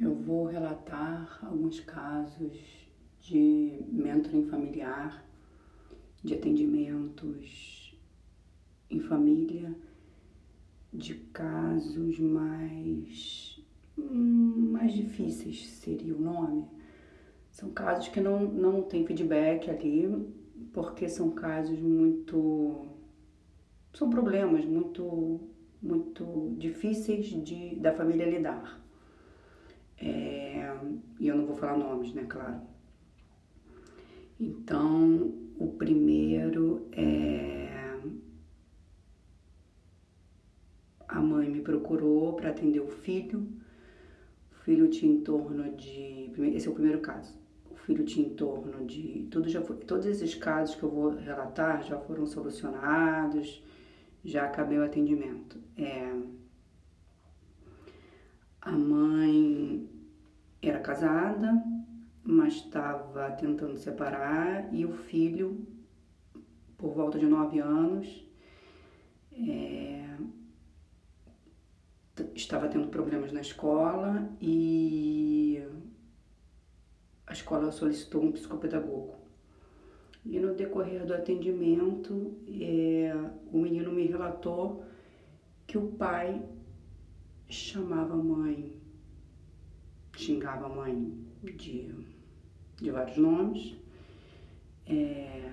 Eu 0.00 0.14
vou 0.14 0.46
relatar 0.46 1.40
alguns 1.42 1.80
casos 1.80 2.88
de 3.20 3.82
mentoring 3.88 4.46
familiar, 4.46 5.26
de 6.22 6.34
atendimentos 6.34 7.98
em 8.88 9.00
família, 9.00 9.74
de 10.92 11.14
casos 11.14 12.20
mais, 12.20 13.60
mais 13.96 14.92
difíceis 14.92 15.66
seria 15.66 16.14
o 16.14 16.20
nome. 16.20 16.64
São 17.50 17.70
casos 17.72 18.06
que 18.06 18.20
não, 18.20 18.40
não 18.40 18.82
tem 18.82 19.04
feedback 19.04 19.68
ali, 19.68 20.32
porque 20.72 21.08
são 21.08 21.32
casos 21.32 21.76
muito. 21.80 22.86
são 23.92 24.08
problemas 24.08 24.64
muito, 24.64 25.40
muito 25.82 26.54
difíceis 26.56 27.26
de, 27.44 27.74
da 27.80 27.92
família 27.92 28.30
lidar. 28.30 28.87
É, 30.00 30.76
e 31.18 31.28
eu 31.28 31.36
não 31.36 31.46
vou 31.46 31.56
falar 31.56 31.76
nomes, 31.76 32.12
né, 32.14 32.24
claro. 32.28 32.60
Então, 34.40 35.34
o 35.58 35.66
primeiro 35.76 36.88
é. 36.92 37.66
A 41.08 41.20
mãe 41.20 41.48
me 41.48 41.60
procurou 41.60 42.34
para 42.34 42.50
atender 42.50 42.80
o 42.80 42.86
filho. 42.86 43.48
O 44.52 44.54
filho 44.62 44.88
tinha 44.88 45.12
em 45.12 45.20
torno 45.22 45.74
de. 45.74 46.30
Esse 46.54 46.68
é 46.68 46.70
o 46.70 46.74
primeiro 46.74 47.00
caso. 47.00 47.36
O 47.70 47.74
filho 47.74 48.04
tinha 48.04 48.26
em 48.26 48.34
torno 48.34 48.86
de. 48.86 49.26
Tudo 49.30 49.48
já 49.48 49.60
foi, 49.60 49.76
todos 49.78 50.06
esses 50.06 50.34
casos 50.34 50.76
que 50.76 50.82
eu 50.82 50.90
vou 50.90 51.10
relatar 51.10 51.82
já 51.82 51.98
foram 51.98 52.26
solucionados, 52.26 53.62
já 54.24 54.44
acabei 54.44 54.78
o 54.78 54.84
atendimento. 54.84 55.58
É, 55.76 56.12
a 58.60 58.72
mãe 58.72 59.88
era 60.60 60.80
casada, 60.80 61.62
mas 62.22 62.54
estava 62.54 63.30
tentando 63.32 63.76
separar 63.76 64.72
e 64.72 64.84
o 64.84 64.92
filho, 64.92 65.66
por 66.76 66.94
volta 66.94 67.18
de 67.18 67.26
nove 67.26 67.58
anos, 67.58 68.26
é, 69.32 70.16
estava 72.34 72.68
tendo 72.68 72.88
problemas 72.88 73.32
na 73.32 73.40
escola 73.40 74.28
e 74.40 75.62
a 77.26 77.32
escola 77.32 77.70
solicitou 77.70 78.22
um 78.22 78.32
psicopedagogo. 78.32 79.16
E 80.24 80.38
no 80.38 80.54
decorrer 80.54 81.06
do 81.06 81.14
atendimento, 81.14 82.36
é, 82.60 83.12
o 83.52 83.58
menino 83.58 83.92
me 83.92 84.06
relatou 84.06 84.84
que 85.66 85.78
o 85.78 85.92
pai 85.92 86.42
chamava 87.48 88.14
a 88.14 88.16
mãe, 88.16 88.74
xingava 90.18 90.66
a 90.66 90.68
mãe 90.68 91.14
de, 91.42 91.94
de 92.76 92.90
vários 92.90 93.16
nomes. 93.16 93.76
É, 94.86 95.52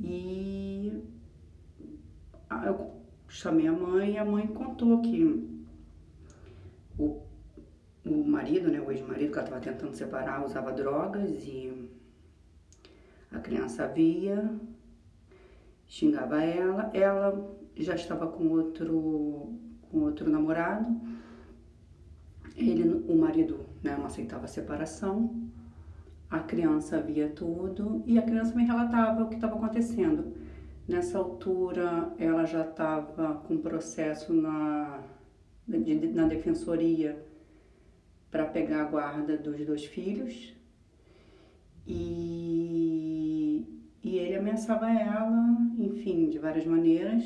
e 0.00 1.02
eu 2.66 3.02
chamei 3.28 3.66
a 3.66 3.72
mãe 3.72 4.12
e 4.12 4.18
a 4.18 4.24
mãe 4.24 4.46
contou 4.46 5.00
que 5.02 5.24
o, 6.98 7.20
o 8.04 8.24
marido, 8.24 8.70
né, 8.70 8.80
o 8.80 8.92
ex-marido 8.92 9.32
que 9.32 9.38
ela 9.38 9.48
estava 9.48 9.60
tentando 9.60 9.96
separar, 9.96 10.44
usava 10.44 10.72
drogas 10.72 11.30
e 11.44 11.88
a 13.32 13.40
criança 13.40 13.88
via, 13.88 14.54
xingava 15.88 16.42
ela, 16.42 16.90
ela 16.94 17.56
já 17.76 17.94
estava 17.94 18.26
com 18.28 18.48
outro 18.50 19.58
com 19.90 20.00
outro 20.00 20.30
namorado. 20.30 21.11
Ele, 22.70 23.04
o 23.08 23.16
marido 23.16 23.66
né, 23.82 23.96
não 23.96 24.06
aceitava 24.06 24.44
a 24.44 24.48
separação. 24.48 25.48
A 26.30 26.38
criança 26.38 27.00
via 27.00 27.28
tudo 27.28 28.02
e 28.06 28.18
a 28.18 28.22
criança 28.22 28.54
me 28.54 28.64
relatava 28.64 29.24
o 29.24 29.28
que 29.28 29.34
estava 29.34 29.56
acontecendo. 29.56 30.32
Nessa 30.88 31.18
altura, 31.18 32.12
ela 32.18 32.44
já 32.44 32.62
estava 32.62 33.34
com 33.46 33.58
processo 33.58 34.32
na, 34.32 35.02
de, 35.68 35.94
na 36.08 36.26
defensoria 36.26 37.24
para 38.30 38.46
pegar 38.46 38.82
a 38.82 38.84
guarda 38.84 39.36
dos 39.36 39.64
dois 39.64 39.84
filhos. 39.84 40.54
E, 41.86 43.66
e 44.02 44.16
ele 44.16 44.36
ameaçava 44.36 44.90
ela, 44.90 45.56
enfim, 45.78 46.30
de 46.30 46.38
várias 46.38 46.64
maneiras. 46.64 47.24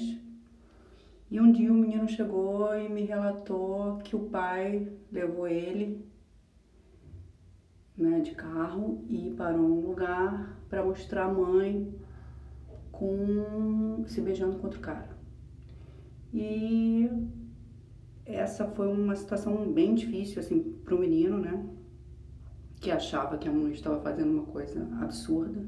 E 1.30 1.40
um 1.40 1.50
dia 1.50 1.72
o 1.72 1.74
menino 1.74 2.08
chegou 2.08 2.74
e 2.76 2.88
me 2.88 3.02
relatou 3.02 3.98
que 3.98 4.14
o 4.14 4.28
pai 4.28 4.92
levou 5.10 5.48
ele 5.48 6.06
né, 7.96 8.20
de 8.20 8.32
carro 8.32 9.04
e 9.08 9.30
parou 9.36 9.68
num 9.68 9.80
lugar 9.80 10.60
para 10.68 10.84
mostrar 10.84 11.24
a 11.24 11.32
mãe 11.32 11.92
com 12.92 14.04
se 14.06 14.20
beijando 14.20 14.58
com 14.58 14.66
outro 14.66 14.80
cara. 14.80 15.16
E 16.32 17.10
essa 18.24 18.66
foi 18.66 18.88
uma 18.88 19.16
situação 19.16 19.72
bem 19.72 19.94
difícil 19.94 20.40
assim 20.40 20.60
pro 20.84 20.98
menino, 20.98 21.38
né? 21.38 21.64
Que 22.80 22.90
achava 22.90 23.38
que 23.38 23.48
a 23.48 23.52
mãe 23.52 23.72
estava 23.72 24.00
fazendo 24.00 24.30
uma 24.30 24.44
coisa 24.44 24.86
absurda. 25.00 25.66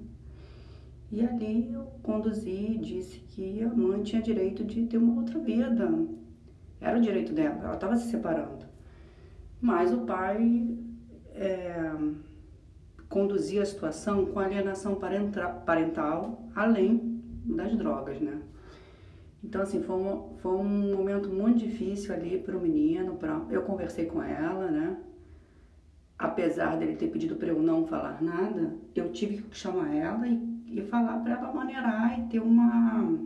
E 1.10 1.24
ali 1.24 1.72
eu 1.72 1.84
conduzi 2.02 2.72
e 2.72 2.78
disse 2.78 3.18
que 3.20 3.62
a 3.62 3.68
mãe 3.68 4.02
tinha 4.02 4.20
direito 4.20 4.64
de 4.64 4.86
ter 4.86 4.98
uma 4.98 5.20
outra 5.20 5.38
vida. 5.38 5.90
Era 6.80 6.98
o 6.98 7.00
direito 7.00 7.32
dela, 7.32 7.64
ela 7.64 7.74
estava 7.74 7.96
se 7.96 8.10
separando. 8.10 8.66
Mas 9.60 9.92
o 9.92 10.02
pai 10.02 10.68
é, 11.34 11.92
conduzia 13.08 13.62
a 13.62 13.66
situação 13.66 14.26
com 14.26 14.38
alienação 14.38 14.96
parental, 15.64 16.46
além 16.54 17.22
das 17.44 17.74
drogas, 17.76 18.20
né? 18.20 18.42
Então, 19.42 19.62
assim, 19.62 19.82
foi 19.82 19.96
um, 19.96 20.36
foi 20.38 20.52
um 20.52 20.96
momento 20.96 21.28
muito 21.28 21.58
difícil 21.58 22.12
ali 22.12 22.38
para 22.38 22.56
o 22.56 22.60
menino. 22.60 23.16
Pra, 23.16 23.40
eu 23.50 23.62
conversei 23.62 24.06
com 24.06 24.22
ela, 24.22 24.70
né? 24.70 24.98
Apesar 26.18 26.76
dele 26.76 26.96
ter 26.96 27.08
pedido 27.08 27.36
para 27.36 27.48
eu 27.48 27.62
não 27.62 27.86
falar 27.86 28.20
nada, 28.20 28.74
eu 28.94 29.10
tive 29.12 29.42
que 29.42 29.56
chamar 29.56 29.94
ela 29.94 30.26
e 30.26 30.36
e 30.70 30.82
falar 30.82 31.18
para 31.20 31.34
ela 31.34 31.52
maneirar 31.52 32.18
e 32.18 32.28
ter 32.28 32.40
uma. 32.40 33.18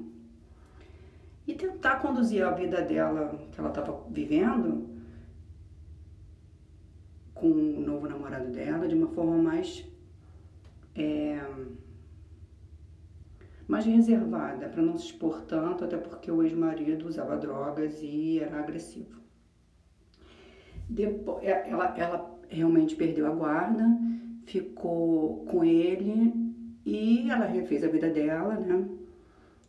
e 1.47 1.55
tentar 1.55 1.97
conduzir 1.97 2.45
a 2.45 2.51
vida 2.51 2.83
dela 2.83 3.39
que 3.51 3.59
ela 3.59 3.69
estava 3.69 4.05
vivendo 4.11 4.89
com 7.35 7.49
o 7.49 7.81
novo 7.81 8.09
namorado 8.09 8.51
dela 8.51 8.87
de 8.87 8.95
uma 8.95 9.09
forma 9.09 9.37
mais. 9.37 9.85
É, 10.95 11.41
mais 13.67 13.87
reservada, 13.87 14.69
para 14.69 14.83
não 14.83 14.99
se 14.99 15.07
expor 15.07 15.43
tanto, 15.43 15.85
até 15.85 15.97
porque 15.97 16.31
o 16.31 16.43
ex-marido 16.43 17.09
usava 17.09 17.39
drogas 17.39 18.03
e 18.03 18.39
era 18.39 18.59
agressivo. 18.59 19.23
Depois, 20.89 21.43
é, 21.43 21.71
ela, 21.71 21.97
ela 21.97 22.39
realmente 22.51 22.95
perdeu 22.95 23.27
a 23.27 23.31
guarda, 23.31 23.87
ficou 24.45 25.47
com 25.47 25.65
ele 25.65 26.52
e 26.85 27.31
ela 27.31 27.47
refez 27.47 27.85
a 27.85 27.89
vida 27.89 28.11
dela, 28.11 28.55
né? 28.55 28.89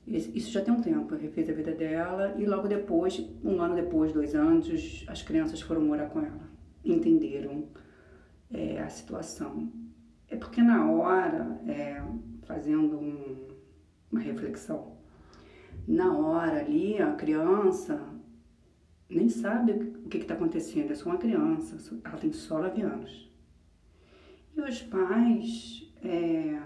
Isso 0.05 0.51
já 0.51 0.61
tem 0.61 0.73
um 0.73 0.81
tempo, 0.81 1.15
refez 1.15 1.49
a 1.49 1.53
vida 1.53 1.71
dela 1.71 2.35
e 2.37 2.45
logo 2.45 2.67
depois, 2.67 3.25
um 3.43 3.61
ano 3.61 3.75
depois, 3.75 4.11
dois 4.11 4.35
anos, 4.35 5.05
as 5.07 5.21
crianças 5.21 5.61
foram 5.61 5.81
morar 5.81 6.09
com 6.09 6.19
ela, 6.19 6.49
entenderam 6.83 7.69
é, 8.51 8.81
a 8.81 8.89
situação. 8.89 9.71
É 10.27 10.35
porque 10.35 10.61
na 10.61 10.91
hora, 10.91 11.61
é, 11.67 12.03
fazendo 12.41 12.97
um, 12.97 13.47
uma 14.11 14.19
reflexão, 14.19 14.97
na 15.87 16.17
hora 16.17 16.59
ali, 16.59 17.01
a 17.01 17.13
criança 17.13 18.01
nem 19.09 19.29
sabe 19.29 19.71
o 20.03 20.09
que 20.09 20.17
está 20.17 20.33
acontecendo, 20.33 20.91
é 20.91 20.95
só 20.95 21.09
uma 21.09 21.17
criança, 21.17 21.77
ela 22.03 22.17
tem 22.17 22.31
só 22.33 22.61
9 22.61 22.81
anos. 22.81 23.31
E 24.55 24.61
os 24.61 24.81
pais 24.81 25.93
é, 26.03 26.61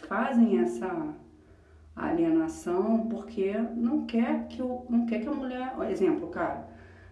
fazem 0.00 0.58
essa 0.58 1.14
alienação 1.94 3.06
porque 3.08 3.52
não 3.76 4.06
quer 4.06 4.46
que 4.48 4.62
o, 4.62 4.84
não 4.88 5.06
quer 5.06 5.20
que 5.20 5.28
a 5.28 5.32
mulher, 5.32 5.74
exemplo, 5.90 6.28
cara, 6.28 6.68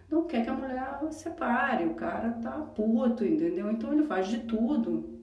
não 0.09 0.25
quer 0.25 0.43
que 0.43 0.49
a 0.49 0.53
mulher 0.53 0.99
separe, 1.11 1.85
o 1.85 1.93
cara 1.93 2.31
tá 2.41 2.51
puto, 2.51 3.23
entendeu? 3.23 3.71
Então 3.71 3.93
ele 3.93 4.03
faz 4.03 4.27
de 4.27 4.39
tudo. 4.39 5.17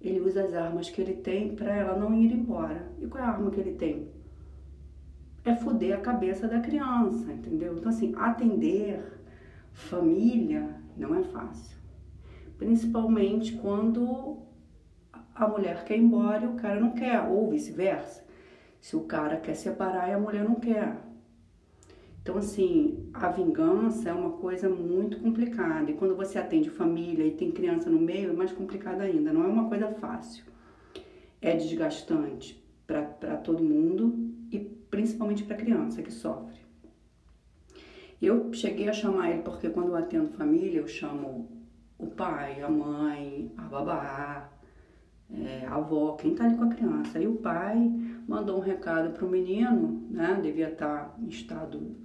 Ele 0.00 0.20
usa 0.20 0.44
as 0.44 0.54
armas 0.54 0.88
que 0.88 1.00
ele 1.00 1.14
tem 1.14 1.54
para 1.54 1.74
ela 1.74 1.98
não 1.98 2.14
ir 2.14 2.32
embora. 2.32 2.90
E 2.98 3.06
qual 3.06 3.22
é 3.22 3.26
a 3.26 3.30
arma 3.30 3.50
que 3.50 3.60
ele 3.60 3.74
tem? 3.74 4.08
É 5.44 5.56
foder 5.56 5.96
a 5.96 6.00
cabeça 6.00 6.46
da 6.46 6.60
criança, 6.60 7.32
entendeu? 7.32 7.76
Então 7.76 7.90
assim, 7.90 8.14
atender 8.16 9.02
família 9.72 10.80
não 10.96 11.14
é 11.14 11.22
fácil. 11.24 11.76
Principalmente 12.56 13.54
quando 13.56 14.38
a 15.40 15.48
mulher 15.48 15.84
quer 15.84 15.96
ir 15.96 16.02
embora 16.02 16.44
e 16.44 16.48
o 16.48 16.54
cara 16.54 16.78
não 16.78 16.90
quer, 16.90 17.22
ou 17.22 17.48
vice-versa. 17.50 18.22
Se 18.78 18.94
o 18.94 19.00
cara 19.00 19.38
quer 19.38 19.54
separar 19.54 20.08
e 20.08 20.12
a 20.12 20.18
mulher 20.18 20.44
não 20.44 20.56
quer. 20.56 20.96
Então, 22.22 22.36
assim, 22.36 23.08
a 23.14 23.28
vingança 23.28 24.10
é 24.10 24.12
uma 24.12 24.32
coisa 24.32 24.68
muito 24.68 25.18
complicada. 25.18 25.90
E 25.90 25.94
quando 25.94 26.14
você 26.14 26.38
atende 26.38 26.68
família 26.68 27.24
e 27.24 27.30
tem 27.30 27.50
criança 27.50 27.88
no 27.88 27.98
meio, 27.98 28.30
é 28.30 28.32
mais 28.34 28.52
complicado 28.52 29.00
ainda. 29.00 29.32
Não 29.32 29.42
é 29.42 29.46
uma 29.46 29.68
coisa 29.68 29.88
fácil. 29.94 30.44
É 31.40 31.56
desgastante 31.56 32.62
para 32.86 33.36
todo 33.38 33.64
mundo 33.64 34.34
e 34.52 34.58
principalmente 34.58 35.44
para 35.44 35.56
a 35.56 35.58
criança 35.58 36.02
que 36.02 36.12
sofre. 36.12 36.60
Eu 38.20 38.52
cheguei 38.52 38.90
a 38.90 38.92
chamar 38.92 39.30
ele 39.30 39.42
porque 39.42 39.70
quando 39.70 39.88
eu 39.88 39.96
atendo 39.96 40.28
família, 40.28 40.80
eu 40.80 40.86
chamo 40.86 41.48
o 41.96 42.06
pai, 42.08 42.60
a 42.60 42.68
mãe, 42.68 43.50
a 43.56 43.62
babá, 43.62 44.50
é, 45.32 45.66
a 45.66 45.76
avó, 45.76 46.12
quem 46.12 46.34
tá 46.34 46.44
ali 46.44 46.56
com 46.56 46.64
a 46.64 46.68
criança. 46.68 47.18
E 47.18 47.26
o 47.26 47.36
pai 47.36 47.90
mandou 48.26 48.58
um 48.58 48.60
recado 48.60 49.12
pro 49.12 49.28
menino, 49.28 50.06
né? 50.10 50.38
Devia 50.42 50.70
estar 50.70 51.04
tá 51.04 51.14
em 51.20 51.28
estado 51.28 51.96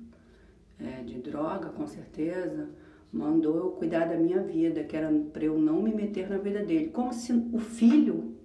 é, 0.80 1.02
de 1.04 1.20
droga, 1.20 1.70
com 1.70 1.88
certeza. 1.88 2.70
Mandou 3.12 3.58
eu 3.58 3.70
cuidar 3.72 4.06
da 4.06 4.18
minha 4.18 4.42
vida, 4.42 4.84
que 4.84 4.96
era 4.96 5.12
para 5.32 5.46
eu 5.46 5.58
não 5.58 5.82
me 5.82 5.94
meter 5.94 6.30
na 6.30 6.38
vida 6.38 6.64
dele. 6.64 6.90
Como 6.90 7.14
se 7.14 7.32
o 7.32 7.60
filho 7.60 8.36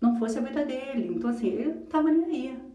não 0.00 0.16
fosse 0.16 0.38
a 0.38 0.42
vida 0.42 0.64
dele. 0.64 1.12
Então, 1.14 1.30
assim, 1.30 1.48
ele 1.48 1.74
não 1.74 1.82
tava 1.82 2.10
nem 2.10 2.24
aí. 2.24 2.68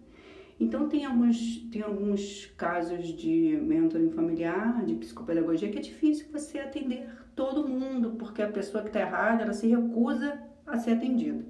Então 0.60 0.88
tem 0.88 1.04
alguns, 1.04 1.58
tem 1.72 1.82
alguns 1.82 2.46
casos 2.58 3.08
de 3.08 3.58
mentoring 3.62 4.12
familiar, 4.12 4.86
de 4.86 4.96
psicopedagogia, 4.96 5.70
que 5.70 5.78
é 5.78 5.82
difícil 5.82 6.28
você 6.32 6.60
atender 6.60 7.10
todo 7.36 7.68
mundo, 7.68 8.12
porque 8.12 8.42
a 8.42 8.48
pessoa 8.48 8.84
que 8.84 8.90
está 8.90 9.02
errada, 9.02 9.44
ela 9.44 9.54
se 9.54 9.68
recusa 9.68 10.40
a 10.74 10.80
ser 10.80 10.92
atendida. 10.92 11.46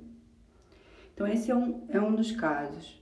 Então 1.13 1.25
esse 1.25 1.49
é 1.49 1.55
um, 1.55 1.85
é 1.87 1.99
um 1.99 2.13
dos 2.13 2.31
casos. 2.33 3.01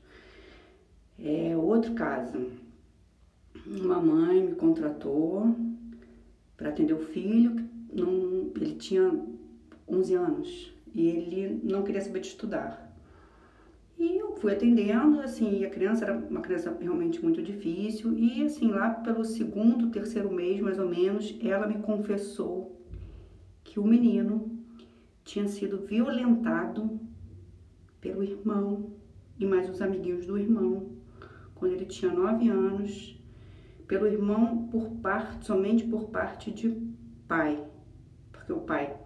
É 1.20 1.58
outro 1.58 1.94
caso. 1.94 2.52
Uma 3.66 4.00
mãe 4.00 4.44
me 4.44 4.56
contratou 4.56 5.56
para 6.56 6.70
atender 6.70 6.94
o 6.94 7.00
filho, 7.00 7.68
não, 7.92 8.52
ele 8.56 8.76
tinha 8.76 9.20
11 9.88 10.14
anos 10.14 10.74
e 10.94 11.08
ele 11.08 11.60
não 11.64 11.84
queria 11.84 12.02
saber 12.02 12.20
de 12.20 12.28
estudar. 12.28 12.92
E 13.98 14.18
eu 14.18 14.36
fui 14.36 14.54
atendendo, 14.54 15.22
assim, 15.22 15.64
a 15.64 15.70
criança 15.70 16.06
era 16.06 16.18
uma 16.18 16.42
criança 16.42 16.76
realmente 16.80 17.22
muito 17.22 17.42
difícil. 17.42 18.18
E, 18.18 18.44
assim, 18.44 18.70
lá 18.70 18.90
pelo 18.90 19.24
segundo, 19.24 19.92
terceiro 19.92 20.32
mês, 20.32 20.60
mais 20.60 20.80
ou 20.80 20.90
menos, 20.90 21.38
ela 21.44 21.68
me 21.68 21.80
confessou 21.84 22.82
que 23.64 23.80
o 23.80 23.86
menino 23.86 24.51
tinha 25.24 25.48
sido 25.48 25.86
violentado 25.86 27.00
pelo 28.00 28.24
irmão 28.24 28.94
e 29.40 29.46
mais 29.46 29.70
os 29.70 29.82
amiguinhos 29.82 30.26
do 30.26 30.38
irmão, 30.38 30.92
quando 31.56 31.74
ele 31.74 31.86
tinha 31.86 32.12
nove 32.12 32.50
anos, 32.50 33.20
pelo 33.88 34.08
irmão 34.08 34.68
por 34.68 34.90
parte, 34.98 35.46
somente 35.46 35.84
por 35.84 36.10
parte 36.10 36.52
de 36.52 36.70
pai, 37.28 37.64
porque 38.32 38.54
o 38.54 38.62
pai 38.62 38.98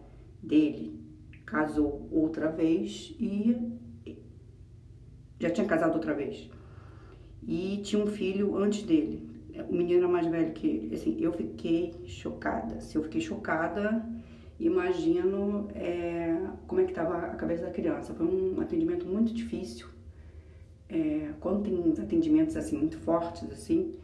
dele 0.41 0.99
casou 1.45 2.07
outra 2.11 2.51
vez 2.51 3.15
e 3.19 3.75
já 5.39 5.49
tinha 5.49 5.67
casado 5.67 5.95
outra 5.95 6.13
vez. 6.13 6.49
E 7.47 7.81
tinha 7.83 8.03
um 8.03 8.07
filho 8.07 8.57
antes 8.57 8.83
dele. 8.83 9.29
O 9.69 9.73
menino 9.73 9.99
era 9.99 10.07
mais 10.07 10.27
velho 10.27 10.53
que 10.53 10.67
ele. 10.67 10.95
Assim, 10.95 11.17
eu 11.19 11.31
fiquei 11.31 11.93
chocada. 12.05 12.81
Se 12.81 12.97
eu 12.97 13.03
fiquei 13.03 13.21
chocada, 13.21 14.03
imagino 14.59 15.67
é, 15.75 16.37
como 16.67 16.81
é 16.81 16.85
que 16.85 16.91
estava 16.91 17.17
a 17.17 17.35
cabeça 17.35 17.65
da 17.65 17.71
criança. 17.71 18.13
Foi 18.13 18.25
um 18.25 18.59
atendimento 18.61 19.05
muito 19.05 19.33
difícil. 19.33 19.87
É, 20.87 21.31
quando 21.39 21.63
tem 21.63 22.03
atendimentos 22.03 22.55
assim 22.55 22.77
muito 22.77 22.97
fortes, 22.99 23.51
assim, 23.51 23.95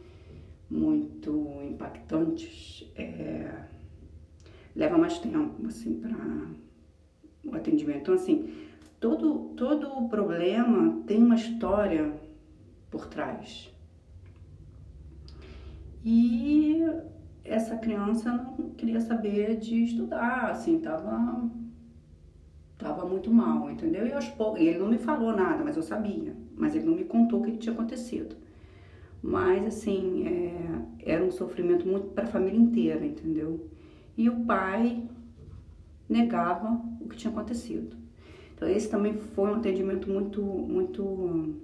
muito 0.68 1.60
impactantes, 1.62 2.90
é, 2.96 3.50
leva 4.74 4.98
mais 4.98 5.18
tempo 5.18 5.66
assim 5.66 6.00
para 6.00 7.50
o 7.50 7.54
atendimento. 7.54 8.00
Então 8.00 8.14
assim, 8.14 8.52
todo, 8.98 9.54
todo 9.56 10.08
problema 10.08 11.02
tem 11.06 11.22
uma 11.22 11.34
história 11.34 12.12
por 12.90 13.06
trás. 13.06 13.70
E 16.04 16.82
essa 17.44 17.76
criança 17.76 18.32
não 18.58 18.70
queria 18.70 19.00
saber 19.00 19.56
de 19.56 19.82
estudar, 19.84 20.50
assim, 20.50 20.78
tava, 20.78 21.50
tava 22.78 23.04
muito 23.06 23.32
mal, 23.32 23.70
entendeu? 23.70 24.06
E 24.06 24.12
aos 24.12 24.28
poucos, 24.28 24.60
ele 24.60 24.78
não 24.78 24.88
me 24.88 24.98
falou 24.98 25.34
nada, 25.34 25.64
mas 25.64 25.76
eu 25.76 25.82
sabia, 25.82 26.34
mas 26.56 26.74
ele 26.74 26.86
não 26.86 26.94
me 26.94 27.04
contou 27.04 27.40
o 27.40 27.42
que 27.42 27.56
tinha 27.56 27.72
acontecido. 27.72 28.36
Mas, 29.22 29.66
assim, 29.66 30.26
é, 30.26 31.12
era 31.12 31.24
um 31.24 31.30
sofrimento 31.30 31.86
muito 31.86 32.08
para 32.08 32.24
a 32.24 32.28
família 32.28 32.58
inteira, 32.58 33.04
entendeu? 33.04 33.68
E 34.16 34.28
o 34.28 34.44
pai 34.44 35.08
negava 36.08 36.80
o 37.00 37.08
que 37.08 37.16
tinha 37.16 37.32
acontecido. 37.32 37.96
Então 38.54 38.68
esse 38.68 38.88
também 38.88 39.14
foi 39.14 39.50
um 39.50 39.54
atendimento 39.54 40.08
muito, 40.08 40.40
muito, 40.40 41.56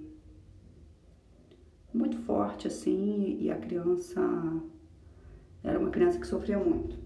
muito 1.93 2.17
forte 2.17 2.67
assim 2.67 3.37
e 3.39 3.49
a 3.49 3.55
criança 3.55 4.21
era 5.63 5.79
uma 5.79 5.89
criança 5.89 6.19
que 6.19 6.27
sofria 6.27 6.57
muito 6.57 6.97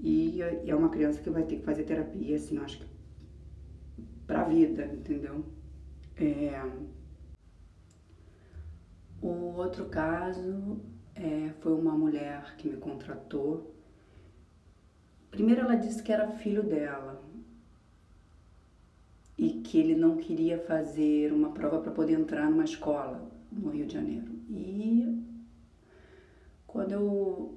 e, 0.00 0.38
e 0.38 0.70
é 0.70 0.74
uma 0.74 0.88
criança 0.88 1.20
que 1.20 1.30
vai 1.30 1.44
ter 1.44 1.56
que 1.56 1.64
fazer 1.64 1.84
terapia 1.84 2.36
assim, 2.36 2.58
acho 2.58 2.78
que 2.78 2.86
para 4.26 4.42
a 4.42 4.44
vida, 4.44 4.84
entendeu? 4.86 5.44
É... 6.16 6.60
O 9.22 9.56
outro 9.56 9.86
caso 9.86 10.80
é, 11.14 11.50
foi 11.60 11.72
uma 11.72 11.92
mulher 11.92 12.56
que 12.56 12.68
me 12.68 12.76
contratou. 12.76 13.74
Primeiro 15.30 15.62
ela 15.62 15.76
disse 15.76 16.02
que 16.02 16.12
era 16.12 16.28
filho 16.32 16.62
dela, 16.62 17.22
e 19.38 19.50
que 19.60 19.78
ele 19.78 19.94
não 19.94 20.16
queria 20.16 20.58
fazer 20.58 21.32
uma 21.32 21.50
prova 21.52 21.80
para 21.80 21.92
poder 21.92 22.14
entrar 22.14 22.48
numa 22.48 22.64
escola 22.64 23.30
no 23.52 23.70
Rio 23.70 23.86
de 23.86 23.92
Janeiro. 23.92 24.32
E 24.48 25.22
quando 26.66 26.92
eu, 26.92 27.55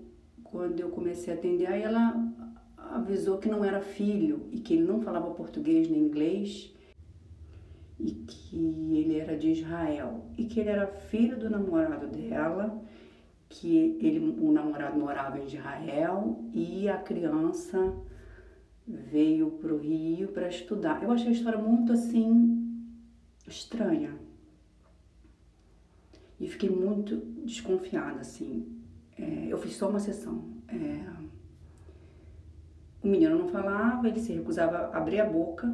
quando 0.51 0.79
eu 0.79 0.89
comecei 0.89 1.33
a 1.33 1.37
atender, 1.37 1.67
aí 1.67 1.81
ela 1.81 2.15
avisou 2.77 3.37
que 3.37 3.49
não 3.49 3.63
era 3.63 3.81
filho 3.81 4.47
e 4.51 4.59
que 4.59 4.73
ele 4.73 4.83
não 4.83 5.01
falava 5.01 5.31
português 5.31 5.89
nem 5.89 6.01
inglês 6.01 6.73
e 7.99 8.11
que 8.11 8.97
ele 8.97 9.19
era 9.19 9.37
de 9.37 9.51
Israel 9.51 10.25
e 10.37 10.45
que 10.45 10.59
ele 10.59 10.69
era 10.69 10.87
filho 10.87 11.37
do 11.37 11.49
namorado 11.49 12.07
dela, 12.07 12.81
que 13.47 13.97
ele, 14.01 14.19
o 14.39 14.51
namorado 14.51 14.99
morava 14.99 15.39
em 15.39 15.45
Israel 15.45 16.43
e 16.53 16.87
a 16.89 16.97
criança 16.97 17.95
veio 18.87 19.51
para 19.51 19.73
o 19.73 19.77
Rio 19.77 20.29
para 20.29 20.47
estudar. 20.47 21.03
Eu 21.03 21.11
achei 21.11 21.27
a 21.27 21.31
história 21.31 21.59
muito 21.59 21.93
assim 21.93 22.87
estranha 23.47 24.17
e 26.39 26.47
fiquei 26.47 26.69
muito 26.69 27.17
desconfiada 27.43 28.21
assim. 28.21 28.78
É, 29.19 29.47
eu 29.49 29.57
fiz 29.57 29.75
só 29.75 29.89
uma 29.89 29.99
sessão. 29.99 30.43
É, 30.67 30.99
o 33.03 33.07
menino 33.07 33.37
não 33.37 33.47
falava, 33.47 34.07
ele 34.07 34.19
se 34.19 34.33
recusava 34.33 34.77
a 34.77 34.97
abrir 34.97 35.19
a 35.19 35.25
boca 35.25 35.73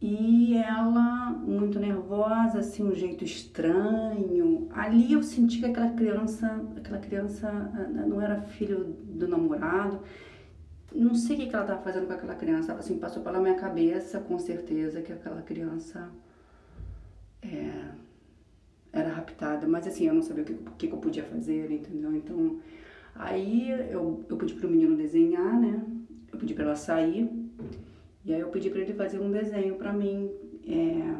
e 0.00 0.56
ela 0.56 1.30
muito 1.30 1.78
nervosa, 1.78 2.58
assim, 2.58 2.84
um 2.84 2.94
jeito 2.94 3.24
estranho. 3.24 4.68
Ali 4.70 5.12
eu 5.12 5.22
senti 5.22 5.60
que 5.60 5.66
aquela 5.66 5.90
criança, 5.90 6.62
aquela 6.76 6.98
criança 6.98 7.48
ah, 7.48 8.06
não 8.06 8.20
era 8.20 8.42
filho 8.42 8.84
do 8.84 9.26
namorado 9.26 10.00
não 10.94 11.14
sei 11.14 11.36
o 11.36 11.38
que, 11.40 11.54
ela 11.54 11.64
estava 11.64 11.82
fazendo 11.82 12.06
com 12.06 12.12
aquela 12.12 12.36
criança. 12.36 12.72
Assim, 12.74 12.98
passou 12.98 13.22
pela 13.22 13.40
minha 13.40 13.56
cabeça, 13.56 14.20
com 14.20 14.38
certeza, 14.38 15.02
que 15.02 15.12
aquela 15.12 15.42
criança 15.42 16.08
é, 17.42 17.90
era 18.94 19.10
raptada. 19.10 19.66
Mas 19.66 19.86
assim, 19.86 20.06
eu 20.06 20.14
não 20.14 20.22
sabia 20.22 20.42
o 20.42 20.46
que, 20.46 20.54
que, 20.78 20.86
que 20.88 20.92
eu 20.92 20.98
podia 20.98 21.24
fazer, 21.24 21.70
entendeu? 21.70 22.14
Então, 22.14 22.60
aí 23.14 23.70
eu, 23.70 24.24
eu 24.28 24.36
pedi 24.36 24.54
pro 24.54 24.68
menino 24.68 24.96
desenhar, 24.96 25.60
né? 25.60 25.84
Eu 26.32 26.38
pedi 26.38 26.54
para 26.54 26.64
ela 26.64 26.76
sair. 26.76 27.30
E 28.24 28.32
aí 28.32 28.40
eu 28.40 28.48
pedi 28.48 28.70
para 28.70 28.80
ele 28.80 28.94
fazer 28.94 29.18
um 29.20 29.30
desenho 29.30 29.74
para 29.76 29.92
mim. 29.92 30.30
É, 30.66 31.14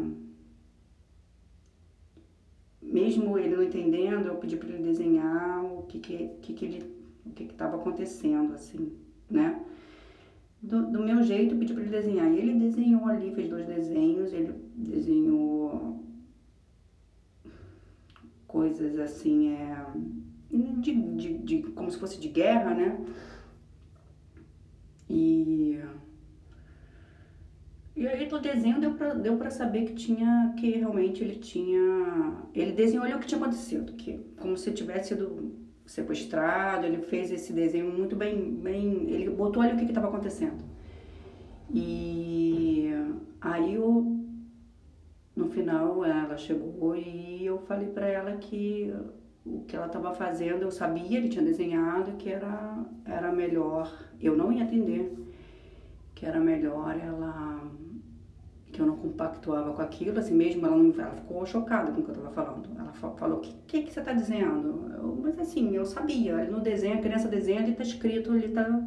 mesmo 2.83 3.39
ele 3.39 3.57
não 3.57 3.63
entendendo, 3.63 4.27
eu 4.27 4.37
pedi 4.37 4.57
para 4.57 4.69
ele 4.69 4.83
desenhar 4.83 5.65
o 5.65 5.83
que 5.83 5.99
que, 5.99 6.29
que, 6.41 6.55
que 6.55 6.65
ele 6.65 6.95
o 7.27 7.31
que 7.31 7.45
estava 7.45 7.77
acontecendo, 7.77 8.55
assim 8.55 9.05
né? 9.31 9.61
Do, 10.63 10.91
do 10.91 11.03
meu 11.03 11.23
jeito, 11.23 11.55
eu 11.55 11.59
pedi 11.59 11.75
para 11.75 11.83
ele 11.83 11.91
desenhar. 11.91 12.31
E 12.33 12.39
ele 12.39 12.55
desenhou 12.55 13.07
ali, 13.07 13.35
fez 13.35 13.49
dois 13.49 13.67
desenhos, 13.67 14.33
ele 14.33 14.55
desenhou 14.75 16.04
coisas 18.55 18.99
assim, 19.07 19.53
é, 19.55 19.85
de, 20.85 20.93
de, 21.21 21.39
de, 21.39 21.63
como 21.73 21.91
se 21.91 21.99
fosse 21.99 22.21
de 22.21 22.29
guerra, 22.29 22.73
né? 22.75 22.89
E 25.09 25.81
E 27.97 28.09
aí 28.09 28.29
no 28.29 28.41
desenho 28.41 28.81
deu 28.81 28.95
pra, 28.95 29.15
deu 29.15 29.37
pra 29.37 29.51
saber 29.51 29.85
que 29.87 29.95
tinha, 29.95 30.53
que 30.59 30.71
realmente 30.71 31.23
ele 31.23 31.37
tinha, 31.37 32.43
ele 32.53 32.73
desenhou 32.73 33.05
ali 33.05 33.15
o 33.15 33.21
que 33.21 33.27
tinha 33.27 33.41
acontecido, 33.41 33.93
que 33.93 34.19
como 34.37 34.57
se 34.57 34.73
tivesse 34.73 35.09
sido 35.11 35.55
sequestrado, 35.87 36.87
ele 36.87 36.99
fez 37.03 37.31
esse 37.31 37.53
desenho 37.53 37.93
muito 37.93 38.17
bem, 38.17 38.53
bem 38.57 39.11
ele 39.11 39.31
botou 39.31 39.63
ali 39.63 39.75
o 39.75 39.77
que 39.77 39.85
estava 39.85 40.09
acontecendo. 40.09 40.65
E 41.73 42.91
aí 43.41 43.75
eu, 43.75 44.24
no 45.35 45.49
final 45.49 46.05
ela 46.05 46.37
chegou 46.37 46.95
e 46.97 47.45
eu 47.45 47.59
falei 47.59 47.89
para 47.89 48.07
ela 48.07 48.37
que 48.37 48.95
o 49.45 49.61
que 49.67 49.77
ela 49.77 49.87
estava 49.87 50.15
fazendo, 50.15 50.63
eu 50.63 50.71
sabia, 50.71 51.19
ele 51.19 51.29
tinha 51.29 51.45
desenhado 51.45 52.13
que 52.13 52.31
era, 52.31 52.85
era 53.05 53.31
melhor, 53.31 53.93
eu 54.21 54.37
não 54.37 54.51
ia 54.51 54.65
atender, 54.65 55.13
que 56.15 56.25
era 56.25 56.41
melhor 56.41 56.97
ela 56.97 57.61
que 58.75 58.81
eu 58.81 58.87
não 58.87 58.97
compactuava 58.97 59.73
com 59.73 59.83
aquilo, 59.83 60.19
assim 60.19 60.35
mesmo, 60.35 60.67
ela, 60.67 60.77
não, 60.77 60.93
ela 61.01 61.15
ficou 61.15 61.47
chocada 61.47 61.93
com 61.93 62.01
o 62.01 62.03
que 62.03 62.11
eu 62.11 62.15
estava 62.15 62.35
falando. 62.35 62.69
Ela 62.77 62.93
falou, 62.93 63.39
o 63.39 63.41
que, 63.41 63.55
que, 63.69 63.83
que 63.85 63.93
você 63.93 64.01
está 64.01 64.13
dizendo? 64.13 64.91
Eu, 64.97 65.17
mas 65.23 65.39
assim, 65.39 65.77
eu 65.77 65.87
sabia, 65.87 66.45
no 66.51 66.59
desenho, 66.59 66.99
a 66.99 67.01
criança 67.01 67.29
desenha, 67.29 67.61
ali 67.61 67.71
está 67.71 67.85
escrito, 67.85 68.33
ali 68.33 68.47
está 68.47 68.83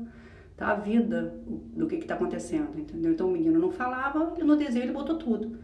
tá 0.58 0.72
a 0.72 0.76
vida 0.76 1.34
do 1.74 1.88
que 1.88 1.96
está 1.96 2.16
acontecendo, 2.16 2.78
entendeu? 2.78 3.14
Então 3.14 3.30
o 3.30 3.32
menino 3.32 3.60
não 3.60 3.72
falava, 3.72 4.34
e 4.38 4.44
no 4.44 4.58
desenho 4.58 4.84
ele 4.84 4.92
botou 4.92 5.18
tudo. 5.18 5.58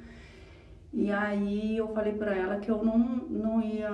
E 0.93 1.11
aí 1.11 1.77
eu 1.77 1.87
falei 1.89 2.13
para 2.13 2.35
ela 2.35 2.59
que 2.59 2.69
eu 2.69 2.83
não, 2.83 2.97
não 2.97 3.61
ia 3.61 3.89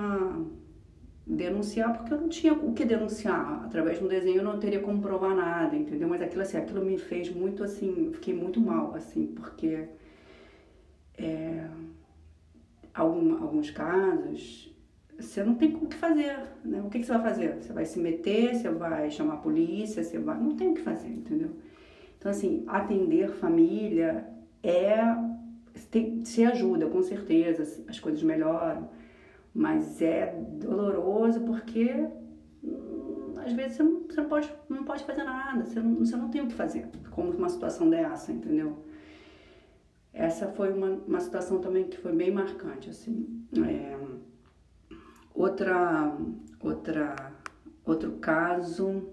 denunciar 1.26 1.96
porque 1.96 2.12
eu 2.12 2.20
não 2.20 2.28
tinha 2.28 2.52
o 2.52 2.72
que 2.74 2.84
denunciar. 2.84 3.64
Através 3.64 3.98
de 3.98 4.04
um 4.04 4.08
desenho 4.08 4.38
eu 4.38 4.44
não 4.44 4.58
teria 4.58 4.80
como 4.80 5.00
provar 5.00 5.34
nada, 5.34 5.74
entendeu? 5.74 6.08
Mas 6.08 6.20
aquilo 6.20 6.42
assim, 6.42 6.58
aquilo 6.58 6.84
me 6.84 6.98
fez 6.98 7.34
muito 7.34 7.64
assim, 7.64 8.10
fiquei 8.12 8.34
muito 8.34 8.60
mal, 8.60 8.94
assim, 8.94 9.28
porque 9.28 9.88
é, 11.16 11.66
algum, 12.94 13.42
alguns 13.42 13.70
casos, 13.70 14.70
você 15.18 15.44
não 15.44 15.54
tem 15.54 15.74
o 15.74 15.86
que 15.86 15.96
fazer, 15.96 16.38
né? 16.64 16.82
O 16.82 16.90
que, 16.90 16.98
que 16.98 17.06
você 17.06 17.12
vai 17.12 17.22
fazer? 17.22 17.56
Você 17.62 17.72
vai 17.72 17.84
se 17.84 17.98
meter, 17.98 18.54
você 18.54 18.70
vai 18.70 19.10
chamar 19.10 19.34
a 19.34 19.38
polícia, 19.38 20.02
você 20.02 20.18
vai... 20.18 20.38
Não 20.38 20.56
tem 20.56 20.68
o 20.68 20.74
que 20.74 20.80
fazer, 20.80 21.08
entendeu? 21.08 21.50
Então, 22.18 22.30
assim, 22.30 22.64
atender 22.66 23.30
família 23.30 24.26
é... 24.62 24.98
Tem, 25.90 26.24
se 26.24 26.44
ajuda, 26.44 26.86
com 26.86 27.02
certeza, 27.02 27.84
as 27.88 27.98
coisas 27.98 28.22
melhoram, 28.22 28.88
mas 29.52 30.00
é 30.00 30.32
doloroso 30.60 31.40
porque 31.40 32.08
hum, 32.62 33.34
às 33.44 33.52
vezes 33.52 33.76
você 33.76 33.82
não, 33.82 34.02
você 34.02 34.20
não, 34.20 34.28
pode, 34.28 34.52
não 34.68 34.84
pode 34.84 35.04
fazer 35.04 35.24
nada, 35.24 35.64
você 35.64 35.80
não, 35.80 35.96
você 35.96 36.16
não 36.16 36.28
tem 36.28 36.42
o 36.42 36.46
que 36.46 36.54
fazer, 36.54 36.88
como 37.10 37.32
uma 37.32 37.48
situação 37.48 37.90
dessa, 37.90 38.30
entendeu? 38.30 38.84
Essa 40.12 40.48
foi 40.48 40.72
uma, 40.72 40.90
uma 40.90 41.20
situação 41.20 41.60
também 41.60 41.88
que 41.88 41.96
foi 41.96 42.12
bem 42.12 42.30
marcante, 42.30 42.90
assim. 42.90 43.46
É, 43.66 43.96
outra, 45.34 46.16
outra, 46.60 47.32
outro 47.84 48.12
caso 48.18 49.08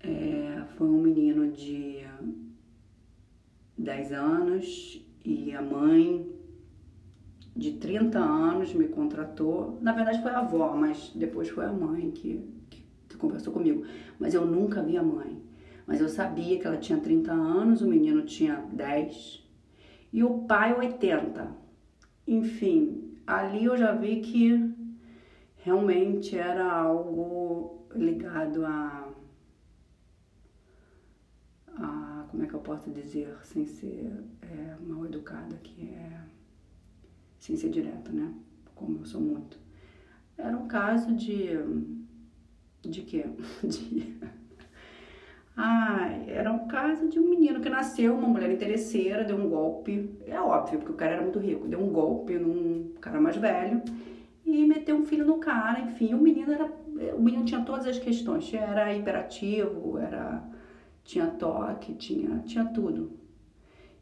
é, 0.00 0.64
foi 0.76 0.86
um 0.86 1.00
menino 1.00 1.50
de 1.50 2.04
10 3.78 4.12
anos 4.12 5.04
e 5.24 5.52
a 5.54 5.62
mãe 5.62 6.30
de 7.56 7.72
30 7.72 8.18
anos 8.18 8.74
me 8.74 8.88
contratou. 8.88 9.78
Na 9.80 9.92
verdade 9.92 10.20
foi 10.20 10.30
a 10.32 10.40
avó, 10.40 10.76
mas 10.76 11.12
depois 11.14 11.48
foi 11.48 11.64
a 11.64 11.72
mãe 11.72 12.10
que, 12.10 12.44
que, 12.68 12.84
que 13.08 13.16
conversou 13.16 13.52
comigo. 13.52 13.84
Mas 14.18 14.34
eu 14.34 14.44
nunca 14.44 14.82
vi 14.82 14.96
a 14.96 15.02
mãe. 15.02 15.42
Mas 15.86 16.00
eu 16.00 16.08
sabia 16.08 16.58
que 16.58 16.66
ela 16.66 16.76
tinha 16.76 16.98
30 16.98 17.32
anos, 17.32 17.82
o 17.82 17.88
menino 17.88 18.22
tinha 18.22 18.56
10 18.72 19.44
e 20.12 20.22
o 20.22 20.40
pai 20.46 20.72
80. 20.78 21.54
Enfim, 22.26 23.16
ali 23.26 23.64
eu 23.64 23.76
já 23.76 23.92
vi 23.92 24.20
que 24.20 24.72
realmente 25.56 26.36
era 26.36 26.70
algo 26.70 27.86
ligado 27.94 28.64
a, 28.64 29.08
a 31.76 32.13
como 32.34 32.42
é 32.42 32.48
que 32.48 32.54
eu 32.54 32.60
posso 32.60 32.90
dizer, 32.90 33.32
sem 33.44 33.64
ser 33.64 34.12
é, 34.42 34.74
mal 34.84 35.06
educada, 35.06 35.54
que 35.62 35.88
é 35.88 36.20
sem 37.38 37.56
ser 37.56 37.70
direta, 37.70 38.10
né? 38.10 38.34
Como 38.74 38.98
eu 38.98 39.04
sou 39.04 39.20
muito. 39.20 39.56
Era 40.36 40.56
um 40.56 40.66
caso 40.66 41.14
de 41.14 41.50
de 42.82 43.02
quê? 43.02 43.24
De 43.62 44.18
ah, 45.56 46.08
era 46.26 46.50
um 46.50 46.66
caso 46.66 47.08
de 47.08 47.20
um 47.20 47.30
menino 47.30 47.60
que 47.60 47.70
nasceu, 47.70 48.16
uma 48.16 48.26
mulher 48.26 48.50
interesseira, 48.50 49.22
deu 49.22 49.36
um 49.36 49.48
golpe. 49.48 50.10
É 50.26 50.40
óbvio, 50.40 50.80
porque 50.80 50.92
o 50.92 50.96
cara 50.96 51.12
era 51.12 51.22
muito 51.22 51.38
rico. 51.38 51.68
Deu 51.68 51.78
um 51.78 51.92
golpe 51.92 52.36
num 52.36 52.94
cara 53.00 53.20
mais 53.20 53.36
velho 53.36 53.80
e 54.44 54.66
meteu 54.66 54.96
um 54.96 55.04
filho 55.04 55.24
no 55.24 55.38
cara. 55.38 55.78
Enfim, 55.82 56.12
o 56.12 56.20
menino 56.20 56.50
era. 56.52 56.64
O 57.16 57.22
menino 57.22 57.44
tinha 57.44 57.60
todas 57.60 57.86
as 57.86 58.00
questões. 58.00 58.52
Era 58.52 58.92
hiperativo, 58.92 59.96
era. 59.98 60.42
Tinha 61.04 61.26
toque, 61.26 61.94
tinha, 61.94 62.38
tinha 62.40 62.64
tudo. 62.64 63.12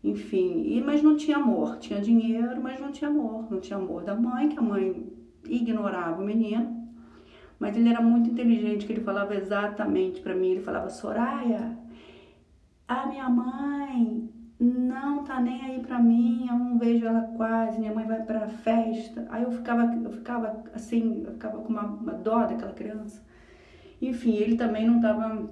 Enfim, 0.03 0.63
e, 0.67 0.81
mas 0.81 1.03
não 1.03 1.17
tinha 1.17 1.37
amor. 1.37 1.79
Tinha 1.79 2.01
dinheiro, 2.01 2.63
mas 2.63 2.81
não 2.81 2.91
tinha 2.91 3.11
amor. 3.11 3.51
Não 3.51 3.61
tinha 3.61 3.79
amor 3.79 4.05
da 4.05 4.15
mãe, 4.15 4.49
que 4.49 4.59
a 4.59 4.63
mãe 4.63 5.13
ignorava 5.45 6.23
o 6.23 6.25
menino 6.25 6.83
mas 7.63 7.77
ele 7.77 7.89
era 7.89 8.01
muito 8.03 8.29
inteligente, 8.29 8.85
que 8.85 8.93
ele 8.93 9.03
falava 9.03 9.37
exatamente 9.37 10.21
para 10.21 10.35
mim, 10.35 10.49
ele 10.49 10.63
falava, 10.63 10.91
Soraya, 10.91 11.79
a 12.89 13.07
minha 13.07 13.29
mãe 13.29 14.29
não 14.59 15.23
tá 15.23 15.39
nem 15.41 15.63
aí 15.63 15.79
para 15.79 16.01
mim, 16.01 16.49
eu 16.51 16.59
não 16.59 16.77
vejo 16.77 17.07
ela 17.07 17.21
quase, 17.37 17.79
minha 17.79 17.95
mãe 17.95 18.05
vai 18.05 18.21
pra 18.25 18.49
festa. 18.49 19.29
Aí 19.31 19.45
eu 19.45 19.53
ficava, 19.53 19.95
eu 19.95 20.11
ficava 20.11 20.65
assim, 20.75 21.23
eu 21.25 21.35
ficava 21.35 21.59
com 21.59 21.69
uma, 21.69 21.85
uma 21.85 22.13
dó 22.15 22.45
daquela 22.47 22.73
criança. 22.73 23.25
Enfim, 24.01 24.35
ele 24.35 24.57
também 24.57 24.85
não 24.85 25.01
tava 25.01 25.49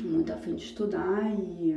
muito 0.00 0.32
afim 0.32 0.54
de 0.54 0.64
estudar 0.64 1.22
e, 1.38 1.76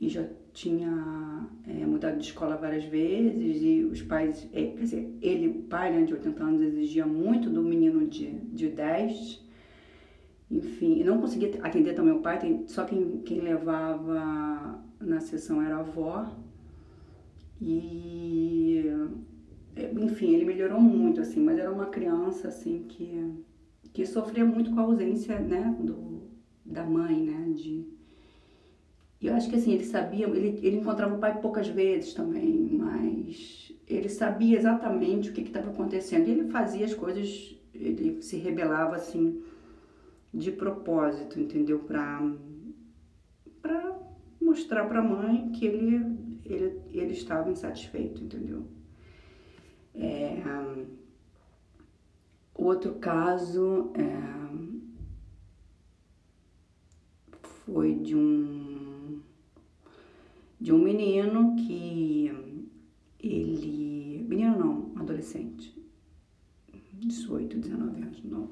e 0.00 0.08
já 0.08 0.26
tinha 0.52 1.46
é, 1.66 1.86
mudado 1.86 2.18
de 2.18 2.24
escola 2.24 2.56
várias 2.56 2.84
vezes 2.84 3.62
e 3.62 3.84
os 3.84 4.02
pais, 4.02 4.48
é, 4.52 4.66
quer 4.66 4.82
dizer, 4.82 5.18
ele, 5.20 5.48
o 5.48 5.62
pai 5.64 5.92
né, 5.92 6.04
de 6.04 6.14
80 6.14 6.42
anos, 6.42 6.62
exigia 6.62 7.06
muito 7.06 7.50
do 7.50 7.62
menino 7.62 8.06
de, 8.06 8.30
de 8.30 8.68
10. 8.68 9.46
Enfim, 10.50 11.04
não 11.04 11.20
conseguia 11.20 11.62
atender 11.62 11.94
também 11.94 12.14
o 12.14 12.20
pai, 12.20 12.64
só 12.66 12.84
quem, 12.84 13.20
quem 13.20 13.40
levava 13.40 14.82
na 14.98 15.20
sessão 15.20 15.62
era 15.62 15.76
a 15.76 15.80
avó. 15.80 16.26
E, 17.60 18.84
é, 19.76 19.92
enfim, 19.92 20.34
ele 20.34 20.44
melhorou 20.44 20.80
muito, 20.80 21.20
assim, 21.20 21.40
mas 21.40 21.58
era 21.58 21.70
uma 21.70 21.86
criança, 21.86 22.48
assim, 22.48 22.84
que, 22.88 23.44
que 23.92 24.06
sofria 24.06 24.44
muito 24.44 24.70
com 24.70 24.80
a 24.80 24.84
ausência, 24.84 25.38
né, 25.38 25.76
do, 25.80 26.22
da 26.68 26.84
mãe, 26.84 27.22
né, 27.22 27.52
de 27.54 27.98
e 29.20 29.26
eu 29.26 29.34
acho 29.34 29.50
que 29.50 29.56
assim, 29.56 29.72
ele 29.72 29.84
sabia, 29.84 30.26
ele, 30.28 30.60
ele 30.62 30.76
encontrava 30.76 31.16
o 31.16 31.18
pai 31.18 31.40
poucas 31.40 31.66
vezes 31.66 32.14
também, 32.14 32.70
mas 32.72 33.72
ele 33.86 34.08
sabia 34.08 34.56
exatamente 34.56 35.30
o 35.30 35.32
que 35.32 35.40
estava 35.40 35.70
acontecendo. 35.70 36.28
E 36.28 36.30
ele 36.30 36.50
fazia 36.50 36.84
as 36.84 36.94
coisas, 36.94 37.56
ele 37.74 38.22
se 38.22 38.36
rebelava 38.36 38.94
assim, 38.94 39.42
de 40.32 40.52
propósito, 40.52 41.40
entendeu? 41.40 41.80
Para 41.80 42.32
pra 43.60 43.98
mostrar 44.40 44.86
para 44.86 45.00
a 45.00 45.02
mãe 45.02 45.50
que 45.50 45.66
ele, 45.66 46.40
ele, 46.44 46.80
ele 46.92 47.12
estava 47.12 47.50
insatisfeito, 47.50 48.22
entendeu? 48.22 48.64
É, 49.96 50.40
outro 52.54 52.94
caso 52.94 53.90
é, 53.94 54.38
foi 57.72 57.94
de 57.94 58.16
um 58.16 59.20
de 60.60 60.72
um 60.72 60.78
menino 60.78 61.54
que 61.56 62.32
ele. 63.20 64.26
Menino 64.28 64.58
não, 64.58 64.92
adolescente. 64.96 65.76
18, 67.00 67.58
19 67.58 68.02
anos, 68.02 68.24
não, 68.24 68.48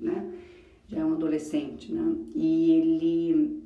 né? 0.00 0.32
Já 0.86 1.00
é 1.00 1.04
um 1.04 1.14
adolescente, 1.14 1.92
né? 1.92 2.16
E 2.34 2.70
ele 2.70 3.62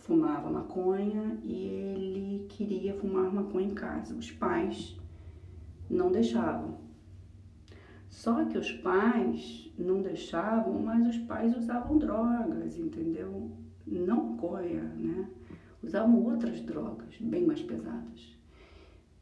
fumava 0.00 0.50
maconha 0.50 1.38
e 1.42 1.54
ele 1.54 2.46
queria 2.48 2.94
fumar 2.94 3.32
maconha 3.32 3.68
em 3.68 3.74
casa. 3.74 4.14
Os 4.14 4.30
pais 4.30 4.96
não 5.88 6.12
deixavam. 6.12 6.78
Só 8.10 8.44
que 8.44 8.58
os 8.58 8.70
pais 8.70 9.72
não 9.78 10.02
deixavam, 10.02 10.82
mas 10.82 11.06
os 11.06 11.18
pais 11.22 11.56
usavam 11.56 11.96
drogas, 11.96 12.76
entendeu? 12.76 13.50
Não 13.86 14.36
coia, 14.36 14.82
né? 14.82 15.28
usavam 15.82 16.22
outras 16.24 16.60
drogas 16.60 17.16
bem 17.20 17.44
mais 17.44 17.62
pesadas. 17.62 18.38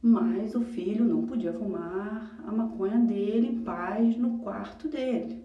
Mas 0.01 0.55
o 0.55 0.61
filho 0.61 1.05
não 1.05 1.27
podia 1.27 1.53
fumar 1.53 2.41
a 2.47 2.53
maconha 2.53 2.99
dele 2.99 3.49
em 3.49 3.63
paz 3.63 4.17
no 4.17 4.39
quarto 4.39 4.89
dele. 4.89 5.45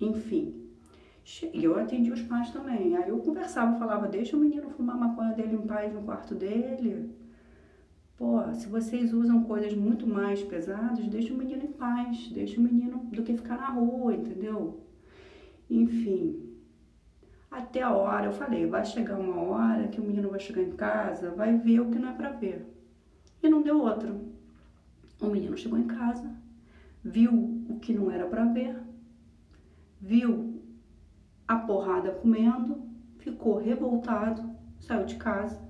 Enfim, 0.00 0.68
eu 1.54 1.78
atendi 1.78 2.10
os 2.10 2.22
pais 2.22 2.50
também. 2.50 2.96
Aí 2.96 3.08
eu 3.08 3.18
conversava, 3.18 3.78
falava, 3.78 4.08
deixa 4.08 4.36
o 4.36 4.40
menino 4.40 4.70
fumar 4.70 4.96
a 4.96 4.98
maconha 4.98 5.32
dele 5.32 5.54
em 5.54 5.66
paz 5.66 5.92
no 5.92 6.02
quarto 6.02 6.34
dele. 6.34 7.14
Pô, 8.16 8.42
se 8.54 8.68
vocês 8.68 9.12
usam 9.12 9.44
coisas 9.44 9.72
muito 9.74 10.06
mais 10.06 10.42
pesadas, 10.42 11.06
deixa 11.06 11.32
o 11.32 11.36
menino 11.36 11.64
em 11.64 11.72
paz, 11.72 12.28
deixa 12.28 12.60
o 12.60 12.62
menino 12.62 12.98
do 13.12 13.22
que 13.22 13.36
ficar 13.36 13.56
na 13.56 13.70
rua, 13.70 14.12
entendeu? 14.12 14.80
Enfim, 15.70 16.57
até 17.50 17.82
a 17.82 17.92
hora, 17.92 18.26
eu 18.26 18.32
falei, 18.32 18.66
vai 18.66 18.84
chegar 18.84 19.18
uma 19.18 19.40
hora 19.40 19.88
que 19.88 20.00
o 20.00 20.04
menino 20.04 20.30
vai 20.30 20.40
chegar 20.40 20.62
em 20.62 20.72
casa, 20.72 21.30
vai 21.30 21.56
ver 21.56 21.80
o 21.80 21.90
que 21.90 21.98
não 21.98 22.10
é 22.10 22.12
para 22.12 22.30
ver. 22.30 22.66
E 23.42 23.48
não 23.48 23.62
deu 23.62 23.80
outro. 23.80 24.28
O 25.20 25.26
menino 25.26 25.56
chegou 25.56 25.78
em 25.78 25.86
casa, 25.86 26.30
viu 27.02 27.64
o 27.68 27.78
que 27.78 27.92
não 27.92 28.10
era 28.10 28.26
para 28.26 28.44
ver, 28.44 28.76
viu 30.00 30.62
a 31.46 31.56
porrada 31.56 32.12
comendo, 32.12 32.86
ficou 33.18 33.56
revoltado, 33.56 34.48
saiu 34.78 35.04
de 35.04 35.16
casa 35.16 35.60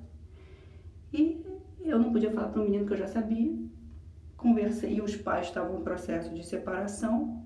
e 1.13 1.43
eu 1.81 1.99
não 1.99 2.13
podia 2.13 2.31
falar 2.31 2.49
para 2.49 2.61
o 2.61 2.65
menino 2.65 2.85
que 2.87 2.93
eu 2.93 2.99
já 2.99 3.07
sabia. 3.07 3.57
Conversei 4.37 4.95
e 4.95 5.01
os 5.01 5.17
pais 5.17 5.47
estavam 5.47 5.81
em 5.81 5.85
processo 5.85 6.35
de 6.35 6.45
separação. 6.45 7.45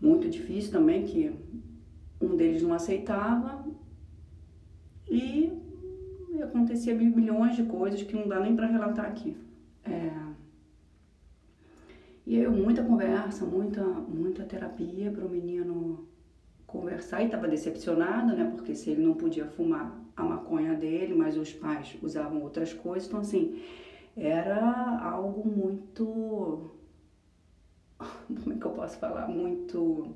Muito 0.00 0.28
difícil 0.28 0.72
também, 0.72 1.04
que 1.04 1.32
um 2.20 2.36
deles 2.36 2.62
não 2.62 2.74
aceitava. 2.74 3.64
E 5.08 5.52
acontecia 6.42 6.94
milhões 6.94 7.56
de 7.56 7.64
coisas 7.64 8.02
que 8.02 8.14
não 8.14 8.28
dá 8.28 8.40
nem 8.40 8.54
para 8.54 8.66
relatar 8.66 9.06
aqui. 9.06 9.36
É... 9.84 10.10
E 12.26 12.38
aí, 12.38 12.48
muita 12.48 12.84
conversa, 12.84 13.44
muita, 13.44 13.82
muita 13.82 14.44
terapia 14.44 15.10
para 15.10 15.24
o 15.24 15.28
menino 15.28 16.06
conversar. 16.66 17.22
E 17.22 17.24
estava 17.26 17.48
decepcionada, 17.48 18.34
né? 18.34 18.52
Porque 18.54 18.74
se 18.74 18.90
ele 18.90 19.02
não 19.02 19.14
podia 19.14 19.46
fumar 19.46 20.00
a 20.16 20.22
maconha 20.22 20.74
dele, 20.74 21.14
mas 21.14 21.36
os 21.36 21.52
pais 21.52 21.96
usavam 22.02 22.42
outras 22.42 22.72
coisas. 22.72 23.08
Então, 23.08 23.20
assim, 23.20 23.60
era 24.16 25.00
algo 25.02 25.48
muito. 25.48 26.70
Como 27.98 28.52
é 28.52 28.56
que 28.56 28.64
eu 28.64 28.70
posso 28.72 28.98
falar? 28.98 29.26
Muito. 29.28 30.14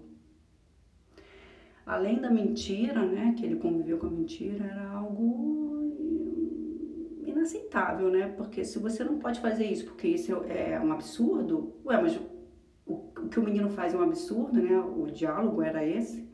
Além 1.86 2.20
da 2.20 2.30
mentira, 2.30 3.04
né? 3.04 3.34
Que 3.36 3.44
ele 3.44 3.56
conviveu 3.56 3.98
com 3.98 4.06
a 4.06 4.10
mentira, 4.10 4.64
era 4.64 4.88
algo 4.90 5.92
inaceitável, 7.24 8.10
né? 8.10 8.28
Porque 8.36 8.64
se 8.64 8.78
você 8.78 9.04
não 9.04 9.18
pode 9.18 9.40
fazer 9.40 9.66
isso 9.66 9.84
porque 9.86 10.08
isso 10.08 10.32
é 10.44 10.80
um 10.80 10.92
absurdo, 10.92 11.74
ué, 11.84 12.00
mas 12.00 12.18
o, 12.86 12.94
o 12.94 13.28
que 13.28 13.38
o 13.38 13.44
menino 13.44 13.68
faz 13.68 13.92
é 13.92 13.96
um 13.96 14.02
absurdo, 14.02 14.60
né? 14.60 14.78
O 14.78 15.06
diálogo 15.06 15.62
era 15.62 15.86
esse. 15.86 16.28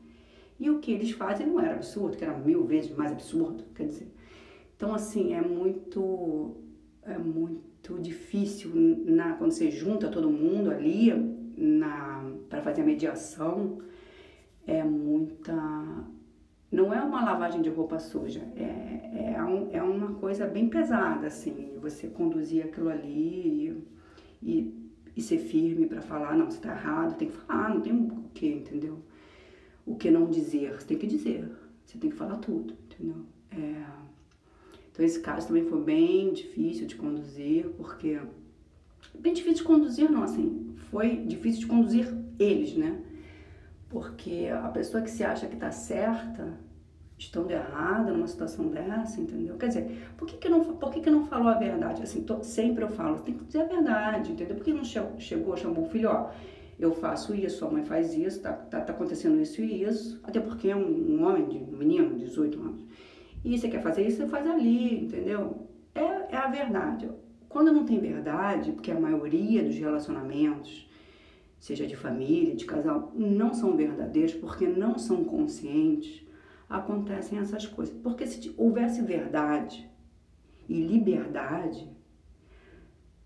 E 0.59 0.69
o 0.69 0.79
que 0.79 0.91
eles 0.91 1.11
fazem 1.11 1.47
não 1.47 1.59
era 1.59 1.73
absurdo, 1.73 2.15
que 2.15 2.23
era 2.23 2.37
mil 2.37 2.63
vezes 2.65 2.95
mais 2.95 3.11
absurdo, 3.11 3.63
quer 3.73 3.87
dizer. 3.87 4.13
Então, 4.75 4.93
assim, 4.93 5.33
é 5.33 5.41
muito, 5.41 6.57
é 7.03 7.17
muito 7.17 7.99
difícil 7.99 8.71
na, 9.05 9.33
quando 9.33 9.51
você 9.51 9.71
junta 9.71 10.07
todo 10.07 10.29
mundo 10.29 10.71
ali 10.71 11.11
para 12.47 12.61
fazer 12.61 12.81
a 12.81 12.85
mediação, 12.85 13.79
é 14.65 14.83
muita. 14.83 15.53
Não 16.71 16.93
é 16.93 17.01
uma 17.01 17.23
lavagem 17.23 17.61
de 17.61 17.69
roupa 17.69 17.99
suja, 17.99 18.41
é, 18.55 19.33
é, 19.35 19.43
um, 19.43 19.69
é 19.71 19.83
uma 19.83 20.13
coisa 20.13 20.47
bem 20.47 20.69
pesada, 20.69 21.27
assim, 21.27 21.77
você 21.81 22.07
conduzir 22.07 22.63
aquilo 22.63 22.87
ali 22.87 23.83
e, 24.41 24.51
e, 24.51 24.91
e 25.17 25.21
ser 25.21 25.39
firme 25.39 25.85
para 25.85 26.01
falar, 26.01 26.37
não, 26.37 26.49
você 26.49 26.57
está 26.57 26.71
errado, 26.71 27.17
tem 27.17 27.27
que 27.27 27.35
falar, 27.35 27.73
não 27.73 27.81
tem 27.81 27.91
o 27.91 28.23
que, 28.33 28.47
entendeu? 28.47 28.99
o 29.85 29.95
que 29.95 30.11
não 30.11 30.29
dizer. 30.29 30.73
Você 30.79 30.87
tem 30.87 30.97
que 30.97 31.07
dizer, 31.07 31.49
você 31.85 31.97
tem 31.97 32.09
que 32.09 32.15
falar 32.15 32.37
tudo, 32.37 32.73
entendeu? 32.85 33.25
É... 33.51 33.85
Então 34.91 35.05
esse 35.05 35.19
caso 35.19 35.47
também 35.47 35.63
foi 35.65 35.81
bem 35.81 36.33
difícil 36.33 36.85
de 36.85 36.95
conduzir, 36.95 37.69
porque. 37.77 38.19
Bem 39.17 39.33
difícil 39.33 39.57
de 39.57 39.63
conduzir, 39.63 40.09
não, 40.09 40.23
assim, 40.23 40.75
foi 40.89 41.17
difícil 41.17 41.61
de 41.61 41.67
conduzir 41.67 42.13
eles, 42.39 42.75
né? 42.75 43.01
Porque 43.91 44.49
a 44.51 44.69
pessoa 44.69 45.03
que 45.03 45.11
se 45.11 45.21
acha 45.21 45.47
que 45.47 45.57
tá 45.57 45.69
certa, 45.69 46.47
estando 47.17 47.51
errada 47.51 48.11
numa 48.11 48.25
situação 48.25 48.69
dessa, 48.69 49.19
entendeu? 49.19 49.57
Quer 49.57 49.67
dizer, 49.67 50.09
por 50.17 50.25
que, 50.25 50.37
que, 50.37 50.47
não, 50.47 50.63
por 50.63 50.91
que, 50.91 51.01
que 51.01 51.09
não 51.09 51.25
falou 51.25 51.49
a 51.49 51.55
verdade? 51.55 52.01
Assim, 52.01 52.23
tô, 52.23 52.41
sempre 52.41 52.85
eu 52.85 52.89
falo, 52.89 53.19
tem 53.19 53.35
que 53.35 53.43
dizer 53.43 53.61
a 53.61 53.65
verdade, 53.65 54.31
entendeu? 54.31 54.55
Por 54.55 54.63
que 54.63 54.73
não 54.73 54.85
chegou, 54.85 55.57
chamou 55.57 55.83
o 55.83 55.89
filho, 55.89 56.09
ó, 56.09 56.29
eu 56.79 56.93
faço 56.93 57.35
isso, 57.35 57.65
a 57.65 57.69
mãe 57.69 57.83
faz 57.83 58.13
isso, 58.13 58.41
tá, 58.41 58.53
tá, 58.53 58.79
tá 58.79 58.93
acontecendo 58.93 59.39
isso 59.41 59.61
e 59.61 59.83
isso, 59.83 60.19
até 60.23 60.39
porque 60.39 60.69
é 60.69 60.75
um, 60.75 60.87
um 60.87 61.27
homem, 61.27 61.47
de, 61.49 61.57
um 61.57 61.77
menino 61.77 62.15
de 62.15 62.25
18 62.25 62.59
anos. 62.59 62.87
E 63.43 63.57
você 63.57 63.67
quer 63.67 63.81
fazer 63.81 64.07
isso, 64.07 64.17
você 64.17 64.27
faz 64.27 64.47
ali, 64.47 65.03
entendeu? 65.03 65.67
É, 65.93 66.35
é 66.35 66.37
a 66.37 66.47
verdade. 66.47 67.09
Quando 67.49 67.73
não 67.73 67.85
tem 67.85 67.99
verdade, 67.99 68.71
porque 68.71 68.89
a 68.89 68.99
maioria 68.99 69.61
dos 69.63 69.77
relacionamentos, 69.77 70.89
seja 71.61 71.85
de 71.85 71.95
família, 71.95 72.55
de 72.55 72.65
casal, 72.65 73.13
não 73.15 73.53
são 73.53 73.77
verdadeiros, 73.77 74.33
porque 74.33 74.67
não 74.67 74.97
são 74.97 75.23
conscientes, 75.23 76.25
acontecem 76.67 77.37
essas 77.37 77.67
coisas. 77.67 77.95
Porque 78.01 78.25
se 78.25 78.51
houvesse 78.57 79.03
verdade 79.03 79.87
e 80.67 80.81
liberdade, 80.81 81.87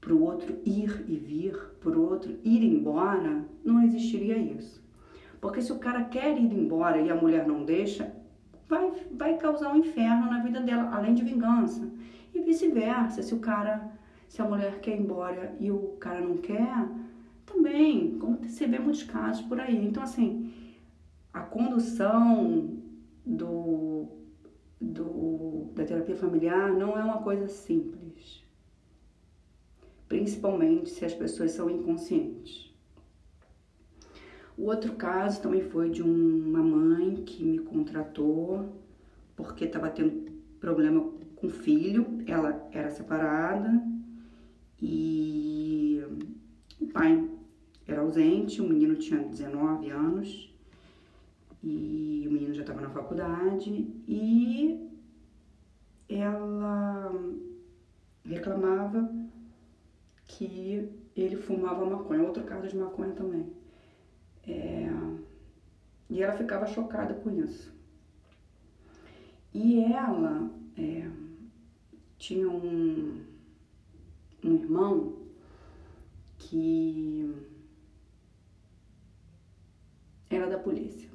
para 0.02 0.14
o 0.14 0.22
outro 0.22 0.60
ir 0.66 1.06
e 1.08 1.16
vir, 1.16 1.58
para 1.80 1.98
o 1.98 2.10
outro 2.10 2.38
ir 2.44 2.62
embora, 2.62 3.46
não 3.64 3.82
existiria 3.82 4.38
isso. 4.38 4.84
Porque 5.40 5.62
se 5.62 5.72
o 5.72 5.80
cara 5.80 6.04
quer 6.04 6.38
ir 6.38 6.54
embora 6.54 7.00
e 7.00 7.10
a 7.10 7.16
mulher 7.16 7.48
não 7.48 7.64
deixa, 7.64 8.14
vai, 8.68 8.92
vai 9.14 9.38
causar 9.38 9.72
um 9.72 9.78
inferno 9.78 10.30
na 10.30 10.44
vida 10.44 10.60
dela, 10.60 10.94
além 10.94 11.14
de 11.14 11.24
vingança. 11.24 11.90
E 12.34 12.42
vice-versa, 12.42 13.24
se 13.24 13.34
o 13.34 13.40
cara, 13.40 13.90
se 14.28 14.42
a 14.42 14.46
mulher 14.46 14.82
quer 14.82 14.98
ir 14.98 15.00
embora 15.00 15.56
e 15.58 15.72
o 15.72 15.96
cara 16.00 16.20
não 16.20 16.36
quer, 16.36 16.86
também, 17.46 18.18
como 18.20 18.38
você 18.38 18.68
vê 18.68 18.80
muitos 18.80 19.04
casos 19.04 19.46
por 19.46 19.60
aí. 19.60 19.86
Então, 19.86 20.04
assim, 20.04 20.54
a 21.34 21.42
condução 21.42 22.80
do, 23.26 24.08
do, 24.80 25.70
da 25.74 25.86
terapia 25.86 26.16
familiar 26.16 26.72
não 26.74 26.98
é 26.98 27.04
uma 27.04 27.22
coisa 27.22 27.48
simples 27.48 28.46
principalmente 30.08 30.90
se 30.90 31.06
as 31.06 31.14
pessoas 31.14 31.52
são 31.52 31.70
inconscientes. 31.70 32.74
O 34.58 34.68
outro 34.68 34.94
caso 34.94 35.42
também 35.42 35.62
foi 35.62 35.90
de 35.90 36.02
uma 36.02 36.64
mãe 36.64 37.16
que 37.26 37.44
me 37.44 37.60
contratou 37.60 38.74
porque 39.36 39.66
estava 39.66 39.90
tendo 39.90 40.32
problema 40.60 41.12
com 41.36 41.48
o 41.48 41.50
filho, 41.50 42.24
ela 42.26 42.66
era 42.72 42.90
separada 42.90 43.84
e 44.82 46.02
o 46.80 46.88
pai 46.88 47.30
era 47.88 48.02
ausente, 48.02 48.62
o 48.62 48.68
menino 48.68 48.96
tinha 48.96 49.20
19 49.22 49.90
anos 49.90 50.54
e 51.64 52.26
o 52.28 52.32
menino 52.32 52.54
já 52.54 52.62
estava 52.62 52.82
na 52.82 52.90
faculdade 52.90 53.70
e 54.08 54.90
ela 56.10 57.12
reclamava 58.24 59.10
que 60.28 60.90
ele 61.16 61.36
fumava 61.38 61.86
maconha, 61.86 62.24
outro 62.24 62.44
caso 62.44 62.68
de 62.68 62.78
maconha 62.78 63.14
também. 63.14 63.52
É, 64.48 64.90
e 66.10 66.22
ela 66.22 66.34
ficava 66.34 66.66
chocada 66.68 67.14
com 67.16 67.32
isso. 67.32 67.74
E 69.54 69.84
ela 69.84 70.52
é, 70.78 71.10
tinha 72.18 72.50
um, 72.50 73.24
um 74.44 74.54
irmão 74.54 75.14
que 76.38 77.34
era 80.30 80.48
da 80.48 80.58
polícia. 80.58 81.10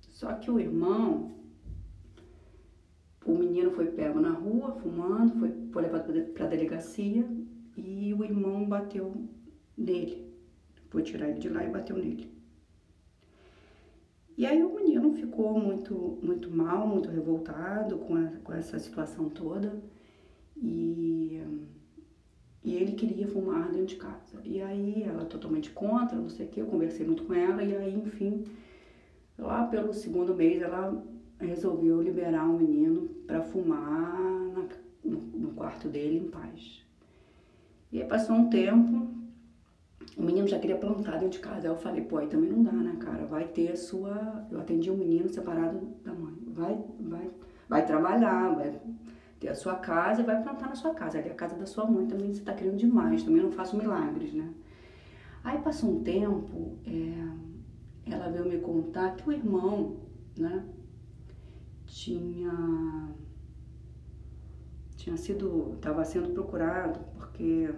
Só 0.00 0.32
que 0.34 0.50
o 0.50 0.60
irmão, 0.60 1.32
o 3.24 3.36
menino 3.36 3.70
foi 3.70 3.86
pego 3.86 4.20
na 4.20 4.30
rua 4.30 4.72
fumando, 4.72 5.38
foi, 5.38 5.52
foi 5.72 5.82
levado 5.82 6.12
para 6.32 6.44
a 6.44 6.48
delegacia 6.48 7.26
e 7.76 8.14
o 8.14 8.24
irmão 8.24 8.64
bateu 8.66 9.28
nele. 9.76 10.32
Foi 10.90 11.02
tirar 11.02 11.28
ele 11.28 11.38
de 11.38 11.48
lá 11.48 11.64
e 11.64 11.70
bateu 11.70 11.96
nele. 11.96 12.30
E 14.36 14.46
aí 14.46 14.62
o 14.62 14.74
menino 14.74 15.12
ficou 15.12 15.58
muito, 15.58 16.18
muito 16.22 16.50
mal, 16.50 16.86
muito 16.86 17.08
revoltado 17.10 17.98
com, 17.98 18.16
a, 18.16 18.28
com 18.42 18.52
essa 18.52 18.78
situação 18.78 19.28
toda. 19.28 19.82
E, 20.56 21.40
e 22.64 22.74
ele 22.74 22.92
queria 22.92 23.28
fumar 23.28 23.70
dentro 23.70 23.86
de 23.86 23.96
casa. 23.96 24.40
E 24.44 24.60
aí 24.62 25.04
totalmente 25.32 25.70
contra, 25.70 26.16
não 26.16 26.28
sei 26.28 26.46
o 26.46 26.48
que, 26.48 26.60
eu 26.60 26.66
conversei 26.66 27.04
muito 27.04 27.24
com 27.24 27.34
ela, 27.34 27.62
e 27.62 27.74
aí, 27.74 27.94
enfim, 27.94 28.44
lá 29.38 29.66
pelo 29.66 29.92
segundo 29.92 30.34
mês 30.34 30.62
ela 30.62 31.02
resolveu 31.40 32.00
liberar 32.00 32.44
o 32.44 32.58
menino 32.58 33.08
para 33.26 33.42
fumar 33.42 34.18
na, 34.54 34.68
no, 35.04 35.18
no 35.18 35.50
quarto 35.52 35.88
dele 35.88 36.18
em 36.18 36.30
paz. 36.30 36.82
E 37.90 38.00
aí 38.00 38.08
passou 38.08 38.36
um 38.36 38.48
tempo, 38.48 39.08
o 40.16 40.22
menino 40.22 40.46
já 40.46 40.58
queria 40.58 40.76
plantar 40.76 41.12
dentro 41.12 41.30
de 41.30 41.38
casa. 41.40 41.68
Aí 41.68 41.74
eu 41.74 41.76
falei, 41.76 42.02
pô, 42.02 42.18
aí 42.18 42.26
também 42.26 42.50
não 42.50 42.62
dá, 42.62 42.72
né, 42.72 42.96
cara? 42.98 43.26
Vai 43.26 43.44
ter 43.44 43.72
a 43.72 43.76
sua. 43.76 44.46
Eu 44.50 44.60
atendi 44.60 44.90
um 44.90 44.96
menino 44.96 45.28
separado 45.28 45.78
da 46.04 46.12
mãe. 46.12 46.34
Vai, 46.46 46.78
vai, 47.00 47.30
vai 47.68 47.86
trabalhar, 47.86 48.54
vai 48.54 48.80
ter 49.40 49.48
a 49.48 49.54
sua 49.54 49.74
casa 49.74 50.22
e 50.22 50.24
vai 50.24 50.42
plantar 50.42 50.68
na 50.68 50.74
sua 50.74 50.94
casa. 50.94 51.18
Ali 51.18 51.30
a 51.30 51.34
casa 51.34 51.54
da 51.54 51.66
sua 51.66 51.84
mãe 51.84 52.06
também 52.06 52.32
você 52.32 52.42
tá 52.42 52.54
querendo 52.54 52.76
demais, 52.76 53.22
também 53.22 53.42
não 53.42 53.50
faço 53.52 53.76
milagres, 53.76 54.32
né? 54.32 54.48
Aí 55.44 55.58
passou 55.60 55.98
um 55.98 56.02
tempo, 56.02 56.78
é, 56.86 58.10
ela 58.12 58.30
veio 58.30 58.48
me 58.48 58.58
contar 58.58 59.16
que 59.16 59.28
o 59.28 59.32
irmão, 59.32 59.96
né, 60.38 60.64
tinha 61.86 63.12
tinha 64.96 65.16
sido, 65.16 65.72
estava 65.74 66.04
sendo 66.04 66.28
procurado 66.30 67.00
porque 67.16 67.68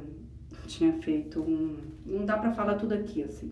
tinha 0.67 0.93
feito 1.01 1.41
um, 1.41 1.79
não 2.05 2.27
dá 2.27 2.37
para 2.37 2.53
falar 2.53 2.75
tudo 2.75 2.93
aqui 2.93 3.23
assim, 3.23 3.51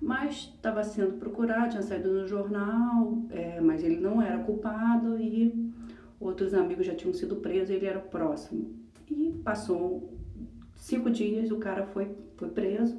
mas 0.00 0.52
estava 0.54 0.84
sendo 0.84 1.18
procurado, 1.18 1.70
tinha 1.70 1.82
saído 1.82 2.12
no 2.12 2.28
jornal, 2.28 3.24
é, 3.30 3.60
mas 3.60 3.82
ele 3.82 3.98
não 3.98 4.22
era 4.22 4.38
culpado 4.38 5.18
e 5.18 5.72
outros 6.20 6.54
amigos 6.54 6.86
já 6.86 6.94
tinham 6.94 7.12
sido 7.12 7.36
presos, 7.36 7.70
ele 7.70 7.86
era 7.86 7.98
próximo. 7.98 8.76
E 9.10 9.32
passou 9.44 10.16
cinco 10.76 11.10
dias, 11.10 11.50
o 11.50 11.56
cara 11.56 11.86
foi, 11.86 12.14
foi 12.36 12.48
preso, 12.48 12.96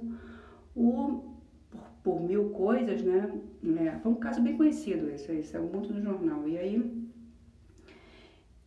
o, 0.75 1.35
por, 1.69 1.81
por 2.03 2.21
mil 2.21 2.49
coisas, 2.49 3.01
né? 3.01 3.31
É, 3.77 3.99
foi 3.99 4.11
um 4.11 4.15
caso 4.15 4.41
bem 4.41 4.55
conhecido 4.55 5.09
esse, 5.09 5.31
esse 5.31 5.55
é 5.55 5.59
muito 5.59 5.93
no 5.93 6.01
jornal. 6.01 6.47
E 6.47 6.57
aí 6.57 7.09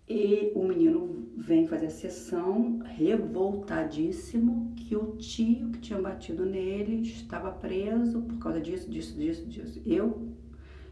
e 0.09 0.53
o 0.55 0.65
menino 0.65 1.29
vem 1.37 1.67
fazer 1.67 1.87
a 1.87 1.91
sessão 1.91 2.81
revoltadíssimo 2.85 4.75
que 4.77 4.95
o 4.95 5.17
tio 5.17 5.71
que 5.71 5.81
tinha 5.81 6.01
batido 6.01 6.45
nele 6.45 7.01
estava 7.03 7.51
preso 7.51 8.21
por 8.21 8.39
causa 8.39 8.61
disso, 8.61 8.91
disso, 8.91 9.19
disso, 9.19 9.47
disso. 9.47 9.81
Eu 9.87 10.29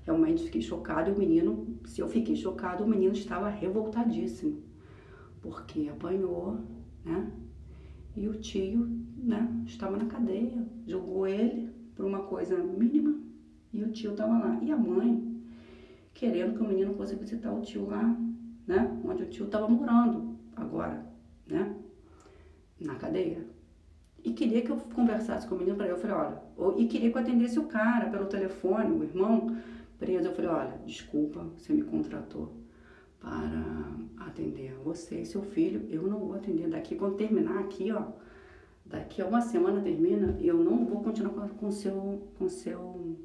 realmente 0.07 0.44
fiquei 0.44 0.62
chocada 0.62 1.11
e 1.11 1.12
o 1.12 1.18
menino, 1.18 1.79
se 1.85 2.01
eu 2.01 2.09
fiquei 2.09 2.35
chocada, 2.35 2.83
o 2.83 2.88
menino 2.88 3.12
estava 3.12 3.49
revoltadíssimo 3.49 4.62
porque 5.42 5.88
apanhou, 5.88 6.59
né? 7.05 7.31
E 8.16 8.29
o 8.29 8.35
tio, 8.35 8.88
né, 9.22 9.48
estava 9.66 9.96
na 9.96 10.06
cadeia, 10.06 10.66
jogou 10.87 11.26
ele 11.26 11.70
por 11.94 12.04
uma 12.04 12.20
coisa 12.20 12.56
mínima 12.56 13.20
e 13.72 13.83
o 13.83 13.90
tio 13.90 14.12
estava 14.12 14.38
lá. 14.38 14.59
E 14.62 14.70
a 14.70 14.76
mãe 14.76 15.28
querendo 16.14 16.56
que 16.56 16.62
o 16.62 16.68
menino 16.68 16.94
fosse 16.94 17.14
visitar 17.14 17.52
o 17.52 17.61
tio 17.61 17.87
lá 17.87 18.16
né? 18.70 19.00
Onde 19.04 19.24
o 19.24 19.26
tio 19.26 19.46
estava 19.46 19.68
morando 19.68 20.38
agora, 20.54 21.04
né? 21.46 21.74
Na 22.80 22.94
cadeia. 22.94 23.44
E 24.22 24.33
queria 24.33 24.62
que 24.62 24.70
eu 24.70 24.76
conversasse 24.76 25.48
com 25.48 25.56
o 25.56 25.59
menino 25.59 25.76
para 25.76 25.87
eu 25.87 25.96
falei, 25.96 26.16
olha, 26.16 26.78
e 26.78 26.87
queria 26.87 27.11
que 27.11 27.16
eu 27.16 27.20
atendesse 27.20 27.59
o 27.59 27.66
cara 27.66 28.09
pelo 28.11 28.26
telefone, 28.26 28.92
o 28.92 29.02
irmão 29.02 29.56
preso. 29.98 30.28
Eu 30.28 30.35
falei, 30.35 30.50
olha, 30.50 30.78
desculpa, 30.87 31.42
você 31.56 31.72
me 31.72 31.83
contratou 31.83 32.54
para 33.18 34.26
atender 34.26 34.74
você 34.85 35.22
e 35.22 35.26
seu 35.26 35.42
filho. 35.42 35.88
Eu 35.90 36.06
não 36.06 36.20
vou 36.20 36.35
atender 36.35 36.68
daqui 36.68 36.94
quando 36.94 37.16
terminar 37.16 37.59
aqui, 37.59 37.90
ó. 37.90 38.04
Daqui 38.90 39.22
a 39.22 39.26
uma 39.26 39.40
semana 39.40 39.81
termina 39.81 40.37
e 40.40 40.48
eu 40.48 40.57
não 40.57 40.85
vou 40.85 41.00
continuar 41.00 41.48
com 41.50 41.70
seu 41.70 42.29
com 42.37 42.48
seu 42.48 43.16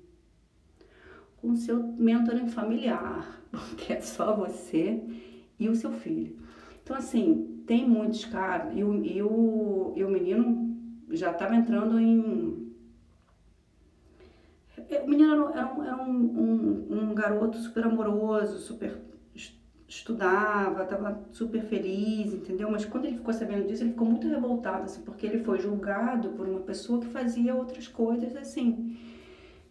com 1.37 1.55
seu 1.55 1.81
mentoring 1.81 2.47
familiar, 2.47 3.41
porque 3.49 3.93
é 3.93 3.99
só 3.99 4.35
você 4.35 5.03
e 5.59 5.67
o 5.67 5.75
seu 5.75 5.91
filho. 5.91 6.37
Então, 6.83 6.95
assim, 6.95 7.63
tem 7.65 7.89
muitos 7.89 8.25
caras, 8.25 8.77
e 8.77 8.83
o, 8.83 9.03
e 9.03 9.23
o, 9.23 9.93
e 9.95 10.03
o 10.03 10.09
menino 10.09 10.77
já 11.09 11.31
estava 11.31 11.55
entrando 11.55 11.99
em. 11.99 12.71
O 15.03 15.07
menino 15.07 15.49
era, 15.49 15.73
um, 15.73 15.83
era 15.83 15.97
um, 15.97 16.11
um, 16.11 17.09
um 17.09 17.15
garoto 17.15 17.57
super 17.57 17.85
amoroso, 17.85 18.59
super 18.59 19.01
estudava, 19.97 20.83
estava 20.83 21.23
super 21.31 21.61
feliz, 21.61 22.33
entendeu? 22.33 22.69
Mas 22.69 22.85
quando 22.85 23.05
ele 23.05 23.17
ficou 23.17 23.33
sabendo 23.33 23.67
disso, 23.67 23.83
ele 23.83 23.91
ficou 23.91 24.07
muito 24.07 24.27
revoltado, 24.27 24.83
assim, 24.83 25.01
porque 25.01 25.25
ele 25.25 25.43
foi 25.43 25.59
julgado 25.59 26.29
por 26.29 26.47
uma 26.47 26.61
pessoa 26.61 26.99
que 26.99 27.07
fazia 27.07 27.55
outras 27.55 27.87
coisas, 27.87 28.35
assim, 28.35 28.97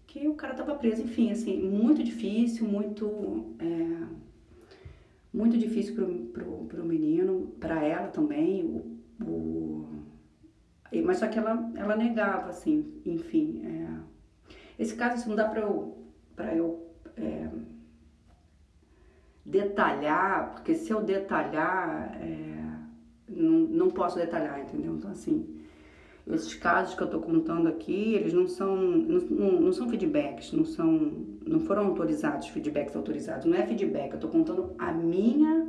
que 0.06 0.26
o 0.28 0.34
cara 0.34 0.52
estava 0.52 0.74
preso. 0.74 1.02
Enfim, 1.02 1.30
assim, 1.30 1.60
muito 1.60 2.02
difícil, 2.02 2.66
muito. 2.66 3.54
É 3.58 4.24
muito 5.34 5.58
difícil 5.58 5.96
pro, 5.96 6.06
pro, 6.06 6.64
pro 6.66 6.84
menino, 6.84 7.52
para 7.58 7.82
ela 7.82 8.06
também, 8.06 8.64
o, 8.64 9.00
o, 9.20 9.88
mas 11.04 11.18
só 11.18 11.26
que 11.26 11.37
ela, 11.37 11.72
ela 11.74 11.96
negava, 11.96 12.50
assim, 12.50 13.02
enfim. 13.04 13.62
É, 13.64 13.88
esse 14.78 14.94
caso 14.94 15.14
assim, 15.14 15.28
não 15.28 15.37
dá 15.37 15.48
para 15.48 15.62
eu, 15.62 15.98
pra 16.37 16.54
eu 16.54 16.88
é, 17.16 17.48
detalhar, 19.44 20.52
porque 20.52 20.74
se 20.74 20.90
eu 20.90 21.02
detalhar, 21.02 22.16
é, 22.20 22.54
não, 23.28 23.59
não 23.61 23.90
posso 23.90 24.16
detalhar, 24.16 24.61
entendeu? 24.61 24.94
Então, 24.94 25.11
assim, 25.11 25.46
esses 26.26 26.54
casos 26.54 26.94
que 26.94 27.02
eu 27.02 27.07
estou 27.07 27.20
contando 27.20 27.68
aqui, 27.68 28.14
eles 28.14 28.33
não 28.33 28.48
são, 28.48 28.74
não, 28.74 29.20
não, 29.61 29.72
são 29.72 29.88
feedbacks, 29.88 30.52
não 30.52 30.64
são, 30.64 31.12
não 31.46 31.61
foram 31.61 31.87
autorizados, 31.88 32.48
feedbacks 32.48 32.96
autorizados, 32.96 33.44
não 33.44 33.57
é 33.57 33.66
feedback, 33.66 34.11
eu 34.11 34.14
estou 34.14 34.30
contando 34.30 34.74
a 34.78 34.90
minha 34.92 35.68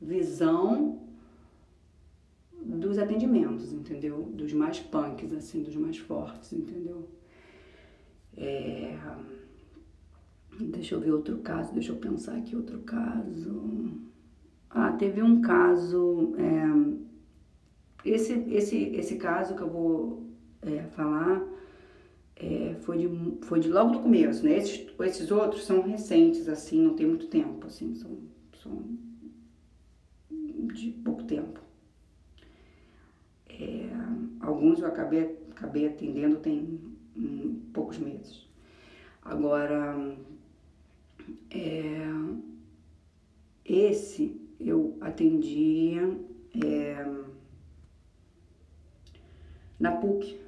visão 0.00 0.98
dos 2.52 2.98
atendimentos, 2.98 3.72
entendeu? 3.72 4.22
Dos 4.32 4.52
mais 4.52 4.80
punks, 4.80 5.32
assim, 5.34 5.62
dos 5.62 5.76
mais 5.76 5.98
fortes, 5.98 6.52
entendeu? 6.52 7.08
É... 8.36 8.96
Deixa 10.60 10.94
eu 10.94 11.00
ver 11.00 11.12
outro 11.12 11.38
caso, 11.38 11.72
deixa 11.72 11.92
eu 11.92 11.96
pensar 11.96 12.36
aqui 12.36 12.56
outro 12.56 12.78
caso. 12.80 13.92
Ah, 14.70 14.92
teve 14.92 15.22
um 15.22 15.40
caso... 15.40 16.34
É 16.38 17.06
esse, 18.06 18.32
esse, 18.48 18.76
esse 18.76 19.16
caso 19.16 19.56
que 19.56 19.62
eu 19.62 19.68
vou 19.68 20.26
é, 20.62 20.84
falar 20.84 21.44
é, 22.36 22.76
foi, 22.82 22.98
de, 22.98 23.44
foi 23.44 23.58
de 23.58 23.68
logo 23.68 23.90
do 23.90 24.00
começo, 24.00 24.44
né? 24.44 24.56
Esses, 24.56 24.86
esses 25.00 25.30
outros 25.30 25.64
são 25.64 25.82
recentes, 25.82 26.48
assim, 26.48 26.82
não 26.82 26.94
tem 26.94 27.06
muito 27.06 27.26
tempo, 27.26 27.66
assim, 27.66 27.94
são, 27.96 28.16
são 28.62 28.84
de 30.30 30.90
pouco 31.04 31.24
tempo. 31.24 31.60
É, 33.48 33.88
alguns 34.40 34.80
eu 34.80 34.86
acabei, 34.86 35.38
acabei 35.50 35.86
atendendo 35.86 36.36
tem 36.36 36.80
hum, 37.16 37.60
poucos 37.72 37.98
meses. 37.98 38.46
Agora, 39.22 39.96
é, 41.50 42.06
esse 43.64 44.40
eu 44.60 44.96
atendia 45.00 46.18
é, 46.64 47.06
na 49.78 49.92
PUC. 49.92 50.40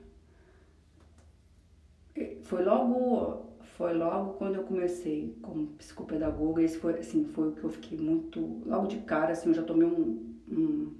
Foi 2.43 2.65
logo, 2.65 3.47
foi 3.77 3.95
logo 3.95 4.35
quando 4.35 4.57
eu 4.57 4.65
comecei 4.65 5.37
como 5.43 5.69
psicopedagoga, 5.69 6.63
esse 6.63 6.79
foi, 6.79 6.99
assim, 6.99 7.25
foi 7.27 7.49
o 7.49 7.53
que 7.53 7.63
eu 7.63 7.71
fiquei 7.71 7.99
muito, 7.99 8.63
logo 8.67 8.87
de 8.89 8.99
cara, 9.01 9.33
assim, 9.33 9.51
eu 9.51 9.55
já 9.55 9.63
tomei 9.63 9.87
um, 9.87 10.35
um 10.51 10.95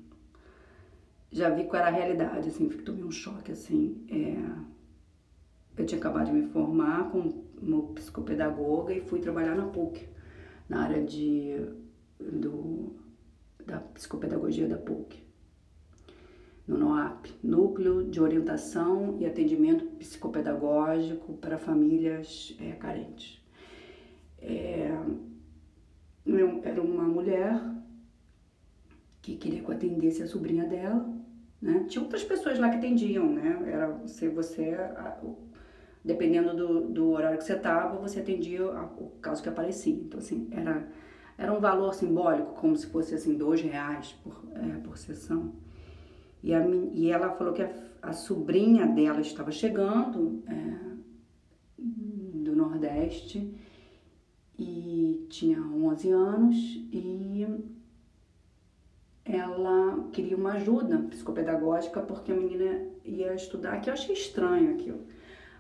já 1.31 1.51
vi 1.51 1.65
qual 1.65 1.83
era 1.83 1.91
a 1.91 1.95
realidade, 1.95 2.49
assim, 2.49 2.69
tomei 2.69 3.03
um 3.03 3.11
choque, 3.11 3.53
assim, 3.53 4.07
é, 4.11 5.81
eu 5.81 5.87
tinha 5.87 5.99
acabado 5.99 6.27
de 6.27 6.33
me 6.33 6.49
formar 6.49 7.11
como 7.11 7.48
psicopedagoga 7.95 8.93
e 8.93 9.01
fui 9.01 9.21
trabalhar 9.21 9.55
na 9.55 9.67
PUC, 9.67 10.09
na 10.69 10.83
área 10.83 11.03
de, 11.03 11.57
do, 12.19 12.97
da 13.65 13.79
psicopedagogia 13.79 14.69
da 14.69 14.77
PUC 14.77 15.29
no 16.69 16.77
NOAP, 16.77 17.31
Núcleo 17.43 18.05
de 18.05 18.21
Orientação 18.21 19.17
e 19.19 19.25
Atendimento 19.25 19.87
Psicopedagógico 19.97 21.33
para 21.39 21.57
Famílias 21.57 22.55
é, 22.61 22.73
Carentes. 22.73 23.43
É, 24.39 24.93
era 26.63 26.83
uma 26.83 27.05
mulher 27.05 27.59
que 29.23 29.37
queria 29.37 29.63
que 29.63 29.71
eu 29.71 29.75
atendesse 29.75 30.23
a 30.23 30.27
sobrinha 30.27 30.67
dela, 30.67 31.11
né? 31.61 31.87
Tinha 31.89 32.03
outras 32.03 32.23
pessoas 32.23 32.59
lá 32.59 32.69
que 32.69 32.77
atendiam, 32.77 33.33
né? 33.33 33.63
Era 33.67 34.07
se 34.07 34.29
você, 34.29 34.77
dependendo 36.09 36.57
do, 36.57 36.89
do 36.89 37.11
horário 37.11 37.37
que 37.37 37.45
você 37.45 37.53
estava, 37.53 37.99
você 37.99 38.21
atendia 38.21 38.65
o 38.65 39.11
caso 39.21 39.43
que 39.43 39.49
aparecia. 39.51 39.93
Então, 39.93 40.19
assim, 40.19 40.49
era, 40.51 40.89
era 41.37 41.53
um 41.53 41.61
valor 41.61 41.93
simbólico, 41.93 42.55
como 42.55 42.75
se 42.75 42.87
fosse, 42.87 43.15
assim, 43.15 43.37
dois 43.37 43.61
reais 43.61 44.17
por, 44.25 44.43
é, 44.55 44.79
por 44.79 44.97
sessão. 44.97 45.53
E, 46.43 46.55
a, 46.55 46.67
e 46.95 47.11
ela 47.11 47.33
falou 47.33 47.53
que 47.53 47.61
a, 47.61 47.71
a 48.01 48.15
sobrinha 48.15 48.87
dela 48.87 49.21
estava 49.21 49.53
chegando 49.53 50.43
é, 50.49 50.79
do 51.77 52.57
Nordeste 52.57 53.55
e 54.59 55.27
tinha 55.29 55.61
11 55.61 56.11
anos 56.11 56.57
e 56.91 57.47
ela 59.27 60.09
queria 60.11 60.39
uma 60.39 60.53
ajuda 60.53 60.97
psicopedagógica 61.11 62.01
porque 62.01 62.33
a 62.33 62.35
menina 62.35 62.87
ia 63.05 63.35
estudar, 63.35 63.79
que 63.83 63.91
eu 63.91 63.93
achei 63.93 64.15
estranho 64.15 64.73
aquilo. 64.73 65.18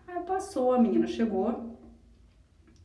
Aí 0.08 0.22
passou, 0.22 0.72
a 0.72 0.78
menina 0.80 1.06
chegou, 1.06 1.76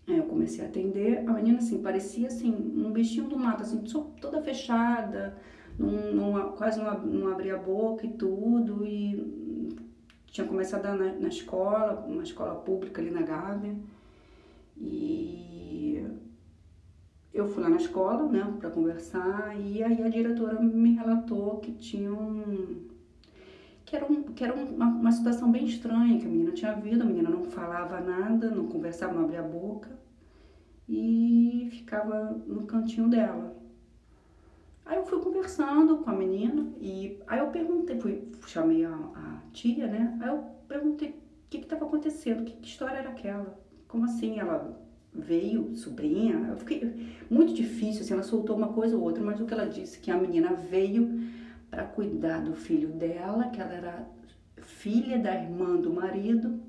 aí 0.06 0.18
eu 0.18 0.26
comecei 0.26 0.64
a 0.64 0.68
atender, 0.68 1.24
a 1.28 1.32
menina 1.32 1.60
assim, 1.60 1.82
parecia 1.82 2.28
assim, 2.28 2.54
um 2.54 2.92
bichinho 2.92 3.30
do 3.30 3.40
mato, 3.40 3.64
assim, 3.64 3.82
toda 4.20 4.42
fechada, 4.42 5.38
não, 5.80 6.52
quase 6.52 6.82
não, 6.82 7.00
não 7.02 7.32
abria 7.32 7.56
a 7.56 7.58
boca 7.58 8.06
e 8.06 8.12
tudo, 8.12 8.86
e 8.86 9.74
tinha 10.28 10.46
começado 10.46 10.86
a 10.86 10.96
na, 10.96 11.14
na 11.14 11.28
escola, 11.30 12.06
uma 12.06 12.24
escola 12.24 12.56
pública 12.56 13.02
ali 13.02 13.10
na 13.10 13.22
Gávea, 13.22 13.74
e 14.78 16.06
eu 17.34 17.48
fui 17.48 17.64
lá 17.64 17.70
na 17.70 17.78
escola, 17.78 18.28
né, 18.28 18.54
para 18.60 18.70
conversar, 18.70 19.58
e 19.58 19.82
aí 19.82 20.04
a 20.04 20.10
diretora 20.10 20.60
me 20.62 20.94
relatou 20.96 21.58
que 21.60 21.72
tinha 21.72 22.12
um 22.12 22.93
que 23.94 23.98
era, 23.98 24.12
um, 24.12 24.24
que 24.24 24.44
era 24.44 24.56
uma, 24.56 24.88
uma 24.88 25.12
situação 25.12 25.52
bem 25.52 25.66
estranha, 25.66 26.18
que 26.20 26.26
a 26.26 26.30
menina 26.30 26.52
tinha 26.52 26.74
vindo, 26.74 27.04
a 27.04 27.06
menina 27.06 27.30
não 27.30 27.46
falava 27.46 28.00
nada, 28.00 28.50
não 28.50 28.66
conversava, 28.66 29.14
não 29.14 29.26
abria 29.26 29.42
a 29.42 29.44
boca 29.44 29.88
e 30.90 31.70
ficava 31.72 32.42
no 32.48 32.64
cantinho 32.64 33.08
dela. 33.08 33.56
Aí 34.84 34.98
eu 34.98 35.06
fui 35.06 35.22
conversando 35.22 35.98
com 35.98 36.10
a 36.10 36.14
menina 36.14 36.66
e 36.82 37.20
aí 37.28 37.38
eu 37.38 37.52
perguntei, 37.52 38.00
fui, 38.00 38.32
chamei 38.48 38.84
a, 38.84 38.96
a 38.96 39.42
tia, 39.54 39.86
né? 39.86 40.18
Aí 40.20 40.28
eu 40.28 40.44
perguntei 40.68 41.10
o 41.10 41.14
que 41.52 41.58
estava 41.58 41.86
acontecendo, 41.86 42.46
que, 42.46 42.54
que 42.54 42.68
história 42.68 42.98
era 42.98 43.10
aquela? 43.10 43.56
Como 43.88 44.06
assim 44.06 44.40
ela 44.40 44.76
veio, 45.14 45.76
sobrinha? 45.76 46.48
Eu 46.50 46.58
fiquei 46.58 47.14
muito 47.30 47.54
difícil, 47.54 48.02
assim, 48.02 48.14
ela 48.14 48.24
soltou 48.24 48.58
uma 48.58 48.74
coisa 48.74 48.98
ou 48.98 49.04
outra, 49.04 49.24
mas 49.24 49.40
o 49.40 49.46
que 49.46 49.54
ela 49.54 49.68
disse 49.68 50.00
que 50.00 50.10
a 50.10 50.18
menina 50.18 50.52
veio 50.54 51.32
para 51.74 51.86
cuidar 51.86 52.40
do 52.44 52.54
filho 52.54 52.90
dela, 52.90 53.50
que 53.50 53.60
ela 53.60 53.74
era 53.74 54.08
filha 54.62 55.18
da 55.18 55.34
irmã 55.34 55.76
do 55.76 55.92
marido, 55.92 56.62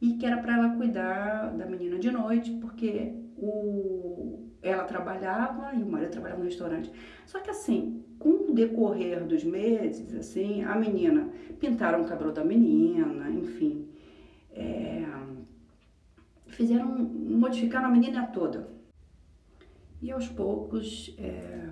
e 0.00 0.14
que 0.14 0.24
era 0.24 0.36
para 0.36 0.54
ela 0.54 0.76
cuidar 0.76 1.50
da 1.50 1.66
menina 1.66 1.98
de 1.98 2.12
noite, 2.12 2.52
porque 2.60 3.12
o, 3.36 4.46
ela 4.62 4.84
trabalhava 4.84 5.74
e 5.74 5.82
o 5.82 5.90
marido 5.90 6.12
trabalhava 6.12 6.38
no 6.38 6.46
restaurante. 6.46 6.92
Só 7.26 7.40
que 7.40 7.50
assim, 7.50 8.04
com 8.20 8.50
o 8.50 8.54
decorrer 8.54 9.26
dos 9.26 9.42
meses, 9.42 10.14
assim, 10.14 10.62
a 10.62 10.76
menina 10.76 11.28
pintaram 11.58 12.02
o 12.02 12.06
cabelo 12.06 12.30
da 12.30 12.44
menina, 12.44 13.28
enfim, 13.30 13.88
é, 14.52 15.04
fizeram 16.46 16.86
modificaram 16.86 17.88
a 17.88 17.90
menina 17.90 18.28
toda. 18.28 18.68
E 20.00 20.12
aos 20.12 20.28
poucos 20.28 21.16
é, 21.18 21.70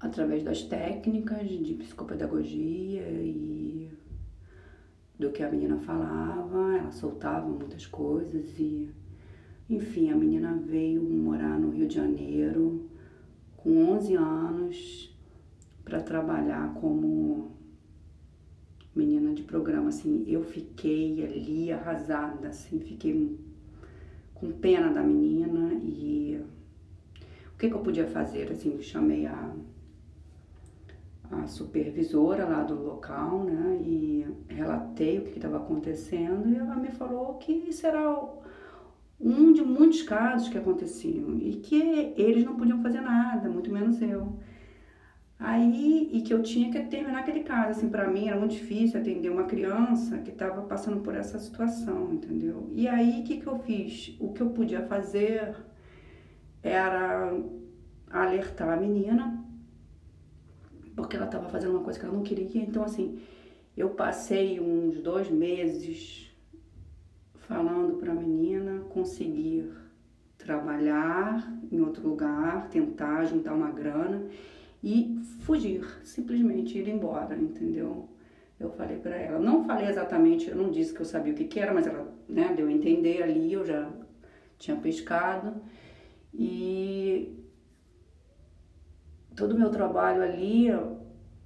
através 0.00 0.42
das 0.42 0.62
técnicas 0.62 1.48
de 1.48 1.74
psicopedagogia 1.74 3.02
e 3.08 3.90
do 5.18 5.30
que 5.30 5.42
a 5.42 5.50
menina 5.50 5.78
falava, 5.78 6.76
ela 6.76 6.92
soltava 6.92 7.48
muitas 7.48 7.86
coisas 7.86 8.58
e 8.58 8.90
enfim, 9.68 10.10
a 10.10 10.16
menina 10.16 10.54
veio 10.54 11.02
morar 11.02 11.58
no 11.58 11.70
Rio 11.70 11.86
de 11.86 11.96
Janeiro 11.96 12.88
com 13.56 13.90
11 13.90 14.14
anos 14.14 15.14
para 15.84 16.00
trabalhar 16.00 16.72
como 16.74 17.50
menina 18.94 19.34
de 19.34 19.42
programa 19.42 19.88
assim. 19.88 20.24
Eu 20.26 20.42
fiquei 20.42 21.22
ali 21.24 21.72
arrasada, 21.72 22.48
assim, 22.48 22.80
fiquei 22.80 23.38
com 24.32 24.52
pena 24.52 24.90
da 24.90 25.02
menina 25.02 25.74
e 25.82 26.40
o 27.52 27.58
que, 27.58 27.68
que 27.68 27.74
eu 27.74 27.80
podia 27.80 28.06
fazer? 28.06 28.50
Assim, 28.50 28.80
chamei 28.80 29.26
a 29.26 29.52
a 31.30 31.46
supervisora 31.46 32.46
lá 32.46 32.62
do 32.62 32.74
local, 32.74 33.44
né, 33.44 33.78
e 33.82 34.26
relatei 34.48 35.18
o 35.18 35.24
que 35.24 35.36
estava 35.36 35.58
acontecendo 35.58 36.48
e 36.48 36.56
ela 36.56 36.74
me 36.76 36.90
falou 36.90 37.34
que 37.34 37.52
isso 37.52 37.86
era 37.86 38.18
um 39.20 39.52
de 39.52 39.62
muitos 39.62 40.02
casos 40.02 40.48
que 40.48 40.56
aconteciam 40.56 41.36
e 41.38 41.56
que 41.56 42.14
eles 42.16 42.44
não 42.44 42.56
podiam 42.56 42.82
fazer 42.82 43.00
nada, 43.00 43.48
muito 43.48 43.70
menos 43.70 44.00
eu. 44.00 44.38
Aí, 45.40 46.10
e 46.12 46.22
que 46.22 46.34
eu 46.34 46.42
tinha 46.42 46.70
que 46.70 46.80
terminar 46.88 47.20
aquele 47.20 47.44
caso, 47.44 47.70
assim, 47.70 47.88
para 47.88 48.08
mim 48.08 48.26
era 48.26 48.36
muito 48.38 48.52
difícil 48.52 48.98
atender 49.00 49.30
uma 49.30 49.44
criança 49.44 50.18
que 50.18 50.30
estava 50.30 50.62
passando 50.62 51.00
por 51.00 51.14
essa 51.14 51.38
situação, 51.38 52.12
entendeu? 52.12 52.68
E 52.74 52.88
aí, 52.88 53.20
o 53.20 53.24
que, 53.24 53.38
que 53.38 53.46
eu 53.46 53.56
fiz? 53.60 54.16
O 54.18 54.32
que 54.32 54.40
eu 54.40 54.50
podia 54.50 54.82
fazer 54.82 55.54
era 56.60 57.32
alertar 58.10 58.70
a 58.70 58.76
menina 58.76 59.47
porque 60.98 61.14
ela 61.14 61.26
estava 61.26 61.48
fazendo 61.48 61.70
uma 61.70 61.84
coisa 61.84 61.96
que 61.96 62.04
ela 62.04 62.14
não 62.14 62.24
queria. 62.24 62.60
Então, 62.60 62.82
assim, 62.82 63.20
eu 63.76 63.90
passei 63.90 64.58
uns 64.58 64.98
dois 64.98 65.30
meses 65.30 66.28
falando 67.46 67.98
para 67.98 68.10
a 68.10 68.14
menina 68.16 68.80
conseguir 68.90 69.72
trabalhar 70.36 71.56
em 71.70 71.80
outro 71.80 72.06
lugar, 72.06 72.68
tentar 72.68 73.24
juntar 73.26 73.54
uma 73.54 73.70
grana 73.70 74.26
e 74.82 75.20
fugir, 75.42 75.86
simplesmente 76.02 76.76
ir 76.76 76.88
embora, 76.88 77.36
entendeu? 77.36 78.08
Eu 78.58 78.70
falei 78.70 78.98
para 78.98 79.14
ela, 79.14 79.38
não 79.38 79.62
falei 79.64 79.86
exatamente, 79.86 80.48
eu 80.48 80.56
não 80.56 80.68
disse 80.68 80.92
que 80.92 81.00
eu 81.00 81.06
sabia 81.06 81.32
o 81.32 81.36
que, 81.36 81.44
que 81.44 81.60
era, 81.60 81.72
mas 81.72 81.86
ela 81.86 82.12
né, 82.28 82.52
deu 82.56 82.66
a 82.66 82.72
entender 82.72 83.22
ali, 83.22 83.52
eu 83.52 83.64
já 83.64 83.88
tinha 84.58 84.76
pescado 84.76 85.62
e 86.34 87.47
todo 89.38 89.52
o 89.52 89.58
meu 89.58 89.70
trabalho 89.70 90.22
ali, 90.22 90.66
eu, 90.66 90.98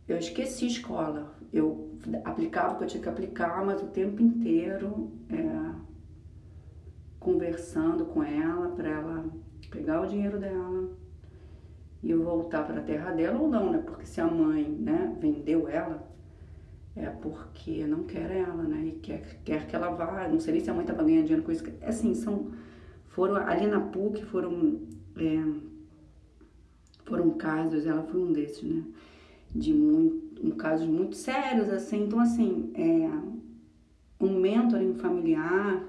esqueci 0.08 0.66
escola. 0.66 1.34
Eu 1.52 1.98
aplicava 2.24 2.74
o 2.74 2.78
que 2.78 2.84
eu 2.84 2.88
tinha 2.88 3.02
que 3.02 3.08
aplicar, 3.08 3.64
mas 3.64 3.82
o 3.82 3.86
tempo 3.86 4.22
inteiro 4.22 5.12
é, 5.28 5.74
conversando 7.20 8.06
com 8.06 8.22
ela 8.22 8.68
para 8.70 8.88
ela 8.88 9.24
pegar 9.70 10.00
o 10.00 10.06
dinheiro 10.06 10.38
dela 10.38 10.90
e 12.02 12.10
eu 12.10 12.22
voltar 12.22 12.66
para 12.66 12.80
a 12.80 12.82
terra 12.82 13.12
dela 13.12 13.38
ou 13.38 13.48
não, 13.48 13.70
né? 13.70 13.78
Porque 13.78 14.06
se 14.06 14.20
a 14.20 14.26
mãe, 14.26 14.64
né, 14.64 15.14
vendeu 15.20 15.68
ela, 15.68 16.10
é 16.96 17.08
porque 17.08 17.86
não 17.86 18.04
quer 18.04 18.30
ela, 18.30 18.62
né? 18.64 18.86
E 18.86 18.92
quer, 18.92 19.40
quer 19.44 19.66
que 19.66 19.76
ela 19.76 19.90
vá. 19.90 20.26
Não 20.28 20.40
sei 20.40 20.54
nem 20.54 20.64
se 20.64 20.70
a 20.70 20.74
mãe 20.74 20.82
estava 20.82 21.04
ganhando 21.04 21.24
dinheiro 21.24 21.44
com 21.44 21.52
isso. 21.52 21.64
Assim, 21.82 22.14
são, 22.14 22.50
foram 23.08 23.36
ali 23.36 23.66
na 23.66 23.80
PUC, 23.80 24.24
foram 24.24 24.80
é, 25.16 25.71
foram 27.12 27.28
casos, 27.32 27.86
ela 27.86 28.02
foi 28.04 28.22
um 28.22 28.32
desses, 28.32 28.62
né? 28.62 28.82
De 29.54 29.70
muito, 29.74 30.46
um, 30.46 30.50
casos 30.52 30.88
muito 30.88 31.14
sérios, 31.14 31.68
assim. 31.68 32.04
Então, 32.04 32.18
assim, 32.18 32.72
é, 32.74 33.06
um 34.18 34.40
mentoring 34.40 34.94
familiar, 34.94 35.84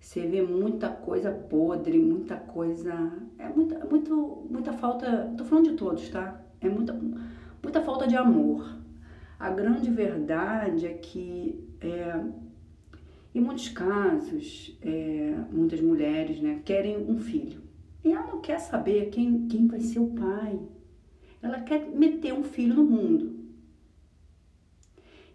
você 0.00 0.26
vê 0.26 0.40
muita 0.40 0.88
coisa 0.88 1.30
podre, 1.30 1.98
muita 1.98 2.36
coisa. 2.36 3.12
É 3.38 3.50
muita, 3.50 3.84
muito, 3.84 4.46
muita 4.48 4.72
falta. 4.72 5.30
Tô 5.36 5.44
falando 5.44 5.72
de 5.72 5.76
todos, 5.76 6.08
tá? 6.08 6.40
É 6.58 6.70
muita, 6.70 6.98
muita 7.62 7.82
falta 7.82 8.06
de 8.06 8.16
amor. 8.16 8.78
A 9.38 9.50
grande 9.50 9.90
verdade 9.90 10.86
é 10.86 10.94
que, 10.94 11.68
é, 11.82 12.18
em 13.34 13.42
muitos 13.42 13.68
casos, 13.68 14.74
é, 14.80 15.34
muitas 15.52 15.82
mulheres 15.82 16.40
né, 16.40 16.62
querem 16.64 16.96
um 16.96 17.18
filho. 17.18 17.63
E 18.04 18.12
ela 18.12 18.26
não 18.26 18.40
quer 18.40 18.58
saber 18.60 19.08
quem, 19.10 19.48
quem 19.48 19.66
vai 19.66 19.80
ser 19.80 19.98
o 19.98 20.08
pai. 20.08 20.60
Ela 21.42 21.60
quer 21.60 21.88
meter 21.88 22.34
um 22.34 22.42
filho 22.42 22.74
no 22.74 22.84
mundo. 22.84 23.34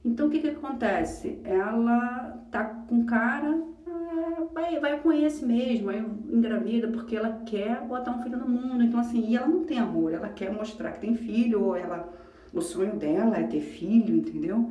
Então 0.06 0.28
o 0.28 0.30
que, 0.30 0.40
que 0.40 0.50
acontece? 0.50 1.40
Ela 1.44 2.46
tá 2.52 2.64
com 2.64 3.06
cara, 3.06 3.62
é, 3.86 4.44
vai, 4.54 4.80
vai 4.80 5.00
com 5.02 5.12
esse 5.12 5.46
mesmo, 5.46 5.88
vai 5.88 6.00
engravida 6.00 6.88
porque 6.88 7.16
ela 7.16 7.42
quer 7.46 7.82
botar 7.86 8.12
um 8.12 8.24
filho 8.24 8.38
no 8.38 8.48
mundo. 8.48 8.84
Então 8.84 9.00
assim, 9.00 9.28
e 9.28 9.36
ela 9.36 9.48
não 9.48 9.66
tem 9.66 9.80
amor, 9.80 10.14
ela 10.14 10.30
quer 10.30 10.54
mostrar 10.54 10.92
que 10.92 11.02
tem 11.02 11.16
filho, 11.16 11.64
ou 11.64 11.76
ela, 11.76 12.12
o 12.54 12.62
sonho 12.62 12.96
dela 12.96 13.38
é 13.38 13.44
ter 13.44 13.62
filho, 13.62 14.16
entendeu? 14.16 14.70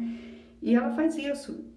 E 0.63 0.75
ela 0.75 0.91
faz 0.91 1.17
isso. 1.17 1.68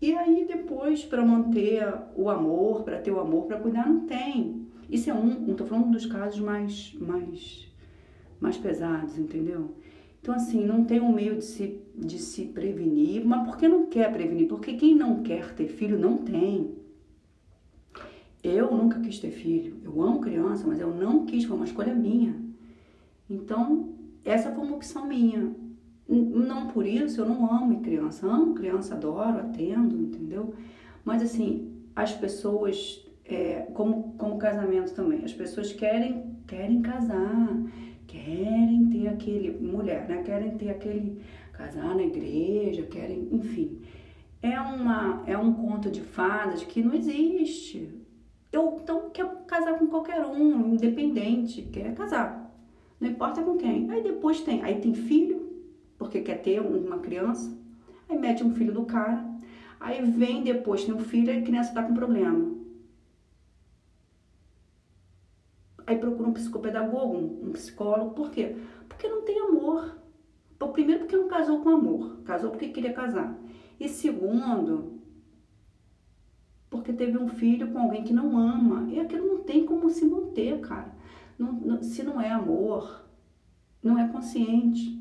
E 0.00 0.14
aí 0.14 0.44
depois, 0.46 1.04
para 1.04 1.24
manter 1.24 1.82
o 2.14 2.30
amor, 2.30 2.84
para 2.84 2.98
ter 2.98 3.10
o 3.10 3.18
amor, 3.18 3.46
para 3.46 3.58
cuidar, 3.58 3.88
não 3.88 4.06
tem. 4.06 4.66
Isso 4.88 5.10
é 5.10 5.14
um, 5.14 5.50
estou 5.50 5.66
falando 5.66 5.90
dos 5.90 6.06
casos 6.06 6.40
mais, 6.40 6.94
mais, 6.94 7.68
mais 8.40 8.56
pesados, 8.56 9.18
entendeu? 9.18 9.74
Então, 10.20 10.34
assim, 10.34 10.64
não 10.64 10.84
tem 10.84 11.00
um 11.00 11.12
meio 11.12 11.36
de 11.36 11.44
se, 11.44 11.80
de 11.94 12.18
se 12.18 12.46
prevenir, 12.46 13.24
mas 13.24 13.46
por 13.46 13.56
que 13.56 13.68
não 13.68 13.86
quer 13.86 14.12
prevenir? 14.12 14.48
Porque 14.48 14.74
quem 14.74 14.94
não 14.94 15.22
quer 15.22 15.54
ter 15.54 15.68
filho 15.68 15.98
não 15.98 16.18
tem. 16.18 16.76
Eu 18.42 18.74
nunca 18.74 19.00
quis 19.00 19.18
ter 19.18 19.30
filho. 19.30 19.78
Eu 19.82 20.00
amo 20.00 20.20
criança, 20.20 20.66
mas 20.66 20.80
eu 20.80 20.94
não 20.94 21.26
quis, 21.26 21.44
foi 21.44 21.56
uma 21.56 21.64
escolha 21.64 21.94
minha. 21.94 22.36
Então, 23.28 23.94
essa 24.24 24.52
foi 24.52 24.64
uma 24.64 24.76
opção 24.76 25.06
minha. 25.06 25.54
Não 26.08 26.68
por 26.68 26.86
isso 26.86 27.20
eu 27.20 27.28
não 27.28 27.52
amo 27.52 27.80
criança. 27.80 28.26
Amo 28.26 28.54
criança, 28.54 28.94
adoro, 28.94 29.40
atendo, 29.40 29.94
entendeu? 29.94 30.54
Mas 31.04 31.22
assim, 31.22 31.70
as 31.94 32.12
pessoas, 32.12 33.04
é, 33.24 33.66
como, 33.74 34.14
como 34.16 34.38
casamento 34.38 34.94
também, 34.94 35.24
as 35.24 35.32
pessoas 35.32 35.72
querem, 35.72 36.36
querem 36.46 36.80
casar, 36.80 37.62
querem 38.06 38.88
ter 38.90 39.08
aquele, 39.08 39.50
mulher, 39.58 40.08
né? 40.08 40.22
Querem 40.22 40.56
ter 40.56 40.70
aquele, 40.70 41.20
casar 41.52 41.94
na 41.94 42.02
igreja, 42.02 42.82
querem, 42.84 43.28
enfim. 43.32 43.80
É, 44.40 44.58
uma, 44.60 45.24
é 45.26 45.36
um 45.36 45.52
conto 45.52 45.90
de 45.90 46.00
fadas 46.00 46.62
que 46.62 46.82
não 46.82 46.94
existe. 46.94 47.92
Eu, 48.52 48.78
então, 48.80 49.10
quer 49.10 49.26
casar 49.46 49.78
com 49.78 49.88
qualquer 49.88 50.24
um, 50.24 50.74
independente, 50.74 51.62
quer 51.62 51.94
casar. 51.94 52.48
Não 53.00 53.10
importa 53.10 53.42
com 53.42 53.56
quem. 53.56 53.90
Aí 53.90 54.02
depois 54.02 54.40
tem, 54.40 54.62
aí 54.62 54.80
tem 54.80 54.94
filho, 54.94 55.47
porque 56.08 56.22
quer 56.22 56.40
ter 56.40 56.60
uma 56.60 56.98
criança. 56.98 57.54
Aí 58.08 58.18
mete 58.18 58.42
um 58.42 58.54
filho 58.54 58.72
do 58.72 58.86
cara. 58.86 59.22
Aí 59.78 60.02
vem 60.02 60.42
depois, 60.42 60.84
tem 60.84 60.94
um 60.94 60.98
filho 60.98 61.30
e 61.30 61.38
a 61.38 61.42
criança 61.42 61.74
tá 61.74 61.82
com 61.82 61.92
problema. 61.92 62.56
Aí 65.86 65.96
procura 65.98 66.28
um 66.28 66.32
psicopedagogo, 66.32 67.46
um, 67.46 67.52
psicólogo. 67.52 68.14
Por 68.14 68.30
quê? 68.30 68.56
Porque 68.88 69.06
não 69.06 69.22
tem 69.22 69.38
amor. 69.38 69.96
Primeiro, 70.72 71.00
porque 71.00 71.16
não 71.16 71.28
casou 71.28 71.60
com 71.60 71.70
amor. 71.70 72.20
Casou 72.24 72.50
porque 72.50 72.68
queria 72.68 72.92
casar. 72.92 73.36
E 73.78 73.88
segundo, 73.88 75.00
porque 76.70 76.92
teve 76.92 77.18
um 77.18 77.28
filho 77.28 77.72
com 77.72 77.78
alguém 77.78 78.04
que 78.04 78.12
não 78.12 78.36
ama. 78.36 78.90
E 78.90 78.98
aquilo 78.98 79.26
não 79.26 79.42
tem 79.42 79.66
como 79.66 79.90
se 79.90 80.04
manter, 80.04 80.60
cara. 80.60 80.94
Não, 81.38 81.52
não, 81.52 81.82
se 81.82 82.02
não 82.02 82.20
é 82.20 82.30
amor, 82.30 83.04
não 83.82 83.98
é 83.98 84.06
consciente. 84.08 84.98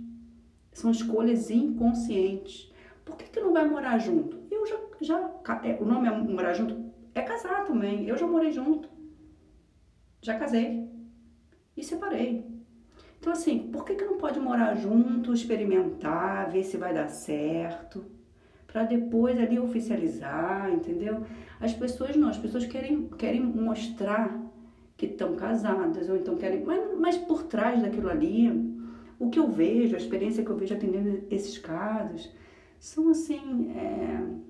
São 0.77 0.91
escolhas 0.91 1.49
inconscientes. 1.49 2.71
Por 3.03 3.17
que, 3.17 3.25
que 3.25 3.39
não 3.39 3.51
vai 3.51 3.67
morar 3.67 3.97
junto? 3.97 4.37
Eu 4.51 4.63
já, 4.67 4.77
já. 5.01 5.31
É, 5.63 5.75
o 5.81 5.85
nome 5.85 6.07
é 6.07 6.11
morar 6.11 6.53
junto 6.53 6.93
é 7.15 7.21
casar 7.23 7.65
também. 7.65 8.07
Eu 8.07 8.15
já 8.15 8.27
morei 8.27 8.51
junto. 8.51 8.87
Já 10.21 10.37
casei 10.37 10.87
e 11.75 11.83
separei. 11.83 12.45
Então, 13.19 13.33
assim, 13.33 13.71
por 13.71 13.85
que, 13.85 13.95
que 13.95 14.05
não 14.05 14.19
pode 14.19 14.39
morar 14.39 14.75
junto, 14.75 15.33
experimentar, 15.33 16.51
ver 16.51 16.63
se 16.63 16.77
vai 16.77 16.93
dar 16.93 17.07
certo, 17.07 18.05
para 18.67 18.83
depois 18.83 19.35
ali 19.39 19.57
oficializar, 19.57 20.71
entendeu? 20.71 21.25
As 21.59 21.73
pessoas 21.73 22.15
não, 22.15 22.29
as 22.29 22.37
pessoas 22.37 22.67
querem, 22.67 23.07
querem 23.17 23.41
mostrar 23.41 24.39
que 24.95 25.07
estão 25.07 25.35
casadas, 25.35 26.07
ou 26.07 26.17
então 26.17 26.35
querem. 26.35 26.63
Mas, 26.63 26.99
mas 26.99 27.17
por 27.17 27.41
trás 27.45 27.81
daquilo 27.81 28.11
ali, 28.11 28.76
o 29.19 29.29
que 29.29 29.39
eu 29.39 29.49
vejo, 29.49 29.95
a 29.95 29.97
experiência 29.97 30.43
que 30.43 30.49
eu 30.49 30.57
vejo 30.57 30.73
atendendo 30.73 31.23
esses 31.29 31.57
casos, 31.57 32.31
são 32.79 33.09
assim. 33.09 33.71
É 33.71 34.47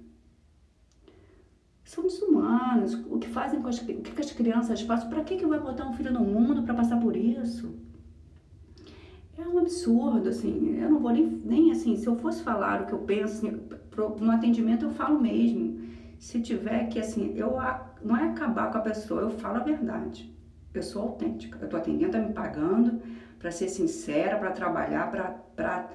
são 1.87 2.03
desumanos. 2.03 2.93
O 3.09 3.17
que 3.17 3.29
fazem 3.29 3.61
com 3.61 3.69
as, 3.69 3.79
o 3.79 3.85
que 3.85 4.21
as 4.21 4.31
crianças 4.31 4.81
fazem? 4.81 5.09
Para 5.09 5.23
que, 5.23 5.37
que 5.37 5.45
vai 5.45 5.59
botar 5.59 5.87
um 5.87 5.93
filho 5.93 6.11
no 6.11 6.19
mundo 6.19 6.61
para 6.63 6.73
passar 6.73 6.99
por 6.99 7.15
isso? 7.15 7.73
É 9.37 9.47
um 9.47 9.57
absurdo, 9.57 10.27
assim. 10.27 10.77
Eu 10.77 10.89
não 10.89 10.99
vou 10.99 11.11
nem, 11.11 11.25
nem 11.25 11.71
assim, 11.71 11.95
se 11.95 12.05
eu 12.05 12.17
fosse 12.17 12.43
falar 12.43 12.81
o 12.81 12.85
que 12.87 12.93
eu 12.93 12.99
penso, 12.99 13.47
assim, 13.47 13.61
no 14.19 14.31
atendimento 14.31 14.83
eu 14.85 14.91
falo 14.91 15.19
mesmo. 15.19 15.87
Se 16.19 16.41
tiver 16.41 16.89
que, 16.89 16.99
assim, 16.99 17.33
eu 17.37 17.55
não 18.03 18.17
é 18.17 18.23
acabar 18.29 18.69
com 18.69 18.79
a 18.79 18.81
pessoa, 18.81 19.21
eu 19.21 19.29
falo 19.29 19.57
a 19.57 19.63
verdade. 19.63 20.29
Eu 20.73 20.83
sou 20.83 21.03
autêntica. 21.03 21.57
Eu 21.61 21.69
tô 21.69 21.77
atendendo, 21.77 22.11
tá 22.11 22.19
me 22.19 22.33
pagando 22.33 22.99
para 23.39 23.51
ser 23.51 23.69
sincera, 23.69 24.37
para 24.37 24.51
trabalhar, 24.51 25.11
para 25.55 25.89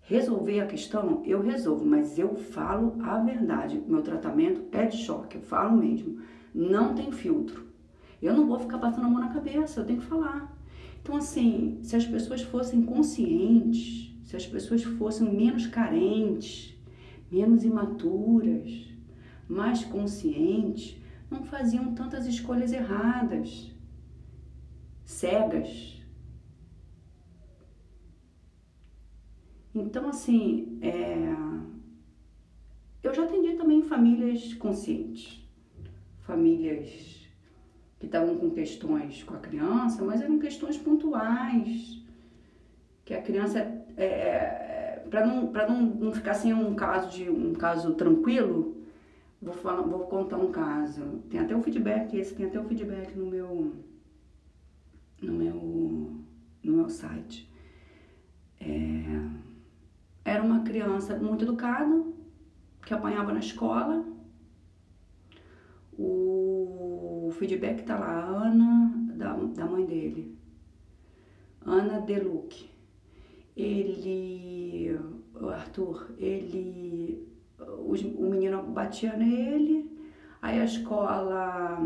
resolver 0.00 0.60
a 0.60 0.66
questão, 0.66 1.22
eu 1.24 1.40
resolvo, 1.40 1.84
mas 1.84 2.18
eu 2.18 2.34
falo 2.36 2.96
a 3.02 3.18
verdade. 3.18 3.82
Meu 3.86 4.02
tratamento 4.02 4.64
é 4.72 4.86
de 4.86 4.98
choque, 4.98 5.36
eu 5.36 5.42
falo 5.42 5.76
mesmo. 5.76 6.18
Não 6.54 6.94
tem 6.94 7.10
filtro. 7.10 7.66
Eu 8.20 8.34
não 8.34 8.46
vou 8.46 8.58
ficar 8.58 8.78
passando 8.78 9.06
a 9.06 9.10
mão 9.10 9.20
na 9.20 9.32
cabeça, 9.32 9.80
eu 9.80 9.86
tenho 9.86 10.00
que 10.00 10.06
falar. 10.06 10.54
Então, 11.02 11.16
assim, 11.16 11.78
se 11.82 11.96
as 11.96 12.06
pessoas 12.06 12.42
fossem 12.42 12.82
conscientes, 12.82 14.14
se 14.24 14.36
as 14.36 14.46
pessoas 14.46 14.82
fossem 14.82 15.30
menos 15.34 15.66
carentes, 15.66 16.74
menos 17.30 17.64
imaturas, 17.64 18.88
mais 19.48 19.84
conscientes, 19.84 20.96
não 21.30 21.44
faziam 21.44 21.94
tantas 21.94 22.26
escolhas 22.26 22.72
erradas, 22.72 23.70
cegas 25.04 25.93
Então, 29.74 30.08
assim, 30.08 30.78
é... 30.80 31.34
eu 33.02 33.12
já 33.12 33.24
atendi 33.24 33.54
também 33.54 33.82
famílias 33.82 34.54
conscientes, 34.54 35.44
famílias 36.20 37.28
que 37.98 38.06
estavam 38.06 38.36
com 38.36 38.50
questões 38.50 39.22
com 39.24 39.34
a 39.34 39.38
criança, 39.38 40.04
mas 40.04 40.20
eram 40.20 40.38
questões 40.38 40.76
pontuais, 40.76 42.00
que 43.04 43.14
a 43.14 43.20
criança, 43.20 43.58
é, 43.96 44.04
é 44.04 45.06
para 45.10 45.26
não, 45.26 45.52
não, 45.52 45.80
não 45.80 46.12
ficar 46.12 46.34
sem 46.34 46.52
um 46.52 46.74
caso 46.74 47.10
de 47.10 47.28
um 47.28 47.52
caso 47.52 47.94
tranquilo, 47.94 48.76
vou, 49.40 49.54
falar, 49.54 49.82
vou 49.82 50.06
contar 50.06 50.38
um 50.38 50.50
caso. 50.50 51.22
Tem 51.30 51.40
até 51.40 51.54
o 51.54 51.62
feedback, 51.62 52.16
esse 52.16 52.34
tem 52.34 52.46
até 52.46 52.58
o 52.58 52.64
feedback 52.64 53.14
no 53.16 53.26
meu, 53.26 53.72
no 55.20 55.32
meu, 55.32 55.54
no 56.62 56.72
meu 56.72 56.88
site. 56.88 57.48
É, 58.60 59.43
era 60.24 60.42
uma 60.42 60.60
criança 60.60 61.16
muito 61.16 61.44
educada, 61.44 62.02
que 62.84 62.94
apanhava 62.94 63.32
na 63.32 63.40
escola. 63.40 64.04
O 65.98 67.30
feedback 67.38 67.84
tá 67.84 67.98
lá, 67.98 68.24
Ana, 68.24 68.92
da, 69.14 69.34
da 69.34 69.66
mãe 69.66 69.84
dele. 69.84 70.36
Ana 71.64 72.00
Deluc. 72.00 72.70
Ele, 73.56 74.98
Arthur, 75.52 76.10
ele, 76.18 77.28
os, 77.86 78.02
o 78.02 78.28
menino 78.28 78.62
batia 78.64 79.16
nele, 79.16 79.88
aí 80.42 80.60
a 80.60 80.64
escola 80.64 81.78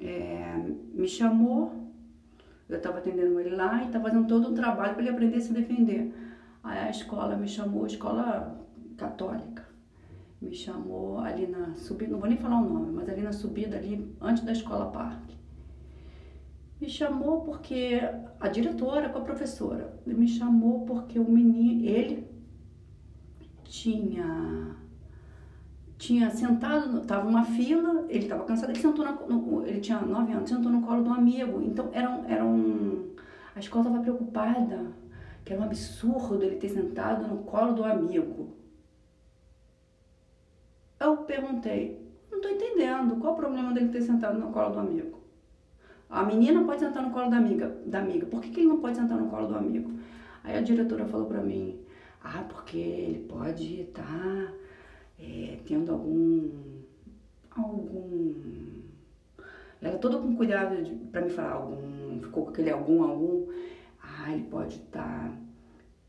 é, 0.00 0.56
me 0.94 1.06
chamou, 1.06 1.92
eu 2.68 2.78
estava 2.78 2.98
atendendo 2.98 3.38
ele 3.38 3.54
lá 3.54 3.82
e 3.82 3.86
estava 3.86 4.08
fazendo 4.08 4.26
todo 4.26 4.48
um 4.48 4.54
trabalho 4.54 4.94
para 4.94 5.02
ele 5.02 5.10
aprender 5.10 5.36
a 5.36 5.40
se 5.40 5.52
defender. 5.52 6.12
Aí 6.66 6.80
a 6.80 6.90
escola 6.90 7.36
me 7.36 7.46
chamou, 7.46 7.86
escola 7.86 8.58
católica, 8.96 9.64
me 10.42 10.52
chamou 10.52 11.20
ali 11.20 11.46
na 11.46 11.76
subida, 11.76 12.10
não 12.10 12.18
vou 12.18 12.28
nem 12.28 12.36
falar 12.36 12.60
o 12.60 12.68
nome, 12.68 12.92
mas 12.92 13.08
ali 13.08 13.22
na 13.22 13.32
subida, 13.32 13.76
ali 13.76 14.12
antes 14.20 14.42
da 14.42 14.50
escola 14.50 14.90
parque. 14.90 15.36
Me 16.80 16.88
chamou 16.88 17.42
porque 17.42 18.00
a 18.40 18.48
diretora 18.48 19.08
com 19.10 19.18
a 19.18 19.22
professora 19.22 19.96
me 20.04 20.26
chamou 20.26 20.84
porque 20.84 21.20
o 21.20 21.30
menino, 21.30 21.84
ele 21.84 22.28
tinha 23.64 24.74
tinha 25.96 26.28
sentado, 26.30 27.00
tava 27.02 27.28
uma 27.28 27.44
fila, 27.44 28.04
ele 28.08 28.24
estava 28.24 28.44
cansado, 28.44 28.70
ele 28.70 28.80
sentou 28.80 29.04
na, 29.04 29.12
no, 29.12 29.64
ele 29.64 29.80
tinha 29.80 30.00
nove 30.00 30.32
anos, 30.32 30.50
sentou 30.50 30.70
no 30.70 30.82
colo 30.82 31.02
de 31.04 31.08
um 31.08 31.14
amigo. 31.14 31.62
Então 31.62 31.88
era 31.92 32.10
um, 32.10 32.24
era 32.26 32.44
um 32.44 33.14
a 33.54 33.60
escola 33.60 33.86
estava 33.86 34.02
preocupada 34.02 34.92
que 35.46 35.52
era 35.52 35.62
um 35.62 35.64
absurdo 35.64 36.42
ele 36.42 36.56
ter 36.56 36.70
sentado 36.70 37.24
no 37.28 37.44
colo 37.44 37.72
do 37.72 37.84
amigo. 37.84 38.56
Eu 40.98 41.18
perguntei, 41.18 42.04
não 42.28 42.38
estou 42.38 42.50
entendendo, 42.50 43.20
qual 43.20 43.34
o 43.34 43.36
problema 43.36 43.72
dele 43.72 43.90
ter 43.90 44.02
sentado 44.02 44.40
no 44.40 44.50
colo 44.50 44.70
do 44.70 44.80
amigo? 44.80 45.20
A 46.10 46.24
menina 46.24 46.64
pode 46.64 46.80
sentar 46.80 47.00
no 47.00 47.12
colo 47.12 47.30
da 47.30 47.36
amiga, 47.36 47.80
da 47.86 48.00
amiga. 48.00 48.26
por 48.26 48.40
que, 48.40 48.50
que 48.50 48.60
ele 48.60 48.70
não 48.70 48.80
pode 48.80 48.96
sentar 48.96 49.16
no 49.16 49.30
colo 49.30 49.46
do 49.46 49.56
amigo? 49.56 49.92
Aí 50.42 50.58
a 50.58 50.60
diretora 50.60 51.06
falou 51.06 51.28
para 51.28 51.40
mim, 51.40 51.78
ah, 52.24 52.44
porque 52.48 52.78
ele 52.78 53.20
pode 53.28 53.82
estar 53.82 54.02
tá, 54.02 54.52
é, 55.20 55.58
tendo 55.64 55.92
algum, 55.92 56.50
algum... 57.56 58.34
Ela 59.80 59.98
toda 59.98 60.18
com 60.18 60.34
cuidado 60.34 60.74
para 61.12 61.20
me 61.20 61.30
falar 61.30 61.52
algum, 61.52 62.20
ficou 62.20 62.46
com 62.46 62.50
aquele 62.50 62.70
algum, 62.70 63.04
algum 63.04 63.46
ah, 64.26 64.32
ele 64.32 64.42
pode 64.44 64.74
estar 64.74 65.02
tá 65.02 65.32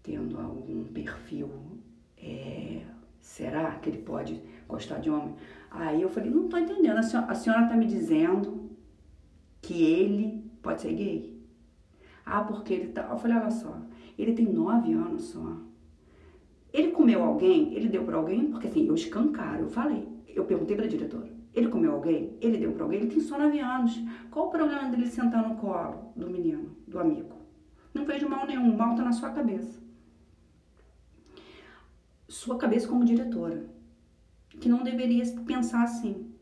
tendo 0.02 0.40
algum 0.40 0.86
perfil, 0.86 1.52
é, 2.18 2.82
será 3.20 3.72
que 3.76 3.90
ele 3.90 4.00
pode 4.00 4.42
gostar 4.68 4.98
de 4.98 5.10
homem? 5.10 5.36
Aí 5.70 6.02
eu 6.02 6.10
falei, 6.10 6.32
não 6.32 6.46
estou 6.46 6.60
entendendo, 6.60 6.98
a 6.98 7.36
senhora 7.36 7.64
está 7.64 7.76
me 7.76 7.86
dizendo 7.86 8.72
que 9.62 9.84
ele 9.84 10.50
pode 10.64 10.82
ser 10.82 10.94
gay? 10.94 11.38
Ah, 12.26 12.42
porque 12.42 12.74
ele 12.74 12.88
tá. 12.92 13.08
Eu 13.10 13.18
falei, 13.18 13.38
olha 13.38 13.52
só, 13.52 13.78
ele 14.18 14.34
tem 14.34 14.46
nove 14.46 14.94
anos 14.94 15.26
só. 15.26 15.58
Ele 16.74 16.92
comeu 16.92 17.24
alguém, 17.24 17.76
ele 17.76 17.88
deu 17.88 18.04
para 18.04 18.18
alguém, 18.18 18.50
porque 18.50 18.68
assim, 18.68 18.88
eu 18.88 18.96
escancaro, 18.96 19.64
eu 19.64 19.70
falei, 19.70 20.08
eu 20.28 20.44
perguntei 20.46 20.76
para 20.76 20.86
a 20.86 20.90
diretora, 20.90 21.30
ele 21.54 21.70
comeu 21.70 21.94
alguém, 21.94 22.36
ele 22.42 22.58
deu 22.58 22.72
para 22.72 22.84
alguém, 22.84 23.00
ele 23.02 23.10
tem 23.10 23.20
só 23.20 23.38
nove 23.38 23.60
anos. 23.60 24.02
Qual 24.32 24.48
o 24.48 24.50
problema 24.50 24.90
dele 24.90 25.06
sentar 25.06 25.48
no 25.48 25.56
colo 25.56 26.12
do 26.16 26.30
menino, 26.30 26.76
do 26.88 27.00
amigo? 27.00 27.37
Mal 28.76 28.96
tá 28.96 29.04
na 29.04 29.12
sua 29.12 29.30
cabeça. 29.30 29.80
Sua 32.28 32.58
cabeça 32.58 32.88
como 32.88 33.06
diretora, 33.06 33.66
que 34.50 34.68
não 34.68 34.84
deveria 34.84 35.24
pensar 35.46 35.84
assim. 35.84 36.34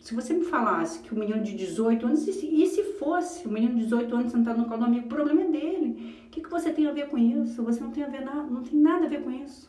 Se 0.00 0.14
você 0.14 0.34
me 0.34 0.44
falasse 0.44 1.00
que 1.00 1.12
o 1.12 1.18
menino 1.18 1.42
de 1.42 1.56
18 1.56 2.06
anos, 2.06 2.28
e 2.28 2.32
se, 2.32 2.46
e 2.46 2.66
se 2.66 2.82
fosse 2.92 3.46
o 3.48 3.50
menino 3.50 3.74
de 3.74 3.84
18 3.84 4.14
anos 4.14 4.32
sentado 4.32 4.58
no 4.58 4.66
colo 4.66 4.78
do 4.78 4.84
amigo, 4.84 5.06
o 5.06 5.08
problema 5.08 5.42
é 5.42 5.50
dele. 5.50 6.16
O 6.26 6.30
que, 6.30 6.42
que 6.42 6.50
você 6.50 6.72
tem 6.72 6.86
a 6.86 6.92
ver 6.92 7.08
com 7.08 7.18
isso? 7.18 7.62
Você 7.64 7.80
não 7.80 7.90
tem, 7.90 8.04
a 8.04 8.08
ver 8.08 8.20
nada, 8.20 8.42
não 8.42 8.62
tem 8.62 8.78
nada 8.78 9.06
a 9.06 9.08
ver 9.08 9.24
com 9.24 9.30
isso. 9.30 9.68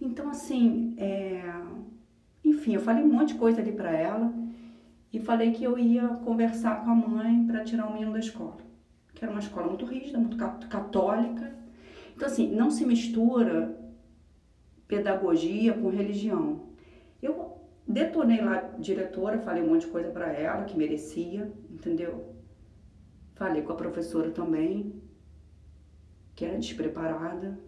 Então, 0.00 0.28
assim, 0.28 0.94
é... 0.96 1.42
enfim, 2.44 2.74
eu 2.74 2.80
falei 2.80 3.02
um 3.02 3.12
monte 3.12 3.32
de 3.32 3.38
coisa 3.40 3.60
ali 3.60 3.72
para 3.72 3.90
ela 3.90 4.32
e 5.12 5.18
falei 5.18 5.52
que 5.52 5.64
eu 5.64 5.78
ia 5.78 6.06
conversar 6.08 6.84
com 6.84 6.90
a 6.90 6.94
mãe 6.94 7.44
para 7.46 7.64
tirar 7.64 7.88
o 7.88 7.92
menino 7.92 8.12
da 8.12 8.18
escola, 8.18 8.58
que 9.18 9.24
era 9.24 9.32
uma 9.32 9.40
escola 9.40 9.66
muito 9.66 9.84
rígida, 9.84 10.18
muito 10.18 10.36
católica. 10.68 11.52
Então, 12.14 12.28
assim, 12.28 12.48
não 12.54 12.70
se 12.70 12.86
mistura 12.86 13.76
pedagogia 14.86 15.74
com 15.74 15.88
religião. 15.88 16.68
Eu 17.20 17.58
Detonei 17.88 18.42
lá 18.42 18.58
diretora, 18.78 19.38
falei 19.38 19.62
um 19.62 19.68
monte 19.70 19.86
de 19.86 19.90
coisa 19.90 20.10
para 20.10 20.30
ela 20.30 20.64
que 20.64 20.76
merecia, 20.76 21.50
entendeu? 21.70 22.34
Falei 23.34 23.62
com 23.62 23.72
a 23.72 23.76
professora 23.76 24.30
também, 24.30 25.00
que 26.36 26.44
era 26.44 26.58
despreparada. 26.58 27.58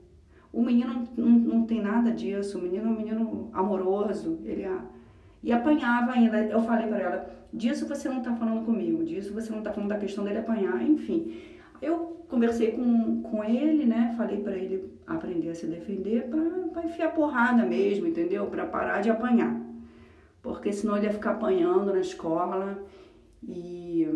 O 0.53 0.63
menino 0.63 1.09
não, 1.17 1.27
não 1.27 1.65
tem 1.65 1.81
nada 1.81 2.13
disso, 2.13 2.59
o 2.59 2.63
menino 2.63 2.89
é 2.89 2.91
um 2.91 2.97
menino 2.97 3.51
amoroso, 3.55 4.41
ele 4.45 4.67
e 5.43 5.53
apanhava 5.53 6.13
ainda. 6.13 6.45
Eu 6.45 6.61
falei 6.65 6.87
para 6.87 6.99
ela, 6.99 7.40
disso 7.53 7.87
você 7.87 8.09
não 8.09 8.23
tá 8.23 8.35
falando 8.35 8.65
comigo, 8.65 9.05
disso 9.05 9.33
você 9.33 9.51
não 9.53 9.63
tá 9.63 9.73
falando 9.73 9.91
da 9.91 9.99
questão 9.99 10.25
dele 10.25 10.39
apanhar, 10.39 10.83
enfim. 10.83 11.41
Eu 11.81 12.25
conversei 12.29 12.73
com, 12.73 13.23
com 13.23 13.43
ele, 13.45 13.85
né? 13.85 14.15
Falei 14.17 14.41
para 14.41 14.57
ele 14.57 14.93
aprender 15.07 15.51
a 15.51 15.55
se 15.55 15.67
defender 15.67 16.29
para 16.73 16.85
enfiar 16.85 17.13
porrada 17.13 17.65
mesmo, 17.65 18.07
entendeu? 18.07 18.47
Para 18.47 18.67
parar 18.67 19.01
de 19.01 19.11
apanhar 19.11 19.71
porque 20.43 20.73
senão 20.73 20.97
ele 20.97 21.07
ia 21.07 21.13
ficar 21.13 21.33
apanhando 21.33 21.93
na 21.93 22.01
escola 22.01 22.83
e 23.43 24.07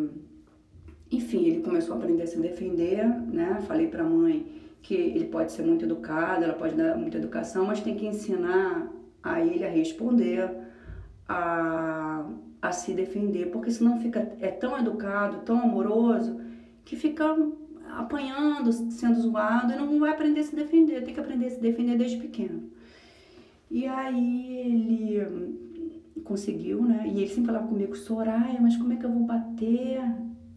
enfim, 1.10 1.44
ele 1.44 1.62
começou 1.62 1.94
a 1.94 1.98
aprender 1.98 2.22
a 2.22 2.26
se 2.26 2.40
defender, 2.40 3.06
né? 3.06 3.62
Falei 3.66 3.86
para 3.86 4.02
a 4.02 4.08
mãe 4.08 4.62
que 4.82 4.94
ele 4.94 5.26
pode 5.26 5.52
ser 5.52 5.62
muito 5.62 5.84
educado, 5.84 6.44
ela 6.44 6.54
pode 6.54 6.74
dar 6.74 6.96
muita 6.96 7.18
educação, 7.18 7.66
mas 7.66 7.80
tem 7.80 7.94
que 7.94 8.06
ensinar 8.06 8.90
a 9.22 9.40
ele 9.40 9.64
a 9.64 9.70
responder, 9.70 10.50
a, 11.28 12.26
a 12.64 12.72
se 12.72 12.94
defender, 12.94 13.50
porque 13.50 13.70
senão 13.70 14.00
fica 14.00 14.20
é 14.40 14.48
tão 14.48 14.78
educado, 14.78 15.42
tão 15.44 15.60
amoroso, 15.60 16.40
que 16.82 16.96
fica 16.96 17.24
apanhando, 17.90 18.72
sendo 18.72 19.20
zoado 19.20 19.70
e 19.70 19.76
não 19.76 20.00
vai 20.00 20.10
aprender 20.10 20.40
a 20.40 20.44
se 20.44 20.56
defender, 20.56 21.04
tem 21.04 21.12
que 21.12 21.20
aprender 21.20 21.46
a 21.46 21.50
se 21.50 21.60
defender 21.60 21.98
desde 21.98 22.16
pequeno. 22.16 22.70
E 23.70 23.86
aí 23.86 24.56
ele 24.56 26.22
conseguiu, 26.24 26.82
né? 26.82 27.04
E 27.06 27.18
ele 27.18 27.28
sempre 27.28 27.46
falava 27.46 27.68
comigo, 27.68 27.94
Soraya, 27.94 28.58
mas 28.58 28.78
como 28.78 28.94
é 28.94 28.96
que 28.96 29.04
eu 29.04 29.12
vou 29.12 29.24
bater 29.24 30.00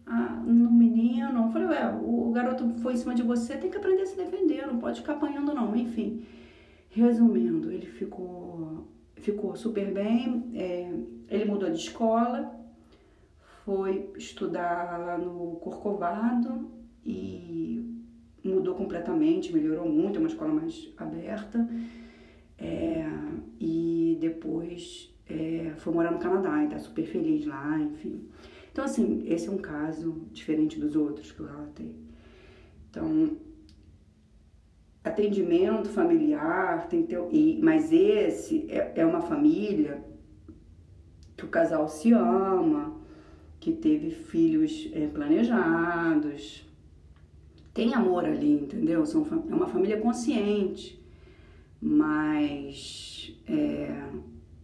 a, 0.06 0.42
no 0.46 0.72
menino? 0.72 1.44
Eu 1.44 1.50
falei, 1.50 1.68
ué, 1.68 1.94
o, 2.02 2.28
o 2.28 2.32
garoto 2.32 2.70
foi 2.80 2.94
em 2.94 2.96
cima 2.96 3.14
de 3.14 3.22
você, 3.22 3.58
tem 3.58 3.70
que 3.70 3.76
aprender 3.76 4.02
a 4.02 4.06
se 4.06 4.16
defender, 4.16 4.66
não 4.66 4.78
pode 4.78 5.00
ficar 5.00 5.12
apanhando 5.12 5.54
não, 5.54 5.76
enfim. 5.76 6.22
Resumindo, 6.88 7.70
ele 7.70 7.86
ficou, 7.86 8.88
ficou 9.16 9.54
super 9.56 9.92
bem, 9.92 10.50
é, 10.54 10.90
ele 11.28 11.44
mudou 11.44 11.70
de 11.70 11.78
escola, 11.78 12.54
foi 13.64 14.10
estudar 14.16 14.98
lá 14.98 15.18
no 15.18 15.56
Corcovado 15.56 16.70
e 17.04 18.02
mudou 18.42 18.74
completamente, 18.74 19.52
melhorou 19.52 19.88
muito, 19.88 20.16
é 20.16 20.18
uma 20.20 20.28
escola 20.28 20.52
mais 20.52 20.90
aberta. 20.96 21.68
É, 22.56 23.04
e 23.60 24.16
depois 24.20 25.14
é, 25.28 25.72
foi 25.76 25.92
morar 25.92 26.10
no 26.10 26.18
Canadá 26.18 26.64
e 26.64 26.68
tá 26.68 26.78
super 26.78 27.06
feliz 27.06 27.46
lá, 27.46 27.78
enfim. 27.78 28.28
Então, 28.72 28.84
assim, 28.84 29.24
esse 29.26 29.48
é 29.48 29.50
um 29.50 29.58
caso 29.58 30.26
diferente 30.32 30.78
dos 30.78 30.96
outros 30.96 31.30
que 31.30 31.40
eu 31.40 31.46
relatei. 31.46 31.94
Então, 32.90 33.36
atendimento 35.04 35.88
familiar 35.88 36.88
tem 36.88 37.02
que 37.02 37.08
ter. 37.08 37.20
E, 37.30 37.60
mas 37.62 37.92
esse 37.92 38.66
é, 38.70 38.92
é 38.96 39.06
uma 39.06 39.20
família 39.20 40.02
que 41.38 41.44
o 41.44 41.48
casal 41.48 41.88
se 41.88 42.12
ama, 42.12 42.92
que 43.60 43.72
teve 43.72 44.10
filhos 44.10 44.90
é, 44.92 45.06
planejados, 45.06 46.68
tem 47.72 47.94
amor 47.94 48.24
ali, 48.24 48.54
entendeu? 48.54 49.06
São, 49.06 49.24
é 49.48 49.54
uma 49.54 49.68
família 49.68 50.00
consciente, 50.00 51.00
mas 51.80 53.32
é, 53.48 54.02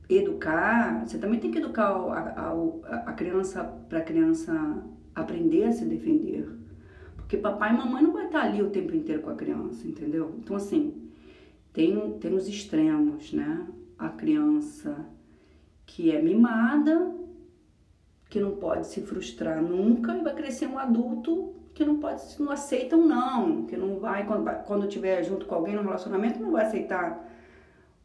educar, 0.09 1.07
você 1.07 1.17
também 1.17 1.39
tem 1.39 1.53
que 1.53 1.59
educar 1.59 1.91
a, 1.91 2.51
a, 2.51 2.97
a 3.11 3.13
criança 3.13 3.63
para 3.89 4.01
a 4.01 4.03
criança 4.03 4.85
aprender 5.15 5.67
a 5.67 5.73
se 5.73 5.85
defender. 5.85 6.49
Porque 7.17 7.37
papai 7.37 7.73
e 7.73 7.77
mamãe 7.77 8.03
não 8.03 8.13
vai 8.13 8.27
estar 8.27 8.43
ali 8.43 8.61
o 8.61 8.71
tempo 8.71 8.97
inteiro 8.97 9.23
com 9.23 9.31
a 9.31 9.37
criança, 9.37 9.87
entendeu? 9.87 10.35
Então, 10.41 10.57
assim, 10.57 11.09
tem, 11.73 12.19
tem 12.19 12.35
os 12.35 12.49
extremos, 12.49 13.33
né? 13.33 13.65
A 13.97 14.09
criança 14.09 15.07
que 15.87 16.15
é 16.15 16.21
mimada, 16.21 17.13
que 18.29 18.41
não 18.41 18.57
pode 18.57 18.87
se 18.87 19.01
frustrar 19.03 19.63
nunca 19.63 20.17
e 20.17 20.23
vai 20.23 20.35
crescer 20.35 20.67
um 20.67 20.79
adulto 20.79 21.55
que 21.75 21.85
não 21.85 21.99
pode, 21.99 22.23
não 22.41 22.53
aceita 22.53 22.97
um 22.97 23.07
não, 23.07 23.65
que 23.67 23.77
não 23.77 23.99
vai, 23.99 24.27
quando, 24.27 24.49
quando 24.65 24.89
tiver 24.89 25.23
junto 25.25 25.45
com 25.45 25.55
alguém 25.55 25.75
no 25.75 25.83
relacionamento, 25.83 26.41
não 26.41 26.53
vai 26.53 26.65
aceitar 26.65 27.29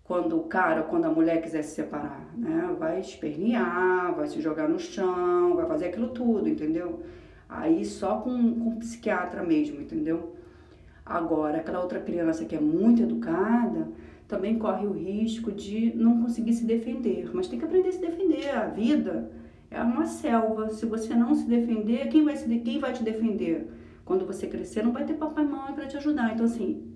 quando 0.04 0.38
o 0.38 0.44
cara, 0.46 0.82
quando 0.82 1.06
a 1.06 1.12
mulher 1.12 1.40
quiser 1.40 1.62
se 1.62 1.76
separar, 1.76 2.26
né? 2.36 2.76
Vai 2.80 3.00
espernear, 3.00 4.16
vai 4.16 4.28
se 4.28 4.42
jogar 4.42 4.68
no 4.68 4.80
chão, 4.80 5.56
vai 5.56 5.68
fazer 5.68 5.86
aquilo 5.86 6.08
tudo, 6.08 6.50
entendeu? 6.50 7.04
Aí 7.48 7.86
só 7.86 8.18
com, 8.18 8.32
com 8.32 8.70
um 8.72 8.80
psiquiatra 8.80 9.44
mesmo, 9.44 9.80
entendeu? 9.80 10.36
Agora, 11.06 11.58
aquela 11.58 11.80
outra 11.80 12.00
criança 12.00 12.44
que 12.46 12.56
é 12.56 12.60
muito 12.60 13.04
educada 13.04 13.88
também 14.30 14.60
corre 14.60 14.86
o 14.86 14.92
risco 14.92 15.52
de 15.52 15.92
não 15.96 16.22
conseguir 16.22 16.54
se 16.54 16.64
defender, 16.64 17.32
mas 17.34 17.48
tem 17.48 17.58
que 17.58 17.66
aprender 17.66 17.90
a 17.90 17.92
se 17.92 18.00
defender. 18.00 18.48
A 18.56 18.68
vida 18.68 19.32
é 19.72 19.82
uma 19.82 20.06
selva. 20.06 20.70
Se 20.70 20.86
você 20.86 21.16
não 21.16 21.34
se 21.34 21.48
defender, 21.48 22.08
quem 22.10 22.24
vai, 22.24 22.38
se, 22.38 22.60
quem 22.60 22.80
vai 22.80 22.94
te 22.94 23.04
defender? 23.04 23.68
Quando 24.06 24.28
você 24.28 24.46
crescer, 24.46 24.84
não 24.84 24.94
vai 24.94 25.04
ter 25.04 25.16
papai 25.16 25.44
e 25.44 25.48
mamãe 25.48 25.74
para 25.74 25.88
te 25.88 25.98
ajudar. 25.98 26.32
Então, 26.32 26.46
assim, 26.46 26.94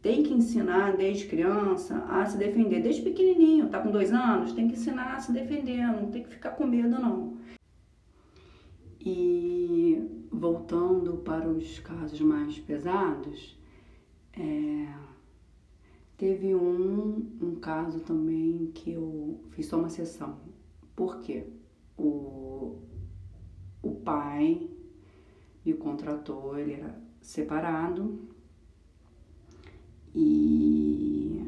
tem 0.00 0.22
que 0.22 0.32
ensinar 0.32 0.96
desde 0.96 1.26
criança 1.26 1.98
a 2.08 2.24
se 2.24 2.38
defender, 2.38 2.82
desde 2.82 3.02
pequenininho, 3.02 3.68
tá 3.68 3.78
com 3.78 3.90
dois 3.90 4.10
anos, 4.10 4.54
tem 4.54 4.66
que 4.66 4.72
ensinar 4.72 5.16
a 5.16 5.20
se 5.20 5.32
defender, 5.32 5.86
não 5.86 6.10
tem 6.10 6.22
que 6.22 6.30
ficar 6.30 6.52
com 6.52 6.66
medo 6.66 6.88
não. 6.98 7.36
E 8.98 10.02
voltando 10.32 11.18
para 11.18 11.46
os 11.46 11.78
casos 11.80 12.20
mais 12.22 12.58
pesados, 12.58 13.58
é, 14.32 14.86
teve 16.20 16.54
um, 16.54 17.26
um 17.40 17.54
caso 17.54 18.00
também 18.00 18.70
que 18.74 18.92
eu 18.92 19.40
fiz 19.52 19.64
só 19.64 19.78
uma 19.78 19.88
sessão. 19.88 20.38
Por 20.94 21.18
quê? 21.20 21.46
O, 21.96 22.76
o 23.82 23.90
pai 24.04 24.68
me 25.64 25.72
contratou, 25.72 26.58
ele 26.58 26.74
era 26.74 27.02
separado, 27.22 28.20
e 30.14 31.42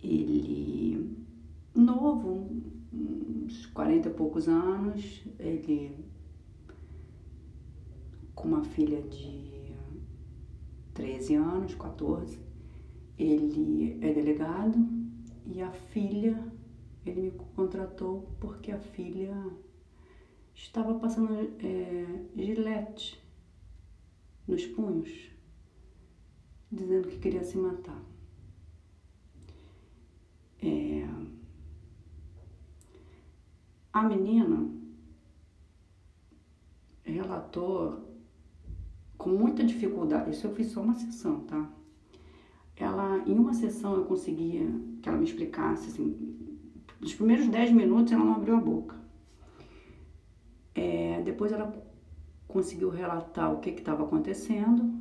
ele, 0.00 1.16
novo, 1.74 2.48
uns 2.92 3.66
40 3.66 4.10
e 4.10 4.14
poucos 4.14 4.48
anos, 4.48 5.24
ele 5.40 6.04
com 8.32 8.46
uma 8.46 8.62
filha 8.62 9.02
de 9.02 9.74
13 10.94 11.34
anos, 11.34 11.74
14, 11.74 12.47
ele 13.18 13.98
é 14.00 14.12
delegado 14.12 14.78
e 15.46 15.60
a 15.60 15.70
filha, 15.72 16.52
ele 17.04 17.20
me 17.22 17.30
contratou 17.56 18.28
porque 18.38 18.70
a 18.70 18.78
filha 18.78 19.34
estava 20.54 20.98
passando 20.98 21.34
é, 21.34 22.24
gilete 22.36 23.20
nos 24.46 24.64
punhos 24.66 25.30
dizendo 26.70 27.08
que 27.08 27.18
queria 27.18 27.42
se 27.42 27.56
matar. 27.56 28.00
É... 30.62 31.08
A 33.92 34.02
menina 34.02 34.70
relatou 37.04 38.06
com 39.16 39.30
muita 39.30 39.64
dificuldade, 39.64 40.30
isso 40.30 40.46
eu 40.46 40.54
fiz 40.54 40.68
só 40.70 40.82
uma 40.82 40.94
sessão, 40.94 41.40
tá? 41.46 41.77
Ela, 42.78 43.22
em 43.26 43.38
uma 43.38 43.52
sessão 43.52 43.96
eu 43.96 44.04
conseguia 44.04 44.66
que 45.02 45.08
ela 45.08 45.18
me 45.18 45.24
explicasse, 45.24 45.88
assim, 45.88 46.36
nos 47.00 47.14
primeiros 47.14 47.48
10 47.48 47.72
minutos 47.72 48.12
ela 48.12 48.24
não 48.24 48.34
abriu 48.34 48.56
a 48.56 48.60
boca. 48.60 48.96
É, 50.74 51.20
depois 51.22 51.52
ela 51.52 51.72
conseguiu 52.46 52.88
relatar 52.88 53.52
o 53.52 53.60
que 53.60 53.70
estava 53.70 54.04
acontecendo, 54.04 54.92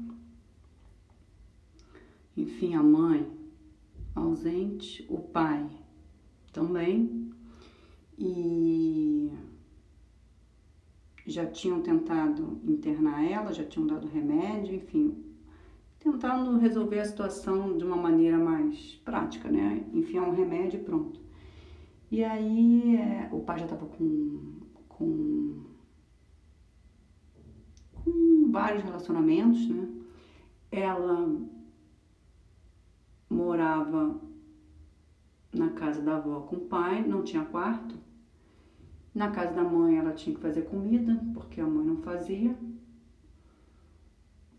enfim, 2.36 2.76
a 2.76 2.84
mãe 2.84 3.32
ausente, 4.16 5.06
o 5.10 5.20
pai 5.20 5.68
também. 6.52 7.32
E 8.18 9.32
já 11.26 11.46
tinham 11.46 11.82
tentado 11.82 12.60
internar 12.66 13.24
ela, 13.24 13.54
já 13.54 13.64
tinham 13.64 13.86
dado 13.86 14.08
remédio, 14.08 14.76
enfim, 14.76 15.27
tentando 16.12 16.58
resolver 16.58 17.00
a 17.00 17.06
situação 17.06 17.78
de 17.78 17.84
uma 17.84 17.98
maneira 17.98 18.38
mais 18.38 18.96
prática, 19.04 19.52
né? 19.52 19.86
Enfiar 19.94 20.24
um 20.24 20.34
remédio 20.34 20.80
e 20.80 20.84
pronto. 20.84 21.20
E 22.10 22.24
aí 22.24 22.96
é, 22.96 23.30
o 23.32 23.42
pai 23.42 23.60
já 23.60 23.66
estava 23.66 23.86
com, 23.86 24.60
com, 24.88 25.64
com 27.94 28.50
vários 28.52 28.84
relacionamentos, 28.84 29.68
né? 29.68 29.90
Ela 30.72 31.30
morava 33.30 34.22
na 35.54 35.70
casa 35.72 36.02
da 36.02 36.16
avó 36.16 36.42
com 36.42 36.56
o 36.56 36.62
pai, 36.62 37.06
não 37.06 37.22
tinha 37.22 37.44
quarto. 37.44 37.96
Na 39.14 39.32
casa 39.32 39.54
da 39.54 39.64
mãe 39.64 39.98
ela 39.98 40.14
tinha 40.14 40.34
que 40.34 40.42
fazer 40.42 40.62
comida, 40.64 41.22
porque 41.34 41.60
a 41.60 41.68
mãe 41.68 41.86
não 41.86 41.98
fazia. 41.98 42.56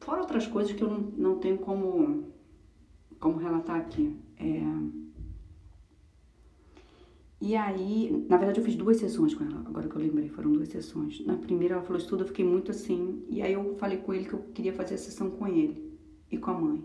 Fora 0.01 0.21
outras 0.21 0.47
coisas 0.47 0.73
que 0.73 0.83
eu 0.83 0.89
não, 0.89 1.01
não 1.17 1.39
tenho 1.39 1.59
como, 1.59 2.33
como 3.19 3.39
relatar 3.39 3.77
aqui. 3.77 4.17
É... 4.39 4.63
E 7.41 7.55
aí, 7.55 8.27
na 8.29 8.37
verdade 8.37 8.59
eu 8.59 8.65
fiz 8.65 8.75
duas 8.75 8.97
sessões 8.97 9.33
com 9.33 9.45
ela, 9.45 9.61
agora 9.61 9.89
que 9.89 9.95
eu 9.95 10.03
lembrei, 10.03 10.29
foram 10.29 10.53
duas 10.53 10.69
sessões. 10.69 11.25
Na 11.25 11.37
primeira 11.37 11.75
ela 11.75 11.83
falou 11.85 11.99
isso 11.99 12.09
tudo, 12.09 12.25
eu 12.25 12.27
fiquei 12.27 12.45
muito 12.45 12.73
assim, 12.73 13.25
e 13.29 13.41
aí 13.41 13.53
eu 13.53 13.77
falei 13.77 13.99
com 13.99 14.13
ele 14.13 14.25
que 14.25 14.33
eu 14.33 14.41
queria 14.53 14.73
fazer 14.73 14.95
a 14.95 14.99
sessão 14.99 15.31
com 15.31 15.47
ele 15.47 15.97
e 16.31 16.37
com 16.37 16.51
a 16.51 16.55
mãe. 16.55 16.85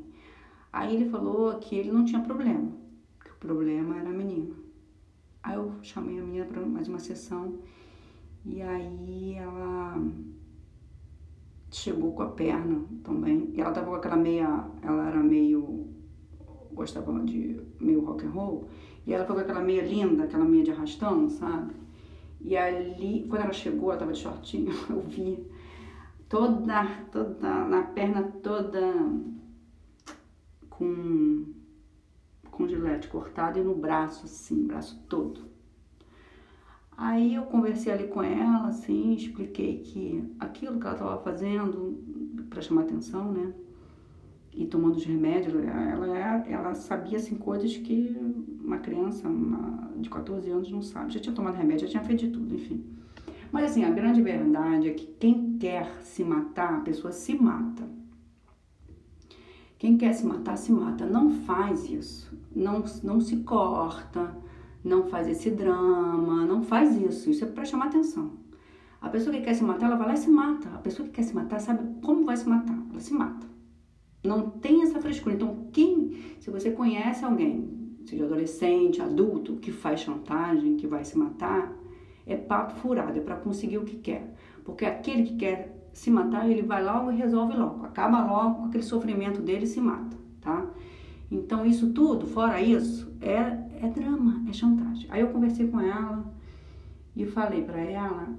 Aí 0.71 0.95
ele 0.95 1.09
falou 1.09 1.57
que 1.57 1.75
ele 1.75 1.91
não 1.91 2.05
tinha 2.05 2.21
problema, 2.21 2.71
que 3.23 3.31
o 3.31 3.35
problema 3.35 3.97
era 3.97 4.09
a 4.09 4.13
menina. 4.13 4.55
Aí 5.41 5.55
eu 5.55 5.73
chamei 5.81 6.19
a 6.19 6.23
menina 6.23 6.45
para 6.45 6.63
mais 6.63 6.87
uma 6.87 6.99
sessão 6.99 7.59
e 8.45 8.61
aí 8.61 9.33
ela 9.35 9.97
chegou 11.75 12.13
com 12.13 12.23
a 12.23 12.29
perna 12.29 12.83
também. 13.03 13.51
E 13.53 13.61
ela 13.61 13.71
tava 13.71 13.87
com 13.87 13.95
aquela 13.95 14.15
meia, 14.15 14.65
ela 14.81 15.07
era 15.07 15.19
meio 15.19 15.93
gostava 16.73 17.17
de 17.19 17.61
meio 17.79 18.03
rock 18.03 18.25
and 18.25 18.31
roll, 18.31 18.67
e 19.05 19.13
ela 19.13 19.25
foi 19.25 19.35
com 19.35 19.41
aquela 19.41 19.61
meia 19.61 19.83
linda, 19.83 20.23
aquela 20.23 20.45
meia 20.45 20.63
de 20.63 20.71
arrastão, 20.71 21.29
sabe? 21.29 21.73
E 22.41 22.57
ali, 22.57 23.25
quando 23.29 23.43
ela 23.43 23.53
chegou, 23.53 23.91
ela 23.91 23.99
tava 23.99 24.13
de 24.13 24.19
shortinho, 24.19 24.73
eu 24.89 25.01
vi 25.01 25.45
toda, 26.27 26.85
toda, 27.11 27.65
na 27.65 27.83
perna 27.83 28.23
toda 28.41 28.81
com, 30.69 31.45
com 32.49 32.67
gilete 32.67 33.07
cortado 33.07 33.59
e 33.59 33.63
no 33.63 33.75
braço, 33.75 34.25
assim, 34.25 34.67
braço 34.67 35.01
todo. 35.07 35.52
Aí 36.95 37.35
eu 37.35 37.43
conversei 37.43 37.91
ali 37.91 38.07
com 38.07 38.21
ela, 38.21 38.67
assim, 38.67 39.13
expliquei 39.13 39.79
que 39.79 40.23
aquilo 40.39 40.79
que 40.79 40.85
ela 40.85 40.95
estava 40.95 41.21
fazendo 41.21 41.97
para 42.49 42.61
chamar 42.61 42.81
atenção, 42.81 43.31
né? 43.31 43.53
E 44.55 44.65
tomando 44.67 44.95
os 44.95 45.05
remédios, 45.05 45.55
ela, 45.55 46.47
ela 46.47 46.75
sabia, 46.75 47.17
assim, 47.17 47.35
coisas 47.35 47.75
que 47.75 48.15
uma 48.63 48.77
criança 48.77 49.27
uma, 49.27 49.91
de 49.97 50.09
14 50.09 50.49
anos 50.51 50.71
não 50.71 50.81
sabe. 50.81 51.13
Já 51.13 51.19
tinha 51.19 51.33
tomado 51.33 51.55
remédio, 51.55 51.87
já 51.87 51.91
tinha 51.91 52.03
feito 52.03 52.27
de 52.27 52.31
tudo, 52.31 52.53
enfim. 52.53 52.85
Mas, 53.51 53.71
assim, 53.71 53.83
a 53.83 53.89
grande 53.89 54.21
verdade 54.21 54.89
é 54.89 54.93
que 54.93 55.07
quem 55.19 55.57
quer 55.57 55.91
se 56.01 56.23
matar, 56.23 56.75
a 56.75 56.81
pessoa 56.81 57.11
se 57.11 57.35
mata. 57.35 57.83
Quem 59.79 59.97
quer 59.97 60.13
se 60.13 60.25
matar, 60.25 60.55
se 60.55 60.71
mata. 60.71 61.05
Não 61.05 61.31
faz 61.31 61.89
isso. 61.89 62.31
Não, 62.55 62.83
não 63.03 63.19
se 63.19 63.37
corta, 63.37 64.35
não 64.83 65.05
faz 65.05 65.27
esse 65.27 65.49
drama, 65.49 66.45
não 66.45 66.61
faz 66.63 66.95
isso. 66.95 67.29
Isso 67.29 67.45
é 67.45 67.47
para 67.47 67.65
chamar 67.65 67.87
atenção. 67.87 68.33
A 69.01 69.09
pessoa 69.09 69.35
que 69.35 69.41
quer 69.41 69.53
se 69.53 69.63
matar, 69.63 69.87
ela 69.87 69.95
vai 69.95 70.07
lá 70.07 70.13
e 70.13 70.17
se 70.17 70.29
mata. 70.29 70.69
A 70.69 70.77
pessoa 70.77 71.07
que 71.07 71.13
quer 71.13 71.23
se 71.23 71.35
matar 71.35 71.59
sabe 71.59 72.01
como 72.01 72.25
vai 72.25 72.37
se 72.37 72.47
matar. 72.47 72.77
Ela 72.89 72.99
se 72.99 73.13
mata. 73.13 73.45
Não 74.23 74.49
tem 74.49 74.81
essa 74.81 74.99
frescura. 74.99 75.35
Então, 75.35 75.67
quem, 75.71 76.35
se 76.39 76.49
você 76.49 76.71
conhece 76.71 77.25
alguém, 77.25 77.97
seja 78.05 78.25
adolescente, 78.25 79.01
adulto, 79.01 79.57
que 79.57 79.71
faz 79.71 79.99
chantagem, 79.99 80.77
que 80.77 80.87
vai 80.87 81.03
se 81.03 81.17
matar, 81.17 81.73
é 82.25 82.37
papo 82.37 82.75
furado, 82.75 83.17
é 83.17 83.21
para 83.21 83.35
conseguir 83.35 83.77
o 83.77 83.83
que 83.83 83.97
quer. 83.97 84.33
Porque 84.63 84.85
aquele 84.85 85.23
que 85.23 85.35
quer 85.35 85.89
se 85.91 86.09
matar, 86.09 86.49
ele 86.49 86.61
vai 86.61 86.83
logo 86.83 87.11
e 87.11 87.15
resolve 87.15 87.55
logo. 87.55 87.85
Acaba 87.85 88.23
logo 88.23 88.55
com 88.55 88.65
aquele 88.65 88.83
sofrimento 88.83 89.41
dele 89.41 89.65
e 89.65 89.67
se 89.67 89.81
mata, 89.81 90.17
tá? 90.39 90.65
Então, 91.29 91.65
isso 91.65 91.91
tudo, 91.91 92.25
fora 92.25 92.61
isso, 92.61 93.11
é, 93.19 93.63
é 93.85 93.89
drama, 93.89 94.43
é 94.49 94.53
chantagem. 94.53 95.07
Aí 95.09 95.21
eu 95.21 95.29
conversei 95.29 95.67
com 95.67 95.79
ela 95.79 96.23
e 97.15 97.25
falei 97.25 97.63
para 97.63 97.79
ela 97.79 98.29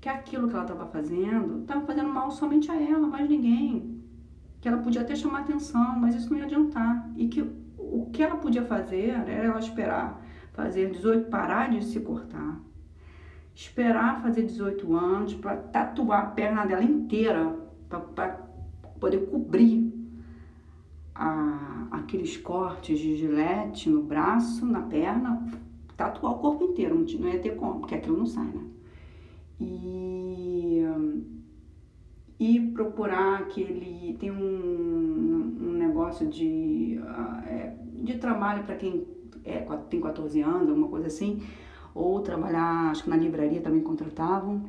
que 0.00 0.08
aquilo 0.08 0.48
que 0.48 0.54
ela 0.54 0.64
estava 0.64 0.86
fazendo 0.86 1.62
estava 1.62 1.84
fazendo 1.84 2.08
mal 2.08 2.30
somente 2.30 2.70
a 2.70 2.80
ela, 2.80 3.06
mais 3.06 3.28
ninguém. 3.28 4.00
Que 4.60 4.68
ela 4.68 4.78
podia 4.78 5.02
até 5.02 5.14
chamar 5.14 5.40
atenção, 5.40 5.98
mas 5.98 6.14
isso 6.14 6.30
não 6.30 6.38
ia 6.38 6.44
adiantar. 6.44 7.10
E 7.16 7.28
que 7.28 7.42
o 7.76 8.08
que 8.12 8.22
ela 8.22 8.36
podia 8.36 8.64
fazer 8.64 9.10
era 9.10 9.30
ela 9.30 9.58
esperar 9.58 10.22
fazer 10.56 10.90
18, 10.90 11.28
parar 11.28 11.68
de 11.68 11.84
se 11.84 12.00
cortar, 12.00 12.58
esperar 13.54 14.22
fazer 14.22 14.42
18 14.42 14.96
anos 14.96 15.34
para 15.34 15.54
tatuar 15.56 16.20
a 16.22 16.26
perna 16.28 16.64
dela 16.64 16.82
inteira, 16.82 17.54
para 17.88 18.30
poder 18.98 19.26
cobrir 19.26 19.85
a, 21.18 21.88
aqueles 21.90 22.36
cortes 22.36 22.98
de 22.98 23.16
gilete 23.16 23.88
no 23.88 24.02
braço, 24.02 24.66
na 24.66 24.82
perna, 24.82 25.46
tatuar 25.96 26.34
o 26.34 26.38
corpo 26.38 26.64
inteiro, 26.64 26.94
não 27.18 27.28
ia 27.28 27.38
ter 27.38 27.56
como, 27.56 27.80
porque 27.80 27.94
aquilo 27.94 28.18
não 28.18 28.26
sai, 28.26 28.46
né? 28.46 28.64
E, 29.60 30.82
e 32.38 32.60
procurar 32.72 33.40
aquele. 33.40 34.14
Tem 34.20 34.30
um, 34.30 35.56
um 35.60 35.72
negócio 35.72 36.26
de, 36.26 37.00
uh, 37.00 38.04
de 38.04 38.18
trabalho 38.18 38.64
para 38.64 38.76
quem 38.76 39.06
é, 39.44 39.60
tem 39.88 40.00
14 40.00 40.40
anos, 40.42 40.68
alguma 40.68 40.88
coisa 40.88 41.06
assim 41.06 41.42
ou 41.96 42.20
trabalhar, 42.20 42.90
acho 42.90 43.04
que 43.04 43.10
na 43.10 43.16
livraria 43.16 43.62
também 43.62 43.80
contratavam 43.80 44.62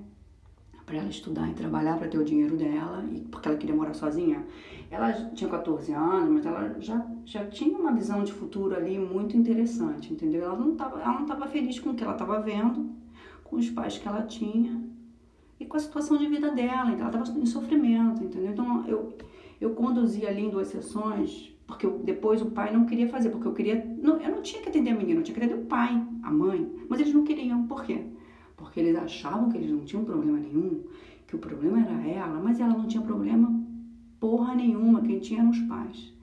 para 0.85 0.95
ela 0.95 1.09
estudar 1.09 1.49
e 1.49 1.53
trabalhar 1.53 1.97
para 1.97 2.07
ter 2.07 2.17
o 2.17 2.23
dinheiro 2.23 2.55
dela, 2.55 3.03
e 3.11 3.19
porque 3.19 3.49
ela 3.49 3.57
queria 3.57 3.75
morar 3.75 3.93
sozinha. 3.93 4.45
Ela 4.89 5.11
tinha 5.31 5.49
14 5.49 5.91
anos, 5.91 6.29
mas 6.29 6.45
ela 6.45 6.75
já, 6.79 7.05
já 7.25 7.45
tinha 7.47 7.77
uma 7.77 7.91
visão 7.91 8.23
de 8.23 8.31
futuro 8.31 8.75
ali 8.75 8.97
muito 8.97 9.35
interessante, 9.35 10.13
entendeu? 10.13 10.43
Ela 10.43 10.57
não 10.57 10.71
estava 10.71 11.01
ela 11.01 11.19
não 11.19 11.25
tava 11.25 11.47
feliz 11.47 11.79
com 11.79 11.89
o 11.89 11.95
que 11.95 12.03
ela 12.03 12.13
estava 12.13 12.39
vendo, 12.39 12.89
com 13.43 13.57
os 13.57 13.69
pais 13.69 13.97
que 13.97 14.07
ela 14.07 14.21
tinha 14.23 14.81
e 15.59 15.65
com 15.65 15.75
a 15.75 15.79
situação 15.79 16.17
de 16.17 16.27
vida 16.27 16.51
dela, 16.51 16.91
então 16.91 17.07
ela 17.07 17.21
estava 17.21 17.39
em 17.39 17.45
sofrimento, 17.45 18.23
entendeu? 18.23 18.51
Então 18.51 18.85
eu, 18.87 19.17
eu 19.59 19.71
conduzi 19.71 20.25
ali 20.25 20.43
em 20.43 20.49
duas 20.49 20.69
sessões 20.69 21.57
porque 21.67 21.85
eu, 21.85 21.99
depois 21.99 22.41
o 22.41 22.49
pai 22.51 22.73
não 22.73 22.85
queria 22.85 23.09
fazer, 23.09 23.29
porque 23.29 23.45
eu 23.45 23.53
queria. 23.53 23.85
Não, 24.01 24.17
eu 24.21 24.31
não 24.31 24.41
tinha 24.41 24.61
que 24.61 24.69
atender 24.69 24.91
a 24.91 24.95
menina, 24.95 25.19
eu 25.19 25.23
tinha 25.23 25.37
que 25.37 25.43
atender 25.43 25.61
o 25.61 25.65
pai, 25.65 26.01
a 26.23 26.31
mãe. 26.31 26.71
Mas 26.87 27.01
eles 27.01 27.13
não 27.13 27.25
queriam. 27.25 27.67
Por 27.67 27.83
quê? 27.83 28.05
Porque 28.55 28.79
eles 28.79 28.95
achavam 28.95 29.49
que 29.49 29.57
eles 29.57 29.69
não 29.69 29.81
tinham 29.81 30.05
problema 30.05 30.39
nenhum, 30.39 30.85
que 31.27 31.35
o 31.35 31.39
problema 31.39 31.81
era 31.81 32.07
ela, 32.07 32.39
mas 32.39 32.61
ela 32.61 32.73
não 32.73 32.87
tinha 32.87 33.03
problema 33.03 33.66
porra 34.19 34.55
nenhuma, 34.55 35.01
quem 35.01 35.19
tinha 35.19 35.41
eram 35.41 35.51
os 35.51 35.59
pais. 35.61 36.13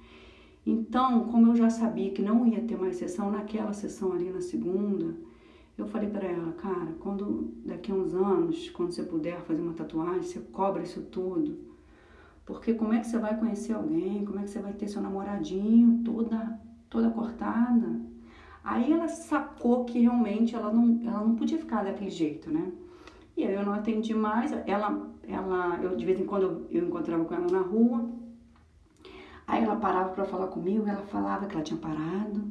Então, 0.66 1.26
como 1.26 1.49
eu 1.49 1.57
já 1.57 1.68
sabia 1.68 2.11
que 2.11 2.22
não 2.22 2.47
ia 2.47 2.62
ter 2.62 2.76
mais 2.76 2.97
sessão, 2.97 3.30
naquela 3.30 3.72
sessão 3.72 4.12
ali 4.12 4.30
na 4.30 4.40
segunda, 4.40 5.14
eu 5.76 5.86
falei 5.86 6.09
para 6.09 6.26
ela, 6.26 6.53
cara, 6.53 6.95
quando 7.01 7.53
daqui 7.64 7.92
a 7.92 7.95
uns 7.95 8.14
anos, 8.14 8.70
quando 8.70 8.92
você 8.92 9.03
puder 9.03 9.40
fazer 9.42 9.61
uma 9.61 9.74
tatuagem, 9.74 10.22
você 10.22 10.40
cobra 10.40 10.82
isso 10.82 11.03
tudo 11.03 11.74
porque 12.47 12.74
como 12.74 12.92
é 12.92 13.01
que 13.01 13.07
você 13.07 13.18
vai 13.18 13.36
conhecer 13.38 13.72
alguém? 13.72 14.24
Como 14.24 14.38
é 14.38 14.42
que 14.42 14.51
você 14.51 14.61
vai 14.61 14.72
ter 14.72 14.88
seu 14.88 15.01
namoradinho 15.01 16.03
toda, 16.05 16.61
toda 16.90 17.11
cortada? 17.11 18.01
Aí 18.62 18.92
ela 18.92 19.09
sacou 19.09 19.84
que 19.84 20.01
realmente 20.01 20.55
ela 20.55 20.72
não, 20.72 21.01
ela 21.07 21.20
não 21.20 21.36
podia 21.36 21.59
ficar 21.59 21.84
daquele 21.84 22.11
jeito, 22.11 22.51
né? 22.51 22.70
E 23.36 23.45
aí 23.45 23.55
eu 23.55 23.64
não 23.64 23.72
atendi 23.72 24.14
mais. 24.14 24.53
Ela, 24.66 25.11
ela, 25.29 25.81
eu 25.83 25.97
de 25.97 26.05
vez 26.05 26.18
em 26.18 26.25
quando 26.25 26.66
eu, 26.70 26.87
encontrava 26.87 27.25
com 27.25 27.35
ela 27.35 27.51
na 27.51 27.61
rua. 27.61 28.09
Aí 29.47 29.62
ela 29.62 29.77
parava 29.77 30.11
para 30.11 30.25
falar 30.25 30.47
comigo, 30.49 30.87
ela 30.87 31.05
falava 31.07 31.47
que 31.47 31.55
ela 31.55 31.64
tinha 31.64 31.79
parado, 31.79 32.43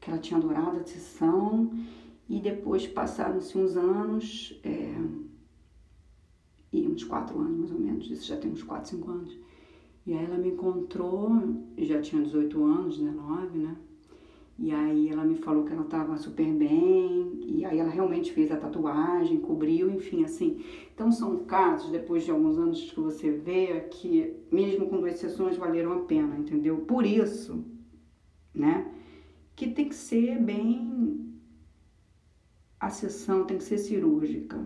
que 0.00 0.10
ela 0.10 0.18
tinha 0.18 0.38
adorado 0.38 0.78
a 0.78 0.84
sessão. 0.84 1.70
E 2.28 2.40
depois 2.40 2.86
passaram-se 2.86 3.58
uns 3.58 3.76
anos, 3.76 4.58
é, 4.62 4.94
e 6.72 6.86
uns 6.86 7.04
quatro 7.04 7.38
anos 7.38 7.58
mais 7.58 7.72
ou 7.72 7.80
menos, 7.80 8.10
isso 8.10 8.26
já 8.26 8.36
tem 8.36 8.52
uns 8.52 8.62
quatro, 8.62 8.90
cinco 8.90 9.10
anos. 9.10 9.36
E 10.06 10.14
aí 10.14 10.24
ela 10.24 10.38
me 10.38 10.48
encontrou, 10.48 11.30
já 11.76 12.00
tinha 12.00 12.22
18 12.22 12.64
anos, 12.64 12.98
19, 12.98 13.58
né? 13.58 13.76
E 14.62 14.70
aí 14.72 15.08
ela 15.08 15.24
me 15.24 15.36
falou 15.36 15.64
que 15.64 15.72
ela 15.72 15.84
estava 15.84 16.18
super 16.18 16.52
bem, 16.52 17.40
e 17.46 17.64
aí 17.64 17.78
ela 17.78 17.88
realmente 17.88 18.30
fez 18.30 18.52
a 18.52 18.58
tatuagem, 18.58 19.40
cobriu, 19.40 19.90
enfim, 19.90 20.22
assim. 20.22 20.62
Então 20.94 21.10
são 21.10 21.44
casos, 21.44 21.90
depois 21.90 22.24
de 22.24 22.30
alguns 22.30 22.58
anos 22.58 22.92
que 22.92 23.00
você 23.00 23.30
vê, 23.30 23.80
que 23.90 24.36
mesmo 24.52 24.86
com 24.88 24.98
duas 24.98 25.18
sessões 25.18 25.56
valeram 25.56 25.92
a 25.94 26.00
pena, 26.00 26.36
entendeu? 26.36 26.78
Por 26.82 27.06
isso, 27.06 27.64
né, 28.54 28.92
que 29.56 29.68
tem 29.70 29.88
que 29.88 29.94
ser 29.94 30.38
bem. 30.38 31.40
A 32.78 32.90
sessão 32.90 33.44
tem 33.44 33.56
que 33.56 33.64
ser 33.64 33.78
cirúrgica, 33.78 34.58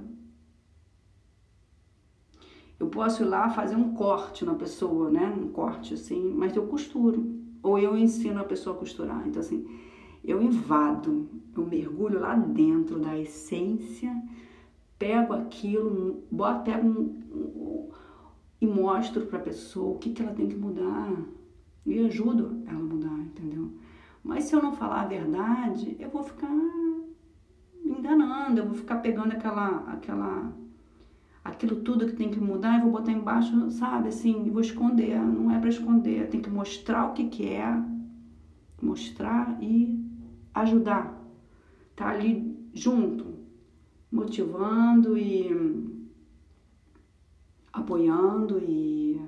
Eu 2.79 2.89
posso 2.89 3.23
ir 3.23 3.27
lá 3.27 3.49
fazer 3.49 3.77
um 3.77 3.95
corte 3.95 4.45
na 4.45 4.55
pessoa, 4.55 5.11
né? 5.11 5.27
Um 5.27 5.49
corte 5.49 5.95
assim, 5.95 6.23
mas 6.35 6.55
eu 6.57 6.67
costuro. 6.67 7.44
Ou 7.65 7.79
eu 7.79 7.99
ensino 7.99 8.41
a 8.41 8.45
pessoa 8.45 8.77
a 8.77 8.79
costurar. 8.79 9.27
Então, 9.27 9.41
assim, 9.41 9.67
eu 10.23 10.41
invado, 10.41 11.29
eu 11.57 11.67
mergulho 11.67 12.21
lá 12.21 12.37
dentro 12.37 13.01
da 13.01 13.19
essência, 13.19 14.15
pego 14.99 15.33
aquilo, 15.33 16.23
pego 16.65 16.87
um, 16.87 17.23
um, 17.33 17.89
e 18.61 18.67
mostro 18.67 19.27
para 19.27 19.39
a 19.39 19.43
pessoa 19.43 19.97
o 19.97 19.99
que, 19.99 20.11
que 20.11 20.23
ela 20.23 20.33
tem 20.33 20.47
que 20.47 20.57
mudar. 20.57 21.11
E 21.87 21.99
ajudo 21.99 22.63
ela 22.67 22.79
a 22.79 22.83
mudar, 22.83 23.19
entendeu? 23.19 23.71
Mas 24.23 24.45
se 24.45 24.55
eu 24.55 24.63
não 24.63 24.75
falar 24.75 25.03
a 25.03 25.07
verdade, 25.07 25.97
eu 25.99 26.09
vou 26.09 26.23
ficar 26.23 26.51
enganando, 27.85 28.61
eu 28.61 28.67
vou 28.67 28.75
ficar 28.75 28.97
pegando 28.97 29.33
aquela, 29.33 29.91
aquela, 29.91 30.53
aquilo 31.45 31.77
tudo 31.83 32.07
que 32.07 32.17
tem 32.17 32.31
que 32.31 32.41
mudar 32.41 32.79
e 32.79 32.83
vou 32.83 32.91
botar 32.91 33.13
embaixo, 33.13 33.71
sabe, 33.71 34.09
assim, 34.09 34.51
vou 34.51 34.63
esconder. 34.63 35.21
Não 35.21 35.51
é 35.51 35.59
para 35.59 35.69
esconder, 35.69 36.29
tem 36.29 36.41
que 36.41 36.49
mostrar 36.49 37.11
o 37.11 37.13
que, 37.13 37.29
que 37.29 37.47
é, 37.49 37.83
mostrar 38.81 39.59
e 39.63 40.03
ajudar. 40.55 41.23
Tá 41.95 42.09
ali 42.09 42.57
junto, 42.73 43.35
motivando 44.11 45.19
e 45.19 45.95
apoiando 47.73 48.59
e 48.59 49.21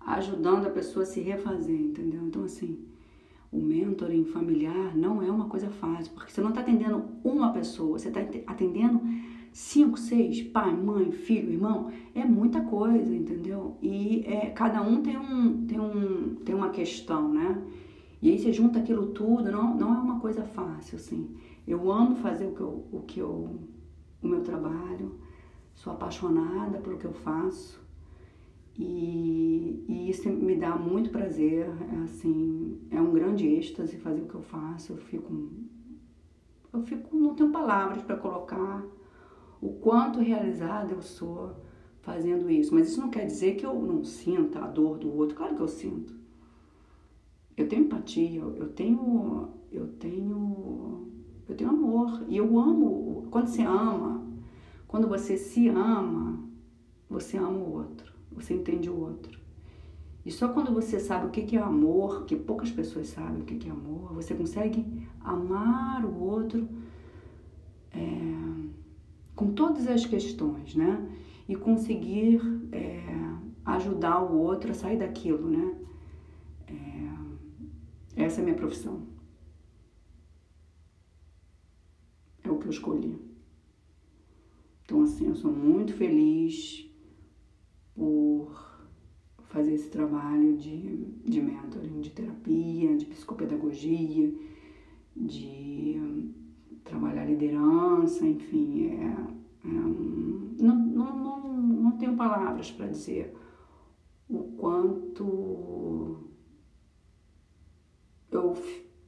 ajudando 0.00 0.66
a 0.66 0.70
pessoa 0.70 1.04
a 1.04 1.06
se 1.06 1.20
refazer, 1.20 1.80
entendeu? 1.80 2.22
Então, 2.22 2.44
assim, 2.44 2.84
o 3.50 3.58
mentoring 3.58 4.24
familiar 4.24 4.96
não 4.96 5.22
é 5.22 5.30
uma 5.30 5.48
coisa 5.48 5.70
fácil, 5.70 6.12
porque 6.12 6.32
você 6.32 6.40
não 6.40 6.50
está 6.50 6.60
atendendo 6.60 7.04
uma 7.24 7.52
pessoa, 7.52 7.98
você 7.98 8.08
está 8.08 8.20
atendendo 8.46 9.00
cinco, 9.52 9.98
seis, 9.98 10.42
pai, 10.42 10.74
mãe, 10.74 11.10
filho, 11.12 11.52
irmão, 11.52 11.90
é 12.14 12.24
muita 12.24 12.60
coisa, 12.60 13.14
entendeu? 13.14 13.76
E 13.82 14.24
é, 14.26 14.50
cada 14.50 14.82
um 14.82 15.02
tem, 15.02 15.16
um, 15.16 15.66
tem, 15.66 15.80
um, 15.80 16.34
tem 16.44 16.54
uma 16.54 16.70
questão, 16.70 17.32
né? 17.32 17.62
E 18.20 18.30
aí 18.30 18.38
você 18.38 18.52
junta 18.52 18.78
aquilo 18.78 19.08
tudo, 19.08 19.50
não, 19.50 19.76
não 19.76 19.94
é 19.94 19.98
uma 19.98 20.20
coisa 20.20 20.42
fácil, 20.42 20.96
assim. 20.96 21.36
Eu 21.66 21.90
amo 21.90 22.16
fazer 22.16 22.46
o 22.46 22.54
que 22.54 22.60
eu, 22.60 22.86
o 22.90 23.00
que 23.02 23.20
eu, 23.20 23.58
o 24.22 24.28
meu 24.28 24.42
trabalho, 24.42 25.18
sou 25.74 25.92
apaixonada 25.92 26.78
pelo 26.78 26.98
que 26.98 27.04
eu 27.04 27.12
faço. 27.12 27.80
E, 28.76 29.84
e, 29.88 30.08
isso 30.08 30.28
me 30.30 30.56
dá 30.56 30.76
muito 30.76 31.10
prazer, 31.10 31.68
assim, 32.04 32.78
é 32.90 33.00
um 33.00 33.12
grande 33.12 33.46
êxtase 33.46 33.96
fazer 33.96 34.22
o 34.22 34.26
que 34.26 34.34
eu 34.34 34.42
faço. 34.42 34.92
Eu 34.92 34.98
fico, 34.98 35.32
eu 36.72 36.82
fico, 36.82 37.16
não 37.16 37.34
tenho 37.34 37.50
palavras 37.50 38.02
para 38.02 38.16
colocar 38.16 38.84
o 39.60 39.70
quanto 39.74 40.20
realizada 40.20 40.92
eu 40.92 41.02
sou 41.02 41.56
fazendo 42.00 42.50
isso. 42.50 42.74
Mas 42.74 42.88
isso 42.88 43.00
não 43.00 43.10
quer 43.10 43.26
dizer 43.26 43.56
que 43.56 43.66
eu 43.66 43.74
não 43.74 44.04
sinta 44.04 44.60
a 44.60 44.66
dor 44.66 44.98
do 44.98 45.14
outro. 45.14 45.36
Claro 45.36 45.56
que 45.56 45.62
eu 45.62 45.68
sinto. 45.68 46.14
Eu 47.56 47.68
tenho 47.68 47.84
empatia, 47.84 48.40
eu 48.40 48.68
tenho, 48.68 49.48
eu 49.72 49.88
tenho, 49.98 51.08
eu 51.48 51.56
tenho 51.56 51.70
amor 51.70 52.24
e 52.28 52.36
eu 52.36 52.58
amo. 52.58 53.26
Quando 53.30 53.48
você 53.48 53.62
ama, 53.62 54.24
quando 54.86 55.08
você 55.08 55.36
se 55.36 55.68
ama, 55.68 56.38
você 57.10 57.36
ama 57.36 57.58
o 57.58 57.72
outro 57.72 58.18
você 58.40 58.54
entende 58.54 58.88
o 58.88 58.98
outro. 58.98 59.38
E 60.24 60.30
só 60.30 60.48
quando 60.48 60.72
você 60.72 61.00
sabe 61.00 61.26
o 61.26 61.30
que 61.30 61.56
é 61.56 61.60
amor, 61.60 62.24
que 62.24 62.36
poucas 62.36 62.70
pessoas 62.70 63.08
sabem 63.08 63.42
o 63.42 63.44
que 63.44 63.68
é 63.68 63.70
amor, 63.70 64.12
você 64.12 64.34
consegue 64.34 64.84
amar 65.20 66.04
o 66.04 66.20
outro 66.20 66.68
é, 67.92 67.98
com 69.38 69.52
todas 69.52 69.86
as 69.86 70.04
questões, 70.04 70.74
né? 70.74 71.08
E 71.48 71.54
conseguir 71.54 72.40
é, 72.72 73.04
ajudar 73.66 74.20
o 74.20 74.36
outro 74.36 74.72
a 74.72 74.74
sair 74.74 74.98
daquilo, 74.98 75.48
né? 75.48 75.78
É, 78.16 78.24
essa 78.24 78.40
é 78.40 78.42
a 78.42 78.44
minha 78.44 78.56
profissão. 78.56 79.06
É 82.42 82.50
o 82.50 82.58
que 82.58 82.66
eu 82.66 82.70
escolhi. 82.72 83.16
Então, 84.82 85.02
assim, 85.02 85.28
eu 85.28 85.36
sou 85.36 85.52
muito 85.52 85.94
feliz 85.94 86.90
por 87.94 88.82
fazer 89.44 89.74
esse 89.74 89.88
trabalho 89.88 90.56
de, 90.56 91.04
de 91.24 91.40
mentoring, 91.40 92.00
de 92.00 92.10
terapia, 92.10 92.96
de 92.96 93.06
psicopedagogia, 93.06 94.34
de 95.14 96.28
trabalhar 96.88 97.26
liderança, 97.26 98.26
enfim, 98.26 98.86
é, 98.86 99.04
é 99.64 99.68
não, 99.68 100.76
não, 100.76 101.16
não, 101.16 101.56
não 101.62 101.98
tenho 101.98 102.16
palavras 102.16 102.70
para 102.70 102.88
dizer 102.88 103.34
o 104.28 104.42
quanto 104.56 106.28
eu 108.30 108.54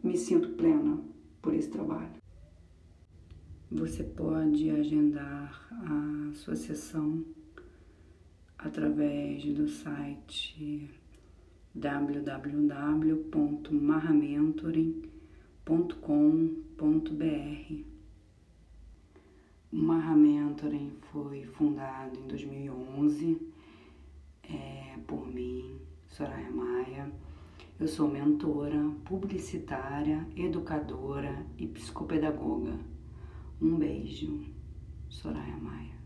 me 0.03 0.16
sinto 0.16 0.51
plena 0.51 1.03
por 1.43 1.55
esse 1.55 1.68
trabalho. 1.70 2.20
Você 3.70 4.03
pode 4.03 4.68
agendar 4.70 5.68
a 5.72 6.33
sua 6.35 6.57
sessão 6.57 7.24
através 8.59 9.45
do 9.55 9.68
site 9.68 10.91
www.marramentoring.com.br. 15.71 17.85
O 19.73 19.77
Marra 19.77 20.16
Mentoring 20.16 20.97
foi 21.12 21.45
fundado 21.45 22.18
em 22.18 22.27
2011 22.27 23.41
é, 24.43 24.99
por 25.07 25.25
mim, 25.29 25.79
Soraya 26.09 26.51
Maia. 26.51 27.12
Eu 27.79 27.87
sou 27.87 28.09
mentora, 28.09 28.91
publicitária, 29.05 30.27
educadora 30.37 31.47
e 31.57 31.68
psicopedagoga. 31.68 32.77
Um 33.62 33.77
beijo, 33.77 34.45
Soraya 35.09 35.57
Maia. 35.57 36.00